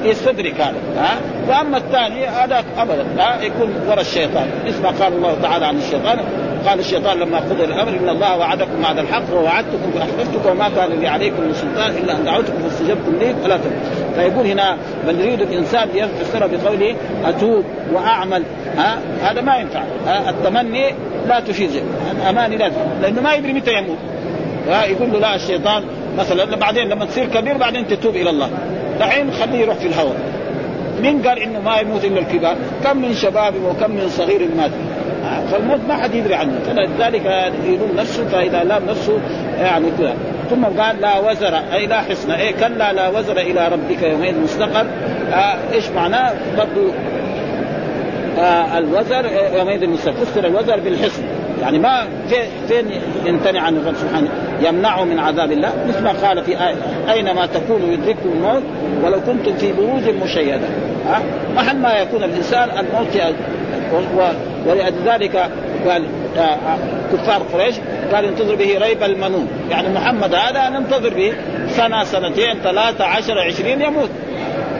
يستدرك 0.03 0.61
هذا. 0.61 0.77
ها؟ 0.97 1.19
وأما 1.49 1.77
الثاني 1.77 2.25
هذا 2.25 2.63
أبدا. 2.77 3.05
ها 3.17 3.41
يكون 3.41 3.73
وراء 3.87 4.01
الشيطان. 4.01 4.47
مثل 4.65 4.83
ما 4.83 4.89
قال 4.89 5.13
الله 5.13 5.35
تعالى 5.41 5.65
عن 5.65 5.77
الشيطان. 5.77 6.19
قال 6.67 6.79
الشيطان 6.79 7.19
لما 7.19 7.37
قضي 7.37 7.63
الأمر 7.63 7.89
إن 7.89 8.09
الله 8.09 8.37
وعدكم 8.37 8.83
وعد 8.83 8.99
الحق 8.99 9.33
ووعدتكم 9.33 9.91
فاحببتكم 9.91 10.49
وما 10.49 10.69
كان 10.69 10.99
لي 10.99 11.07
عليكم 11.07 11.41
من 11.41 11.53
سلطان 11.53 11.89
إلا 11.89 12.17
أن 12.17 12.23
دعوتكم 12.23 12.63
فاستجبتم 12.63 13.15
لي 13.19 13.35
فلا 13.43 13.57
تنظروا 13.57 14.13
فيقول 14.15 14.45
هنا 14.45 14.77
بل 15.07 15.19
يريد 15.19 15.41
الإنسان 15.41 15.89
يفسر 15.93 16.47
بقوله 16.47 16.95
أتوب 17.25 17.63
وأعمل. 17.93 18.43
ها؟ 18.77 18.99
هذا 19.21 19.41
ما 19.41 19.57
ينفع. 19.57 19.83
التمني 20.29 20.93
لا 21.27 21.39
تفيد 21.39 21.69
الأماني 22.21 22.57
لا 22.57 22.71
لأنه 23.01 23.21
ما 23.21 23.33
يدري 23.33 23.53
متى 23.53 23.73
يموت. 23.73 23.97
يقول 24.67 25.11
له 25.11 25.19
لا 25.19 25.35
الشيطان 25.35 25.83
مثلا 26.17 26.55
بعدين 26.55 26.89
لما 26.89 27.05
تصير 27.05 27.25
كبير 27.25 27.57
بعدين 27.57 27.87
تتوب 27.87 28.15
إلى 28.15 28.29
الله. 28.29 28.49
دحين 28.99 29.31
خليه 29.31 29.59
يروح 29.59 29.75
في 29.75 29.87
الهواء. 29.87 30.15
من 31.03 31.21
قال 31.21 31.39
إنه 31.39 31.59
ما 31.59 31.77
يموت 31.77 32.05
إلا 32.05 32.19
الكبار؟ 32.19 32.55
كم 32.83 32.97
من 32.97 33.13
شباب 33.13 33.53
وكم 33.65 33.91
من 33.91 34.09
صغير 34.09 34.47
مات. 34.57 34.71
فالموت 35.51 35.79
ما 35.87 35.95
حد 35.95 36.15
يدري 36.15 36.35
عنه. 36.35 36.59
فلذلك 36.67 37.51
يلوم 37.65 37.91
نفسه 37.97 38.25
فإذا 38.25 38.63
لام 38.63 38.85
نفسه 38.89 39.19
يعني 39.59 39.85
كذا. 39.99 40.13
ثم 40.49 40.65
قال 40.65 41.01
لا 41.01 41.19
وزر 41.19 41.59
أي 41.73 41.87
لا 41.87 42.01
حسن 42.01 42.31
أي 42.31 42.53
كلا 42.53 42.93
لا 42.93 43.09
وزر 43.09 43.37
إلى 43.37 43.67
ربك 43.67 44.03
يومين 44.03 44.41
مستقر. 44.43 44.85
آه 45.33 45.55
إيش 45.73 45.89
معناه؟ 45.89 46.33
برضه 46.57 46.93
آه 48.39 48.77
الوزر 48.77 49.25
يومئذ 49.57 49.87
مستقر. 49.87 50.25
فسر 50.25 50.45
الوزر 50.45 50.79
بالحسن 50.79 51.23
يعني 51.61 51.79
ما 51.79 52.07
فين 52.67 52.85
يمتنع 53.25 53.61
عن 53.61 53.77
الرب 53.77 53.95
سبحانه. 53.95 54.29
يمنعه 54.61 55.03
من 55.03 55.19
عذاب 55.19 55.51
الله. 55.51 55.69
مثل 55.87 56.03
ما 56.03 56.11
قال 56.11 56.43
في 56.43 56.51
آية 56.51 56.75
أينما 57.11 57.45
تكونوا 57.45 57.93
يدرككم 57.93 58.29
الموت 58.35 58.63
ولو 59.03 59.21
كنتم 59.21 59.57
في 59.57 59.73
بروج 59.73 60.15
مشيدة. 60.23 60.67
ها 61.09 61.21
محل 61.55 61.77
ما 61.77 61.93
يكون 61.93 62.23
الإنسان 62.23 62.69
الموت 62.69 63.33
ولذلك 64.67 65.49
قال 65.87 66.03
كفار 67.13 67.41
قريش 67.53 67.75
قال 68.13 68.25
انتظر 68.25 68.55
به 68.55 68.77
ريب 68.77 69.03
المنون. 69.03 69.47
يعني 69.69 69.89
محمد 69.89 70.35
هذا 70.35 70.69
ننتظر 70.69 71.13
به 71.13 71.33
سنة 71.69 72.03
سنتين 72.03 72.53
ثلاثة 72.63 73.05
عشر 73.05 73.39
عشرين 73.39 73.81
يموت. 73.81 74.09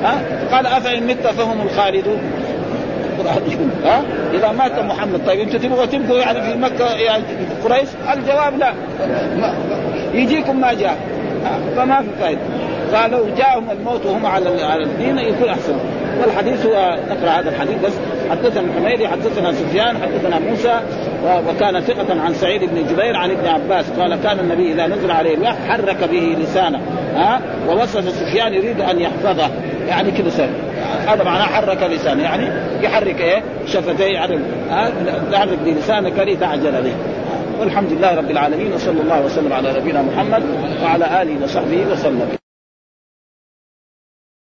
ها؟ 0.03 0.21
قال 0.51 0.65
أفإن 0.65 1.07
مت 1.07 1.27
فهم 1.27 1.61
الخالدون. 1.61 2.21
ها؟ 3.85 4.01
إذا 4.33 4.51
مات 4.51 4.79
محمد 4.79 5.21
طيب 5.27 5.39
أنتم 5.39 5.57
تبغوا 5.57 5.85
تبقوا 5.85 6.19
يعني 6.19 6.41
في 6.41 6.57
مكة 6.57 6.93
يعني 6.95 7.23
قريش؟ 7.63 7.89
الجواب 8.13 8.57
لا. 8.57 8.73
يجيكم 10.13 10.61
ما 10.61 10.73
جاء. 10.73 10.97
فما 11.75 12.01
في 12.01 12.07
فائده 12.21 12.41
قالوا 12.93 13.25
جاءهم 13.37 13.71
الموت 13.71 14.05
وهم 14.05 14.25
على 14.25 14.63
على 14.63 14.83
الدين 14.83 15.17
يكون 15.17 15.49
أحسن. 15.49 15.75
والحديث 16.21 16.65
هو 16.65 16.97
نقرأ 17.09 17.29
هذا 17.29 17.49
الحديث 17.49 17.77
بس. 17.85 17.93
حدثنا 18.31 18.61
الحميدي 18.61 19.07
حدثنا 19.07 19.51
سفيان 19.51 19.97
حدثنا 19.97 20.39
موسى 20.39 20.79
وكان 21.49 21.81
ثقة 21.81 22.21
عن 22.21 22.33
سعيد 22.33 22.61
بن 22.63 22.87
جبير 22.87 23.15
عن 23.15 23.31
ابن 23.31 23.47
عباس. 23.47 23.85
قال 23.89 24.21
كان 24.23 24.39
النبي 24.39 24.73
إذا 24.73 24.87
نزل 24.87 25.11
عليه 25.11 25.35
الوحي 25.35 25.67
حرك 25.67 26.03
به 26.11 26.37
لسانه 26.39 26.81
ها 27.15 27.41
ووصف 27.67 28.09
سفيان 28.09 28.53
يريد 28.53 28.81
أن 28.81 28.99
يحفظه. 28.99 29.49
يعني 29.87 30.11
كذا 30.11 30.29
سر. 30.29 30.49
هذا 31.07 31.23
معناه 31.23 31.45
حرك 31.45 31.83
لسانه. 31.83 32.23
يعني 32.23 32.47
يحرك 32.81 33.21
إيه؟ 33.21 33.43
شفتيه 33.67 34.05
يعني 34.05 34.39
يحرك 35.31 35.57
بلسانك 35.65 36.19
لتعجل 36.19 36.71
به. 36.71 36.93
والحمد 37.59 37.93
لله 37.93 38.15
رب 38.15 38.31
العالمين 38.31 38.73
وصلى 38.73 39.01
الله 39.01 39.25
وسلم 39.25 39.53
على 39.53 39.73
نبينا 39.79 40.01
محمد 40.01 40.43
وعلى 40.83 41.21
آله 41.21 41.43
وصحبه 41.43 41.85
وسلم. 41.91 42.38